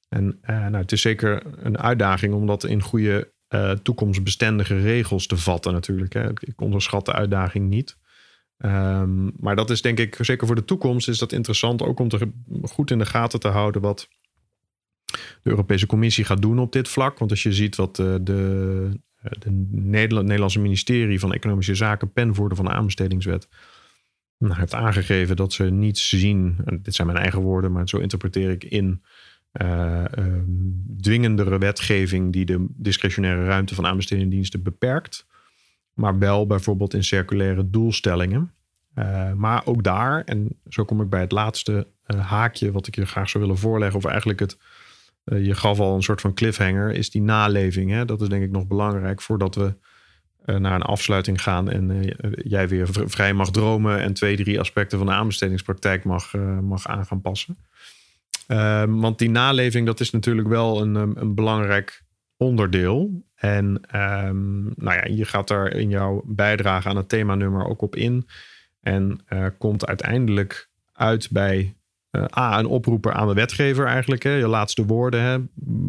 En 0.10 0.40
uh, 0.44 0.58
nou, 0.58 0.76
het 0.76 0.92
is 0.92 1.02
zeker 1.02 1.44
een 1.58 1.78
uitdaging 1.78 2.34
om 2.34 2.46
dat 2.46 2.64
in 2.64 2.82
goede 2.82 3.32
uh, 3.50 3.72
toekomstbestendige 3.72 4.82
regels 4.82 5.28
te 5.28 5.38
vatten 5.38 5.74
natuurlijk. 5.74 6.14
Hè. 6.14 6.30
Ik 6.30 6.62
onderschat 6.62 7.06
de 7.06 7.14
uitdaging 7.14 7.70
niet. 7.70 7.98
Um, 8.58 9.32
maar 9.40 9.56
dat 9.56 9.70
is 9.70 9.82
denk 9.82 10.00
ik, 10.00 10.18
zeker 10.20 10.48
voor 10.48 10.56
de 10.56 10.66
toekomst, 10.66 11.08
is 11.08 11.18
dat 11.18 11.32
interessant 11.32 11.82
ook 11.82 12.00
om 12.00 12.08
te, 12.08 12.32
goed 12.62 12.92
in 12.92 12.98
de 12.98 13.06
gaten 13.06 13.40
te 13.40 13.48
houden 13.48 13.82
wat 13.82 14.08
de 15.44 15.50
Europese 15.50 15.86
Commissie 15.86 16.26
gaat 16.26 16.42
doen 16.42 16.60
op 16.60 16.72
dit 16.72 16.88
vlak. 16.88 17.20
Want 17.20 17.32
als 17.32 17.44
je 17.44 17.54
ziet 17.54 17.76
wat 17.76 17.96
de, 17.96 18.20
de 18.22 18.90
de 19.30 19.68
Nederland, 19.72 20.26
Nederlandse 20.26 20.60
ministerie 20.60 21.20
van 21.20 21.34
Economische 21.34 21.76
Zaken, 21.76 22.12
penvoerder 22.12 22.58
van 22.58 22.66
de 22.66 22.72
aanbestedingswet, 22.72 23.48
heeft 24.50 24.74
aangegeven 24.74 25.36
dat 25.36 25.54
ze 25.54 25.64
niets 25.64 26.10
zien, 26.10 26.58
dit 26.82 26.96
zijn 26.96 27.08
mijn 27.08 27.20
eigen 27.20 27.42
woorden, 27.42 27.72
maar 27.72 27.90
zo 27.90 27.98
interpreteer 27.98 28.50
ik 28.50 28.64
in 28.64 29.04
uh, 29.62 30.04
dwingendere 31.02 31.58
wetgeving 31.58 32.34
die 32.34 32.46
de 32.46 32.66
discretionaire 32.70 33.46
ruimte 33.46 33.76
van 33.76 33.86
aanbestedingdiensten 33.86 34.64
beperkt. 34.64 35.26
Maar 35.94 36.20
wel 36.20 36.48
bijvoorbeeld 36.48 36.94
in 36.94 37.04
circulaire 37.04 37.70
doelstellingen. 37.70 38.52
Uh, 38.96 39.34
maar 39.34 39.66
ook 39.66 39.84
daar, 39.84 40.24
en 40.24 40.60
zo 40.70 40.86
kom 40.86 41.02
ik 41.02 41.10
bij 41.10 41.22
het 41.22 41.32
laatste 41.32 41.88
uh, 42.08 42.28
haakje 42.28 42.72
wat 42.72 42.88
ik 42.88 42.96
je 42.96 43.06
graag 43.06 43.30
zou 43.30 43.44
willen 43.44 43.60
voorleggen, 43.60 43.98
of 43.98 44.06
eigenlijk 44.06 44.40
het, 44.40 44.58
je 45.24 45.56
gaf 45.56 45.80
al 45.80 45.96
een 45.96 46.04
soort 46.04 46.22
van 46.22 46.34
cliffhanger, 46.34 46.92
is 46.92 47.10
die 47.10 47.22
naleving. 47.22 47.92
Hè? 47.92 48.06
Dat 48.06 48.22
is 48.22 48.30
denk 48.30 48.44
ik 48.44 48.52
nog 48.52 48.68
belangrijk 48.68 49.22
voordat 49.22 49.56
we 49.56 49.76
naar 50.46 50.76
een 50.76 50.82
afsluiting 50.82 51.42
gaan 51.42 51.70
en 51.70 52.16
jij 52.44 52.68
weer 52.68 52.88
vrij 52.92 53.34
mag 53.34 53.52
dromen 53.52 54.00
en 54.00 54.14
twee, 54.14 54.36
drie 54.36 54.60
aspecten 54.60 54.98
van 54.98 55.08
de 55.08 55.14
aanbestedingspraktijk 55.14 56.04
mag, 56.04 56.34
mag 56.62 56.88
aan 56.88 57.06
gaan 57.06 57.22
passen. 57.22 57.58
Ehm, 58.48 58.92
want 58.96 59.20
die 59.20 59.30
naleving, 59.30 59.86
dat 59.86 60.00
is 60.00 60.12
natuurlijk 60.12 60.48
wel 60.48 60.82
een, 60.82 60.96
een 60.96 61.36
belangrijk 61.36 62.04
onderdeel. 62.38 63.24
En 63.36 63.82
um, 64.26 64.74
nou 64.76 64.98
ja, 64.98 65.06
je 65.06 65.26
gaat 65.26 65.48
daar 65.48 65.74
in 65.74 65.90
jouw 65.90 66.22
bijdrage 66.26 66.90
aan 66.90 66.96
het 66.96 67.10
themanummer 67.10 67.66
ook 67.66 67.82
op 67.82 67.96
in. 67.96 68.28
En 68.82 69.26
komt 69.58 69.86
uiteindelijk 69.86 70.70
uit 70.94 71.30
bij 71.32 71.76
A, 72.38 72.60
een 72.60 72.66
oproeper 72.66 73.14
aan 73.14 73.28
de 73.28 73.34
wetgever 73.34 73.86
eigenlijk. 73.86 74.24
Hè, 74.24 74.32
je 74.32 74.48
laatste 74.48 74.86
woorden. 74.86 75.22
Hè, 75.22 75.38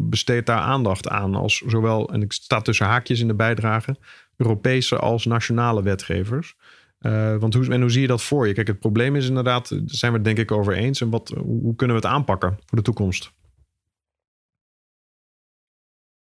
besteed 0.09 0.45
daar 0.45 0.59
aandacht 0.59 1.09
aan. 1.09 1.35
Als 1.35 1.57
zowel, 1.57 2.09
en 2.09 2.21
ik 2.21 2.33
sta 2.33 2.61
tussen 2.61 2.85
haakjes 2.85 3.19
in 3.19 3.27
de 3.27 3.33
bijdrage, 3.33 3.95
Europese 4.37 4.97
als 4.97 5.25
nationale 5.25 5.83
wetgevers. 5.83 6.55
Uh, 7.01 7.35
want 7.37 7.53
hoe, 7.53 7.67
en 7.69 7.81
hoe 7.81 7.89
zie 7.89 8.01
je 8.01 8.07
dat 8.07 8.23
voor 8.23 8.47
je? 8.47 8.53
Kijk, 8.53 8.67
het 8.67 8.79
probleem 8.79 9.15
is 9.15 9.27
inderdaad, 9.27 9.69
daar 9.69 9.81
zijn 9.85 10.11
we 10.11 10.17
het 10.17 10.25
denk 10.25 10.37
ik 10.37 10.51
over 10.51 10.73
eens. 10.73 11.01
En 11.01 11.09
wat, 11.09 11.29
hoe 11.29 11.75
kunnen 11.75 11.95
we 11.95 12.01
het 12.01 12.11
aanpakken 12.11 12.57
voor 12.65 12.77
de 12.77 12.83
toekomst? 12.83 13.33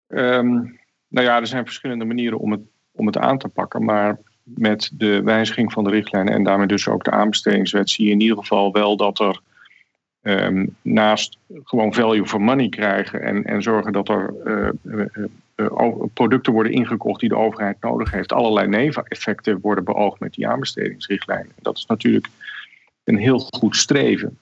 Um, 0.08 0.78
nou 1.08 1.26
ja, 1.26 1.40
er 1.40 1.46
zijn 1.46 1.64
verschillende 1.64 2.04
manieren 2.04 2.38
om 2.38 2.50
het, 2.50 2.60
om 2.92 3.06
het 3.06 3.18
aan 3.18 3.38
te 3.38 3.48
pakken. 3.48 3.84
Maar 3.84 4.18
met 4.42 4.90
de 4.92 5.22
wijziging 5.22 5.72
van 5.72 5.84
de 5.84 5.90
richtlijnen 5.90 6.34
en 6.34 6.44
daarmee 6.44 6.66
dus 6.66 6.88
ook 6.88 7.04
de 7.04 7.10
aanbestedingswet 7.10 7.90
zie 7.90 8.06
je 8.06 8.12
in 8.12 8.20
ieder 8.20 8.36
geval 8.36 8.72
wel 8.72 8.96
dat 8.96 9.18
er 9.18 9.40
um, 10.22 10.76
naast 10.82 11.38
gewoon 11.62 11.94
value 11.94 12.26
for 12.26 12.40
money 12.40 12.68
krijgen 12.68 13.22
en, 13.22 13.44
en 13.44 13.62
zorgen 13.62 13.92
dat 13.92 14.08
er 14.08 14.34
uh, 14.84 15.24
producten 16.14 16.52
worden 16.52 16.72
ingekocht 16.72 17.20
die 17.20 17.28
de 17.28 17.36
overheid 17.36 17.76
nodig 17.80 18.10
heeft, 18.10 18.32
allerlei 18.32 18.68
neveneffecten 18.68 19.60
worden 19.60 19.84
beoogd 19.84 20.20
met 20.20 20.34
die 20.34 20.48
aanbestedingsrichtlijnen. 20.48 21.52
Dat 21.60 21.76
is 21.76 21.86
natuurlijk 21.86 22.26
een 23.04 23.16
heel 23.16 23.38
goed 23.38 23.76
streven. 23.76 24.38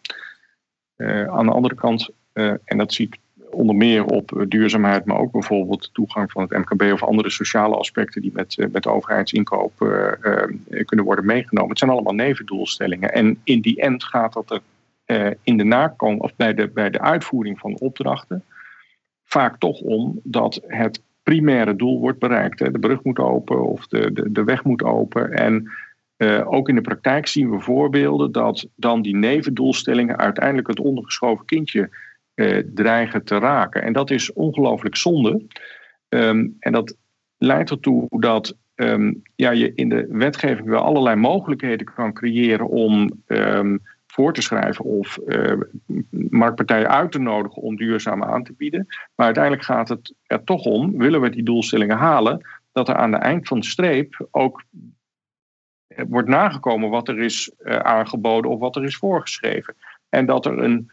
aan 1.26 1.46
de 1.46 1.52
andere 1.52 1.74
kant, 1.74 2.10
en 2.64 2.78
dat 2.78 2.92
zie 2.92 3.06
ik 3.06 3.16
onder 3.50 3.76
meer 3.76 4.04
op 4.04 4.44
duurzaamheid, 4.48 5.04
maar 5.04 5.18
ook 5.18 5.32
bijvoorbeeld 5.32 5.90
toegang 5.92 6.30
van 6.30 6.42
het 6.42 6.50
MKB 6.50 6.92
of 6.92 7.02
andere 7.02 7.30
sociale 7.30 7.76
aspecten 7.76 8.22
die 8.22 8.32
met, 8.34 8.66
met 8.72 8.86
overheidsinkoop 8.86 9.72
kunnen 10.84 11.04
worden 11.04 11.24
meegenomen. 11.24 11.70
Het 11.70 11.78
zijn 11.78 11.90
allemaal 11.90 12.14
nevendoelstellingen. 12.14 13.12
En 13.12 13.40
in 13.44 13.60
die 13.60 13.80
end 13.80 14.04
gaat 14.04 14.32
dat 14.32 14.50
er 14.50 14.60
uh, 15.06 15.30
in 15.42 15.56
de 15.56 15.64
nakom 15.64 16.20
of 16.20 16.36
bij 16.36 16.54
de, 16.54 16.68
bij 16.68 16.90
de 16.90 17.00
uitvoering 17.00 17.58
van 17.58 17.78
opdrachten 17.78 18.44
vaak 19.24 19.58
toch 19.58 19.80
om 19.80 20.20
dat 20.22 20.60
het 20.66 21.00
primaire 21.26 21.76
doel 21.76 22.00
wordt 22.00 22.18
bereikt. 22.18 22.58
Hè. 22.58 22.70
De 22.70 22.78
brug 22.78 23.02
moet 23.02 23.18
open 23.18 23.66
of 23.66 23.86
de, 23.86 24.12
de, 24.12 24.32
de 24.32 24.44
weg 24.44 24.64
moet 24.64 24.82
open. 24.82 25.32
En 25.32 25.70
uh, 26.16 26.52
ook 26.52 26.68
in 26.68 26.74
de 26.74 26.80
praktijk 26.80 27.26
zien 27.26 27.50
we 27.50 27.60
voorbeelden 27.60 28.32
dat 28.32 28.68
dan 28.76 29.02
die 29.02 29.16
nevendoelstellingen 29.16 30.16
uiteindelijk 30.16 30.68
het 30.68 30.80
ondergeschoven 30.80 31.44
kindje 31.44 31.90
uh, 32.34 32.62
dreigen 32.74 33.24
te 33.24 33.38
raken. 33.38 33.82
En 33.82 33.92
dat 33.92 34.10
is 34.10 34.32
ongelooflijk 34.32 34.96
zonde. 34.96 35.42
Um, 36.08 36.56
en 36.58 36.72
dat 36.72 36.96
leidt 37.38 37.70
ertoe 37.70 38.06
dat 38.08 38.56
um, 38.74 39.22
ja, 39.34 39.50
je 39.50 39.72
in 39.74 39.88
de 39.88 40.06
wetgeving 40.10 40.68
wel 40.68 40.82
allerlei 40.82 41.16
mogelijkheden 41.16 41.86
kan 41.94 42.12
creëren 42.12 42.68
om 42.68 43.22
um, 43.26 43.80
voor 44.16 44.32
te 44.32 44.42
schrijven 44.42 44.84
of 44.84 45.18
uh, 45.26 45.60
marktpartijen 46.10 46.90
uit 46.90 47.12
te 47.12 47.18
nodigen 47.18 47.62
om 47.62 47.76
duurzaam 47.76 48.24
aan 48.24 48.44
te 48.44 48.52
bieden. 48.52 48.86
Maar 49.14 49.26
uiteindelijk 49.26 49.64
gaat 49.64 49.88
het 49.88 50.14
er 50.26 50.44
toch 50.44 50.64
om, 50.64 50.98
willen 50.98 51.20
we 51.20 51.30
die 51.30 51.42
doelstellingen 51.42 51.96
halen, 51.96 52.46
dat 52.72 52.88
er 52.88 52.94
aan 52.94 53.10
de 53.10 53.16
eind 53.16 53.48
van 53.48 53.60
de 53.60 53.66
streep 53.66 54.26
ook 54.30 54.64
eh, 55.86 56.04
wordt 56.08 56.28
nagekomen 56.28 56.90
wat 56.90 57.08
er 57.08 57.18
is 57.18 57.52
uh, 57.58 57.76
aangeboden 57.76 58.50
of 58.50 58.58
wat 58.58 58.76
er 58.76 58.84
is 58.84 58.96
voorgeschreven. 58.96 59.76
En 60.08 60.26
dat 60.26 60.46
er 60.46 60.58
een, 60.58 60.90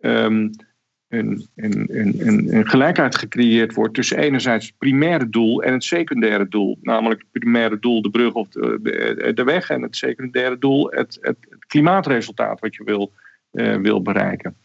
um, 0.00 0.50
een, 1.08 1.46
een, 1.54 1.86
een, 2.56 2.68
gelijkheid 2.68 3.16
gecreëerd 3.16 3.74
wordt 3.74 3.94
tussen 3.94 4.18
enerzijds 4.18 4.66
het 4.66 4.78
primaire 4.78 5.28
doel 5.28 5.62
en 5.62 5.72
het 5.72 5.84
secundaire 5.84 6.48
doel. 6.48 6.78
Namelijk 6.82 7.20
het 7.20 7.42
primaire 7.42 7.78
doel 7.78 8.02
de 8.02 8.10
brug 8.10 8.32
of 8.32 8.48
de, 8.48 9.42
weg 9.44 9.70
en 9.70 9.82
het 9.82 9.96
secundaire 9.96 10.58
doel 10.58 10.90
het, 10.90 11.18
het, 11.20 11.36
klimaatresultaat 11.66 12.60
wat 12.60 12.74
je 12.74 12.84
wil, 12.84 13.12
uh, 13.52 13.76
wil 13.76 14.02
bereiken. 14.02 14.56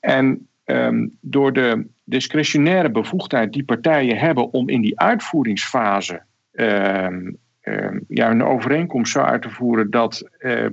En 0.00 0.48
um, 0.64 1.16
door 1.20 1.52
de 1.52 1.86
discretionaire 2.04 2.90
bevoegdheid 2.90 3.52
die 3.52 3.64
partijen 3.64 4.18
hebben 4.18 4.52
om 4.52 4.68
in 4.68 4.80
die 4.80 5.00
uitvoeringsfase 5.00 6.22
um, 6.52 7.36
um, 7.62 8.04
ja, 8.08 8.30
een 8.30 8.44
overeenkomst 8.44 9.12
zo 9.12 9.20
uit 9.20 9.42
te 9.42 9.50
voeren 9.50 9.90
dat, 9.90 10.28
hoe 10.40 10.70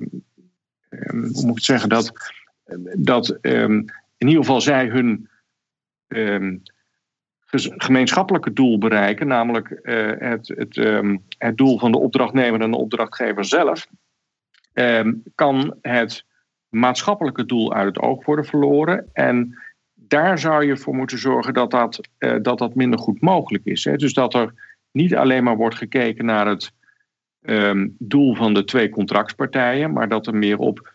moet 1.20 1.44
ik 1.44 1.56
het 1.56 1.63
zeggen, 1.63 1.89
dat, 1.89 2.12
dat 2.96 3.38
in 4.21 4.27
ieder 4.27 4.43
geval 4.43 4.62
zij 4.62 4.88
hun 4.88 5.29
um, 6.07 6.62
gemeenschappelijke 7.77 8.53
doel 8.53 8.77
bereiken, 8.77 9.27
namelijk 9.27 9.79
uh, 9.84 10.12
het, 10.17 10.47
het, 10.47 10.77
um, 10.77 11.25
het 11.38 11.57
doel 11.57 11.79
van 11.79 11.91
de 11.91 11.99
opdrachtnemer 11.99 12.62
en 12.62 12.71
de 12.71 12.77
opdrachtgever 12.77 13.45
zelf, 13.45 13.88
um, 14.73 15.23
kan 15.36 15.77
het 15.81 16.25
maatschappelijke 16.69 17.45
doel 17.45 17.73
uit 17.73 17.86
het 17.86 17.99
oog 17.99 18.25
worden 18.25 18.45
verloren. 18.45 19.10
En 19.13 19.57
daar 19.93 20.39
zou 20.39 20.65
je 20.65 20.77
voor 20.77 20.95
moeten 20.95 21.17
zorgen 21.17 21.53
dat 21.53 21.71
dat, 21.71 22.10
uh, 22.19 22.36
dat, 22.41 22.57
dat 22.57 22.75
minder 22.75 22.99
goed 22.99 23.21
mogelijk 23.21 23.65
is. 23.65 23.84
Hè? 23.84 23.95
Dus 23.95 24.13
dat 24.13 24.34
er 24.34 24.53
niet 24.91 25.15
alleen 25.15 25.43
maar 25.43 25.57
wordt 25.57 25.75
gekeken 25.75 26.25
naar 26.25 26.47
het 26.47 26.71
doel 27.97 28.36
van 28.36 28.53
de 28.53 28.63
twee 28.63 28.89
contractspartijen, 28.89 29.93
maar 29.93 30.10
dat 30.10 30.27
er 30.27 30.36
meer 30.36 30.57
op 30.57 30.93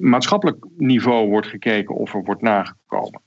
maatschappelijk 0.00 0.64
niveau 0.76 1.28
wordt 1.28 1.46
gekeken 1.46 1.94
of 1.94 2.14
er 2.14 2.24
wordt 2.24 2.42
nagekomen. 2.42 3.20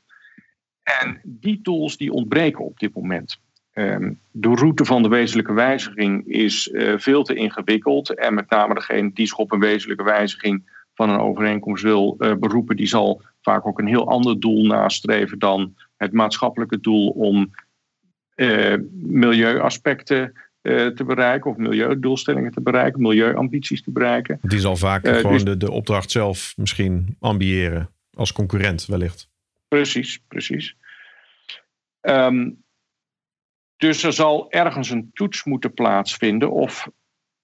En 0.84 1.22
die 1.24 1.62
tools 1.62 1.98
die 1.98 2.12
ontbreken 2.12 2.66
op 2.66 2.80
dit 2.80 2.94
moment. 2.94 3.40
Um, 3.74 4.20
de 4.32 4.56
route 4.56 4.86
van 4.86 5.04
de 5.04 5.10
wezenlijke 5.10 5.54
wijziging 5.54 6.28
is 6.28 6.68
uh, 6.68 6.98
veel 6.98 7.24
te 7.24 7.34
ingewikkeld. 7.34 8.14
En 8.14 8.34
met 8.34 8.50
name 8.50 8.74
degene 8.74 9.12
die 9.14 9.28
zich 9.28 9.38
op 9.38 9.52
een 9.52 9.60
wezenlijke 9.60 10.04
wijziging 10.04 10.70
van 10.94 11.10
een 11.10 11.20
overeenkomst 11.20 11.84
wil 11.84 12.16
uh, 12.20 12.34
beroepen, 12.34 12.76
die 12.76 12.88
zal 12.88 13.22
vaak 13.42 13.68
ook 13.68 13.80
een 13.80 13.88
heel 13.88 14.10
ander 14.10 14.40
doel 14.40 14.66
nastreven 14.66 15.40
dan 15.40 15.76
het 15.98 16.12
maatschappelijke 16.14 16.80
doel 16.80 17.10
om 17.10 17.52
milieuaspecten 18.92 20.34
eh, 20.34 20.42
te 20.62 21.04
bereiken 21.06 21.52
of 21.52 21.58
milieudoelstellingen 21.58 22.52
te 22.52 22.62
bereiken, 22.62 23.02
milieuambities 23.02 23.84
te 23.84 23.92
bereiken. 23.92 24.40
Die 24.42 24.60
zal 24.60 24.76
vaak 24.76 25.08
uh, 25.08 25.16
gewoon 25.16 25.32
dus, 25.32 25.44
de, 25.44 25.58
de 25.58 25.72
opdracht 25.72 26.12
zelf 26.12 26.54
misschien 26.58 27.16
ambiëren 27.20 27.90
als 28.14 28.34
concurrent 28.34 28.86
wellicht. 28.86 29.30
Precies, 29.68 30.20
precies. 30.28 30.76
Um, 32.02 32.64
dus 33.78 34.04
er 34.04 34.14
zal 34.14 34.52
ergens 34.52 34.90
een 34.90 35.10
toets 35.14 35.44
moeten 35.44 35.74
plaatsvinden 35.74 36.52
of 36.52 36.90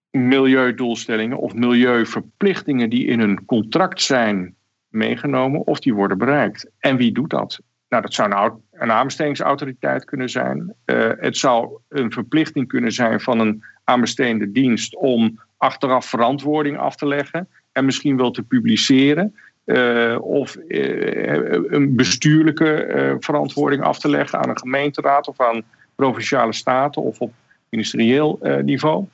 milieudoelstellingen 0.09 1.37
of 1.37 1.53
milieuverplichtingen 1.53 2.89
die 2.89 3.05
in 3.05 3.19
een 3.19 3.45
contract 3.45 4.01
zijn 4.01 4.55
meegenomen, 4.87 5.67
of 5.67 5.79
die 5.79 5.93
worden 5.93 6.17
bereikt. 6.17 6.71
En 6.79 6.97
wie 6.97 7.11
doet 7.11 7.29
dat? 7.29 7.59
Nou, 7.89 8.01
dat 8.01 8.13
zou 8.13 8.29
een, 8.29 8.61
een 8.73 8.91
aanbestedingsautoriteit 8.91 10.05
kunnen 10.05 10.29
zijn. 10.29 10.73
Uh, 10.85 11.11
het 11.17 11.37
zou 11.37 11.77
een 11.89 12.11
verplichting 12.11 12.67
kunnen 12.67 12.91
zijn 12.91 13.21
van 13.21 13.39
een 13.39 13.63
aanbestedende 13.83 14.51
dienst 14.51 14.95
om 14.95 15.39
achteraf 15.57 16.05
verantwoording 16.05 16.77
af 16.77 16.95
te 16.95 17.07
leggen 17.07 17.47
en 17.71 17.85
misschien 17.85 18.17
wel 18.17 18.31
te 18.31 18.43
publiceren. 18.43 19.35
Uh, 19.65 20.17
of 20.21 20.57
uh, 20.67 21.51
een 21.67 21.95
bestuurlijke 21.95 23.17
verantwoording 23.19 23.83
af 23.83 23.99
te 23.99 24.09
leggen 24.09 24.39
aan 24.39 24.49
een 24.49 24.57
gemeenteraad 24.57 25.27
of 25.27 25.41
aan 25.41 25.63
provinciale 25.95 26.53
staten 26.53 27.01
of 27.01 27.19
op 27.19 27.33
ministerieel 27.69 28.39
niveau. 28.63 29.07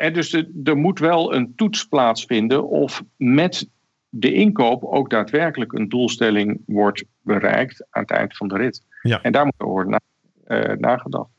En 0.00 0.12
dus 0.12 0.30
de, 0.30 0.60
er 0.64 0.76
moet 0.76 0.98
wel 0.98 1.34
een 1.34 1.54
toets 1.54 1.86
plaatsvinden 1.86 2.68
of 2.68 3.02
met 3.16 3.68
de 4.10 4.32
inkoop 4.32 4.84
ook 4.84 5.10
daadwerkelijk 5.10 5.72
een 5.72 5.88
doelstelling 5.88 6.62
wordt 6.66 7.04
bereikt 7.20 7.86
aan 7.90 8.02
het 8.02 8.10
eind 8.10 8.36
van 8.36 8.48
de 8.48 8.56
rit. 8.56 8.84
Ja. 9.02 9.22
En 9.22 9.32
daar 9.32 9.44
moet 9.44 9.54
er 9.58 9.66
worden 9.66 10.00
na, 10.46 10.74
nagedacht. 10.74 11.30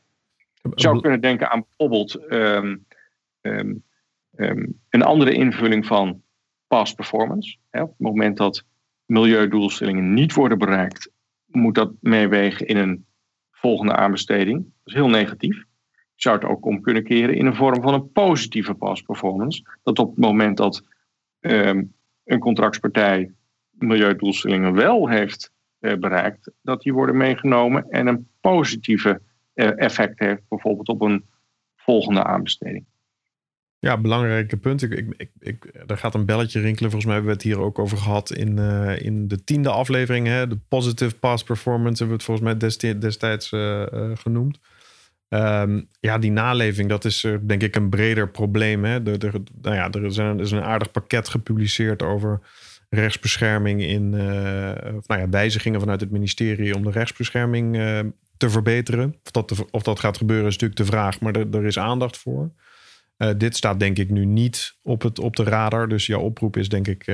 Je 0.62 0.70
zou 0.74 1.00
kunnen 1.00 1.20
denken 1.20 1.50
aan 1.50 1.64
bijvoorbeeld 1.68 2.14
ehm, 2.14 2.76
ehm, 3.40 3.74
ehm, 4.34 4.66
een 4.88 5.02
andere 5.02 5.32
invulling 5.32 5.86
van 5.86 6.22
past 6.66 6.96
performance. 6.96 7.56
Op 7.70 7.80
het 7.80 7.98
moment 7.98 8.36
dat 8.36 8.64
milieudoelstellingen 9.04 10.14
niet 10.14 10.34
worden 10.34 10.58
bereikt, 10.58 11.10
moet 11.46 11.74
dat 11.74 11.92
meewegen 12.00 12.66
in 12.66 12.76
een 12.76 13.06
volgende 13.50 13.96
aanbesteding. 13.96 14.58
Dat 14.58 14.72
is 14.84 14.94
heel 14.94 15.08
negatief. 15.08 15.64
Je 15.90 16.28
zou 16.28 16.36
het 16.36 16.44
ook 16.44 16.64
om 16.64 16.80
kunnen 16.80 17.04
keren 17.04 17.34
in 17.34 17.46
een 17.46 17.54
vorm 17.54 17.82
van 17.82 17.94
een 17.94 18.12
positieve 18.12 18.74
past 18.74 19.04
performance. 19.04 19.62
Dat 19.82 19.98
op 19.98 20.10
het 20.10 20.18
moment 20.18 20.56
dat 20.56 20.84
een 22.24 22.38
contractspartij 22.38 23.30
milieudoelstellingen 23.70 24.74
wel 24.74 25.08
heeft 25.08 25.52
eh, 25.78 25.96
bereikt, 25.98 26.50
dat 26.62 26.82
die 26.82 26.92
worden 26.92 27.16
meegenomen 27.16 27.90
en 27.90 28.06
een 28.06 28.28
positieve 28.40 29.20
eh, 29.54 29.70
effect 29.76 30.18
heeft, 30.18 30.42
bijvoorbeeld 30.48 30.88
op 30.88 31.00
een 31.00 31.24
volgende 31.76 32.24
aanbesteding. 32.24 32.84
Ja, 33.78 33.98
belangrijke 33.98 34.56
punt. 34.56 34.82
Ik, 34.82 35.14
ik, 35.16 35.30
ik, 35.38 35.84
er 35.86 35.98
gaat 35.98 36.14
een 36.14 36.26
belletje 36.26 36.60
rinkelen. 36.60 36.90
Volgens 36.90 37.04
mij 37.04 37.14
hebben 37.14 37.32
we 37.32 37.42
het 37.42 37.46
hier 37.46 37.64
ook 37.64 37.78
over 37.78 37.98
gehad 37.98 38.32
in, 38.32 38.56
uh, 38.56 39.00
in 39.00 39.28
de 39.28 39.44
tiende 39.44 39.70
aflevering. 39.70 40.26
Hè? 40.26 40.46
De 40.46 40.58
positive 40.68 41.14
past 41.14 41.44
performance 41.44 42.04
hebben 42.04 42.06
we 42.06 42.12
het 42.12 42.40
volgens 42.40 42.72
mij 42.80 42.98
destijds 42.98 43.48
genoemd. 44.20 44.58
Um, 45.34 45.88
ja, 46.00 46.18
die 46.18 46.30
naleving, 46.30 46.88
dat 46.88 47.04
is 47.04 47.26
denk 47.40 47.62
ik 47.62 47.76
een 47.76 47.88
breder 47.88 48.28
probleem. 48.28 48.84
Hè? 48.84 49.02
De, 49.02 49.18
de, 49.18 49.30
nou 49.62 49.74
ja, 49.76 49.90
er, 49.90 50.12
zijn, 50.12 50.36
er 50.38 50.44
is 50.44 50.50
een 50.50 50.62
aardig 50.62 50.90
pakket 50.90 51.28
gepubliceerd 51.28 52.02
over 52.02 52.40
rechtsbescherming 52.88 53.82
in 53.82 54.10
nou 54.10 55.02
ja, 55.06 55.28
wijzigingen 55.28 55.80
vanuit 55.80 56.00
het 56.00 56.10
ministerie 56.10 56.74
om 56.74 56.82
de 56.82 56.90
rechtsbescherming 56.90 57.74
te 58.36 58.50
verbeteren. 58.50 59.16
Of 59.24 59.30
dat, 59.30 59.66
of 59.70 59.82
dat 59.82 60.00
gaat 60.00 60.16
gebeuren 60.16 60.46
is 60.46 60.52
natuurlijk 60.52 60.80
de 60.80 60.96
vraag, 60.96 61.20
maar 61.20 61.34
er, 61.34 61.46
er 61.54 61.64
is 61.64 61.78
aandacht 61.78 62.18
voor. 62.18 62.50
Dit 63.36 63.56
staat 63.56 63.80
denk 63.80 63.98
ik 63.98 64.10
nu 64.10 64.24
niet 64.24 64.76
op, 64.82 65.02
het, 65.02 65.18
op 65.18 65.36
de 65.36 65.44
radar. 65.44 65.88
Dus 65.88 66.06
jouw 66.06 66.20
oproep 66.20 66.56
is 66.56 66.68
denk 66.68 66.88
ik 66.88 67.04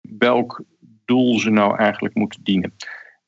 welk 0.00 0.62
doel 1.04 1.38
ze 1.38 1.50
nou 1.50 1.76
eigenlijk 1.76 2.14
moeten 2.14 2.40
dienen. 2.42 2.74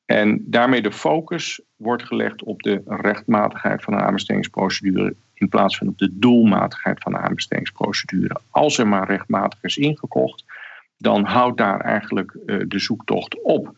En 0.04 0.44
daarmee 0.46 0.82
de 0.82 0.92
focus 0.92 1.60
wordt 1.76 2.02
gelegd 2.02 2.42
op 2.42 2.62
de 2.62 2.82
rechtmatigheid 2.84 3.82
van 3.82 3.92
een 3.92 4.00
aanbestedingsprocedure 4.00 5.14
in 5.34 5.48
plaats 5.48 5.78
van 5.78 5.88
op 5.88 5.98
de 5.98 6.18
doelmatigheid 6.18 7.02
van 7.02 7.12
de 7.12 7.18
aanbestedingsprocedure. 7.18 8.40
Als 8.50 8.78
er 8.78 8.88
maar 8.88 9.06
rechtmatig 9.06 9.62
is 9.62 9.76
ingekocht, 9.76 10.44
dan 11.04 11.24
houdt 11.24 11.58
daar 11.58 11.80
eigenlijk 11.80 12.36
uh, 12.46 12.62
de 12.68 12.78
zoektocht 12.78 13.42
op. 13.42 13.72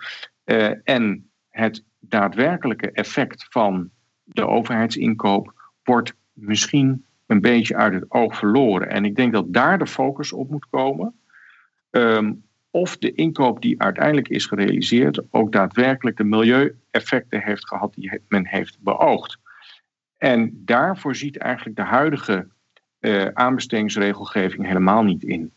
Uh, 0.45 0.71
en 0.85 1.31
het 1.51 1.85
daadwerkelijke 1.99 2.91
effect 2.91 3.47
van 3.51 3.91
de 4.25 4.47
overheidsinkoop 4.47 5.73
wordt 5.83 6.15
misschien 6.33 7.05
een 7.27 7.41
beetje 7.41 7.77
uit 7.77 7.95
het 7.95 8.11
oog 8.11 8.37
verloren. 8.37 8.89
En 8.89 9.05
ik 9.05 9.17
denk 9.17 9.33
dat 9.33 9.53
daar 9.53 9.79
de 9.79 9.87
focus 9.87 10.33
op 10.33 10.51
moet 10.51 10.67
komen. 10.71 11.15
Um, 11.91 12.45
of 12.71 12.99
de 12.99 13.13
inkoop 13.13 13.63
die 13.63 13.83
uiteindelijk 13.83 14.29
is 14.29 14.47
gerealiseerd 14.47 15.23
ook 15.31 15.53
daadwerkelijk 15.53 16.17
de 16.17 16.25
milieueffecten 16.25 17.43
heeft 17.43 17.69
gehad 17.69 17.95
die 17.95 18.21
men 18.29 18.47
heeft 18.47 18.79
beoogd. 18.81 19.39
En 20.19 20.63
daarvoor 20.65 21.17
ziet 21.17 21.37
eigenlijk 21.37 21.77
de 21.77 21.83
huidige 21.83 22.49
uh, 23.01 23.27
aanbestedingsregelgeving 23.27 24.67
helemaal 24.67 25.03
niet 25.03 25.23
in. 25.23 25.53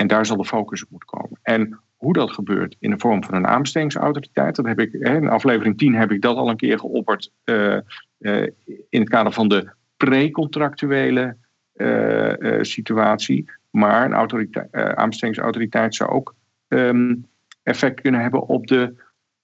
En 0.00 0.06
daar 0.06 0.26
zal 0.26 0.36
de 0.36 0.44
focus 0.44 0.82
op 0.82 0.90
moeten 0.90 1.08
komen. 1.08 1.38
En 1.42 1.80
hoe 1.96 2.12
dat 2.12 2.32
gebeurt 2.32 2.76
in 2.78 2.90
de 2.90 2.98
vorm 2.98 3.24
van 3.24 3.34
een 3.34 3.46
aanbestedingsautoriteit, 3.46 4.56
dat 4.56 4.66
heb 4.66 4.80
ik 4.80 4.92
in 4.92 5.28
aflevering 5.28 5.78
10 5.78 5.94
heb 5.94 6.10
ik 6.10 6.22
dat 6.22 6.36
al 6.36 6.48
een 6.48 6.56
keer 6.56 6.78
geopperd 6.78 7.30
uh, 7.44 7.78
uh, 8.18 8.46
in 8.88 9.00
het 9.00 9.08
kader 9.08 9.32
van 9.32 9.48
de 9.48 9.70
precontractuele 9.96 11.36
uh, 11.74 12.58
situatie. 12.62 13.50
Maar 13.70 14.04
een 14.04 14.12
autoriteit, 14.12 14.72
aanbestedingsautoriteit 14.72 15.94
zou 15.94 16.10
ook 16.10 16.34
um, 16.68 17.26
effect 17.62 18.00
kunnen 18.00 18.20
hebben 18.20 18.46
op 18.46 18.66
de 18.66 18.94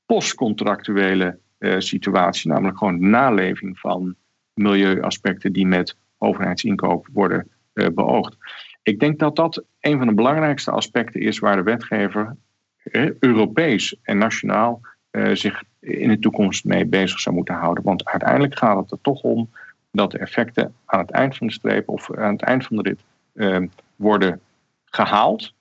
postcontractuele 0.07 1.39
situatie, 1.79 2.51
namelijk 2.51 2.79
gewoon 2.79 3.11
naleving 3.11 3.79
van 3.79 4.15
milieuaspecten 4.55 5.53
die 5.53 5.67
met 5.67 5.97
overheidsinkoop 6.19 7.09
worden 7.13 7.51
beoogd. 7.73 8.37
Ik 8.83 9.01
denk 9.01 9.19
dat 9.19 9.37
dat 9.37 9.65
een 9.87 9.99
van 9.99 10.07
de 10.07 10.15
belangrijkste 10.15 10.71
aspecten 10.71 11.21
is 11.21 11.39
waar 11.39 11.57
de 11.57 11.63
wetgever 11.63 12.37
eh, 12.77 13.11
Europees 13.21 13.97
en 14.03 14.19
nationaal 14.19 14.81
eh, 15.11 15.35
zich 15.35 15.63
in 15.81 16.09
de 16.09 16.19
toekomst 16.19 16.65
mee 16.65 16.87
bezig 16.87 17.21
zou 17.21 17.35
moeten 17.35 17.55
houden. 17.55 17.85
Want 17.85 18.05
uiteindelijk 18.05 18.59
gaat 18.59 18.77
het 18.77 18.91
er 18.91 19.01
toch 19.01 19.23
om 19.23 19.51
dat 19.91 20.11
de 20.11 20.19
effecten 20.19 20.75
aan 20.85 21.01
het 21.01 21.11
eind 21.11 21.37
van 21.37 21.47
de 21.47 21.53
streep 21.53 21.89
of 21.89 22.15
aan 22.15 22.33
het 22.33 22.43
eind 22.43 22.65
van 22.65 22.77
de 22.77 22.83
rit 22.83 23.01
eh, 23.33 23.69
worden 23.97 24.41
gehaald. 24.85 25.55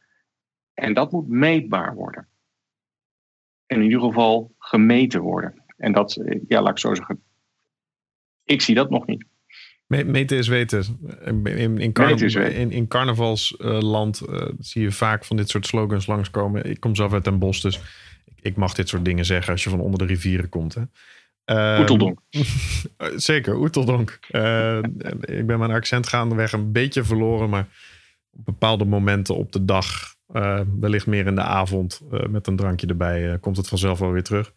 En 0.74 0.94
dat 0.94 1.12
moet 1.12 1.28
meetbaar 1.28 1.96
worden. 1.96 2.28
En 3.66 3.78
in 3.78 3.84
ieder 3.84 4.02
geval 4.02 4.52
gemeten 4.58 5.22
worden. 5.22 5.62
En 5.78 5.92
dat, 5.92 6.22
ja, 6.48 6.62
laat 6.62 6.72
ik 6.72 6.80
zo 6.80 6.96
zeggen, 6.96 7.24
ik 8.44 8.62
zie 8.62 8.76
dat 8.76 8.90
nog 8.90 9.06
niet. 9.06 9.26
Meten 9.88 10.38
is 10.38 10.48
weten. 10.48 11.00
In, 11.26 11.46
in, 11.46 11.78
in, 11.78 12.72
in 12.72 12.88
carnavalsland 12.88 14.22
uh, 14.30 14.42
zie 14.60 14.82
je 14.82 14.92
vaak 14.92 15.26
van 15.26 15.38
dit 15.38 15.50
soort 15.50 15.66
slogans 15.66 16.08
langskomen. 16.08 16.70
Ik 16.70 16.80
kom 16.80 16.96
zelf 16.96 17.14
uit 17.14 17.24
Den 17.24 17.40
Bosch, 17.40 17.62
dus 17.62 17.80
ik 18.42 18.56
mag 18.56 18.74
dit 18.74 18.90
soort 18.90 19.06
dingen 19.06 19.26
zeggen 19.26 19.52
als 19.52 19.64
je 19.64 19.70
van 19.70 19.80
onder 19.80 20.00
de 20.00 20.06
rivieren 20.06 20.50
komt. 20.50 20.74
Hè. 20.74 20.82
Uh, 21.46 21.80
Oeteldonk. 21.80 22.20
zeker, 23.16 23.56
Oeteldonk. 23.56 24.20
Uh, 24.32 24.78
ik 25.22 25.48
ben 25.48 25.60
mijn 25.60 25.72
accent 25.72 26.08
gaandeweg 26.08 26.52
een 26.52 26.72
beetje 26.72 27.04
verloren, 27.04 27.50
maar 27.50 27.68
op 28.32 28.46
bepaalde 28.46 28.86
momenten 28.86 29.36
op 29.36 29.52
de 29.52 29.66
dag, 29.66 30.16
uh, 30.34 30.60
wellicht 30.80 31.08
meer 31.08 31.26
in 31.26 31.36
de 31.36 31.42
avond, 31.42 32.02
eh, 32.12 32.26
met 32.26 32.48
een 32.48 32.56
drankje 32.56 32.88
erbij, 32.88 33.38
komt 33.42 33.58
het 33.58 33.68
vanzelf 33.68 34.00
wel 34.00 34.12
weer 34.12 34.24
terug. 34.24 34.54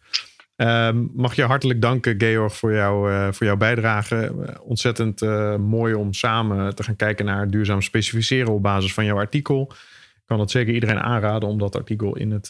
Ehm, 0.59 1.05
mag 1.13 1.35
je 1.35 1.43
hartelijk 1.43 1.81
danken, 1.81 2.15
Georg, 2.17 2.55
voor, 2.55 2.73
jou, 2.73 3.33
voor 3.33 3.45
jouw 3.45 3.57
bijdrage. 3.57 4.33
ontzettend 4.61 5.21
mooi 5.59 5.93
om 5.93 6.13
samen 6.13 6.75
te 6.75 6.83
gaan 6.83 6.95
kijken 6.95 7.25
naar 7.25 7.49
duurzaam 7.49 7.81
specificeren 7.81 8.53
op 8.53 8.61
basis 8.61 8.93
van 8.93 9.05
jouw 9.05 9.17
artikel. 9.17 9.67
Ik 10.15 10.25
kan 10.25 10.39
het 10.39 10.51
zeker 10.51 10.73
iedereen 10.73 10.99
aanraden 10.99 11.49
om 11.49 11.57
dat 11.57 11.75
artikel 11.75 12.15
in, 12.15 12.31
het, 12.31 12.49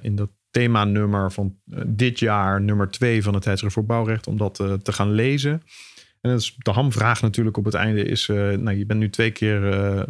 in 0.00 0.14
dat 0.16 0.28
themanummer 0.50 1.32
van 1.32 1.56
eh, 1.70 1.80
dit 1.86 2.18
jaar, 2.18 2.60
nummer 2.60 2.90
2 2.90 3.22
van 3.22 3.34
het 3.34 3.42
tijdschrift 3.42 3.74
voor 3.74 3.84
bouwrecht, 3.84 4.26
om 4.26 4.36
dat 4.36 4.60
uh, 4.60 4.72
te 4.72 4.92
gaan 4.92 5.12
lezen. 5.12 5.62
En 6.20 6.30
dat 6.30 6.52
de 6.56 6.70
hamvraag 6.70 7.22
natuurlijk 7.22 7.56
op 7.56 7.64
het 7.64 7.74
einde 7.74 8.04
is, 8.04 8.28
uh, 8.28 8.36
nou, 8.36 8.76
je 8.76 8.86
bent 8.86 9.00
nu 9.00 9.10
twee 9.10 9.30
keer 9.30 10.06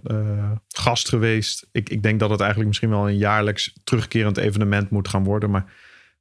gast 0.69 1.09
geweest. 1.09 1.69
Ik, 1.73 1.89
ik 1.89 2.03
denk 2.03 2.21
dat 2.21 2.31
het 2.31 2.39
eigenlijk 2.41 2.69
misschien 2.69 2.91
wel 2.91 3.09
een 3.09 3.17
jaarlijks 3.17 3.73
terugkerend 3.85 4.37
evenement 4.37 4.91
moet 4.91 5.09
gaan 5.09 5.25
worden, 5.25 5.51
maar 5.51 5.73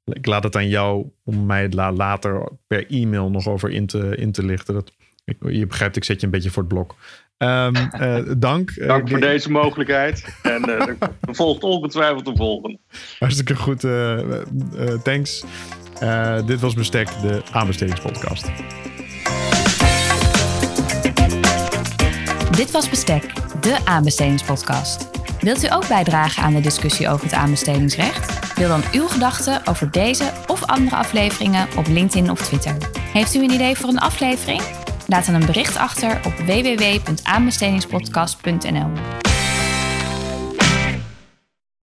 ik 0.04 0.26
laat 0.26 0.43
het 0.43 0.56
aan 0.56 0.68
jou 0.68 1.06
om 1.24 1.45
mij 1.45 1.70
later 1.70 2.50
per 2.68 2.88
e-mail 2.89 3.30
nog 3.30 3.47
over 3.47 3.70
in 3.70 3.86
te, 3.86 4.16
in 4.16 4.32
te 4.32 4.45
lichten. 4.45 4.74
Dat, 4.74 4.91
je 5.39 5.68
begrijpt, 5.68 5.95
ik 5.95 6.04
zet 6.04 6.20
je 6.20 6.26
een 6.26 6.32
beetje 6.32 6.50
voor 6.50 6.64
het 6.64 6.74
blok. 6.74 6.95
Um, 7.38 7.76
uh, 7.76 8.18
dank. 8.38 8.88
Dank 8.88 9.10
voor 9.10 9.20
deze 9.20 9.52
mogelijkheid. 9.52 10.39
En 10.43 10.70
uh, 10.70 10.88
er 10.88 10.97
volgt 11.36 11.64
ongetwijfeld 11.64 12.26
de 12.26 12.36
volgende. 12.36 12.80
Hartstikke 13.20 13.56
goed. 13.56 13.84
Uh, 13.84 14.20
thanks. 15.04 15.43
dit 16.45 16.60
was 16.60 16.74
Bestek, 16.74 17.08
de 17.22 17.41
aanbestedingspodcast. 17.52 18.52
Dit 22.52 22.72
was 22.72 22.89
Bestek, 22.89 23.34
de 23.62 23.78
aanbestedingspodcast. 23.86 25.18
Wilt 25.40 25.64
u 25.64 25.72
ook 25.72 25.88
bijdragen 25.88 26.44
aan 26.44 26.54
de 26.54 26.62
discussie 26.62 27.10
over 27.10 27.26
het 27.26 27.34
aanbestedingsrecht? 27.34 28.56
Deel 28.56 28.68
dan 28.68 28.84
uw 28.92 29.08
gedachten 29.08 29.62
over 29.66 29.92
deze 29.92 30.32
of 30.48 30.66
andere 30.66 30.96
afleveringen 30.96 31.68
op 31.78 31.88
LinkedIn 31.88 32.32
of 32.32 32.42
Twitter. 32.42 32.78
Heeft 33.14 33.36
u 33.36 33.44
een 33.44 33.52
idee 33.52 33.76
voor 33.76 33.90
een 33.90 34.00
aflevering? 34.00 34.62
Laat 35.08 35.26
dan 35.26 35.36
een 35.36 35.46
bericht 35.46 35.78
achter 35.78 36.20
op 36.26 36.34
www.aanbestedingspodcast.nl. 36.34 39.28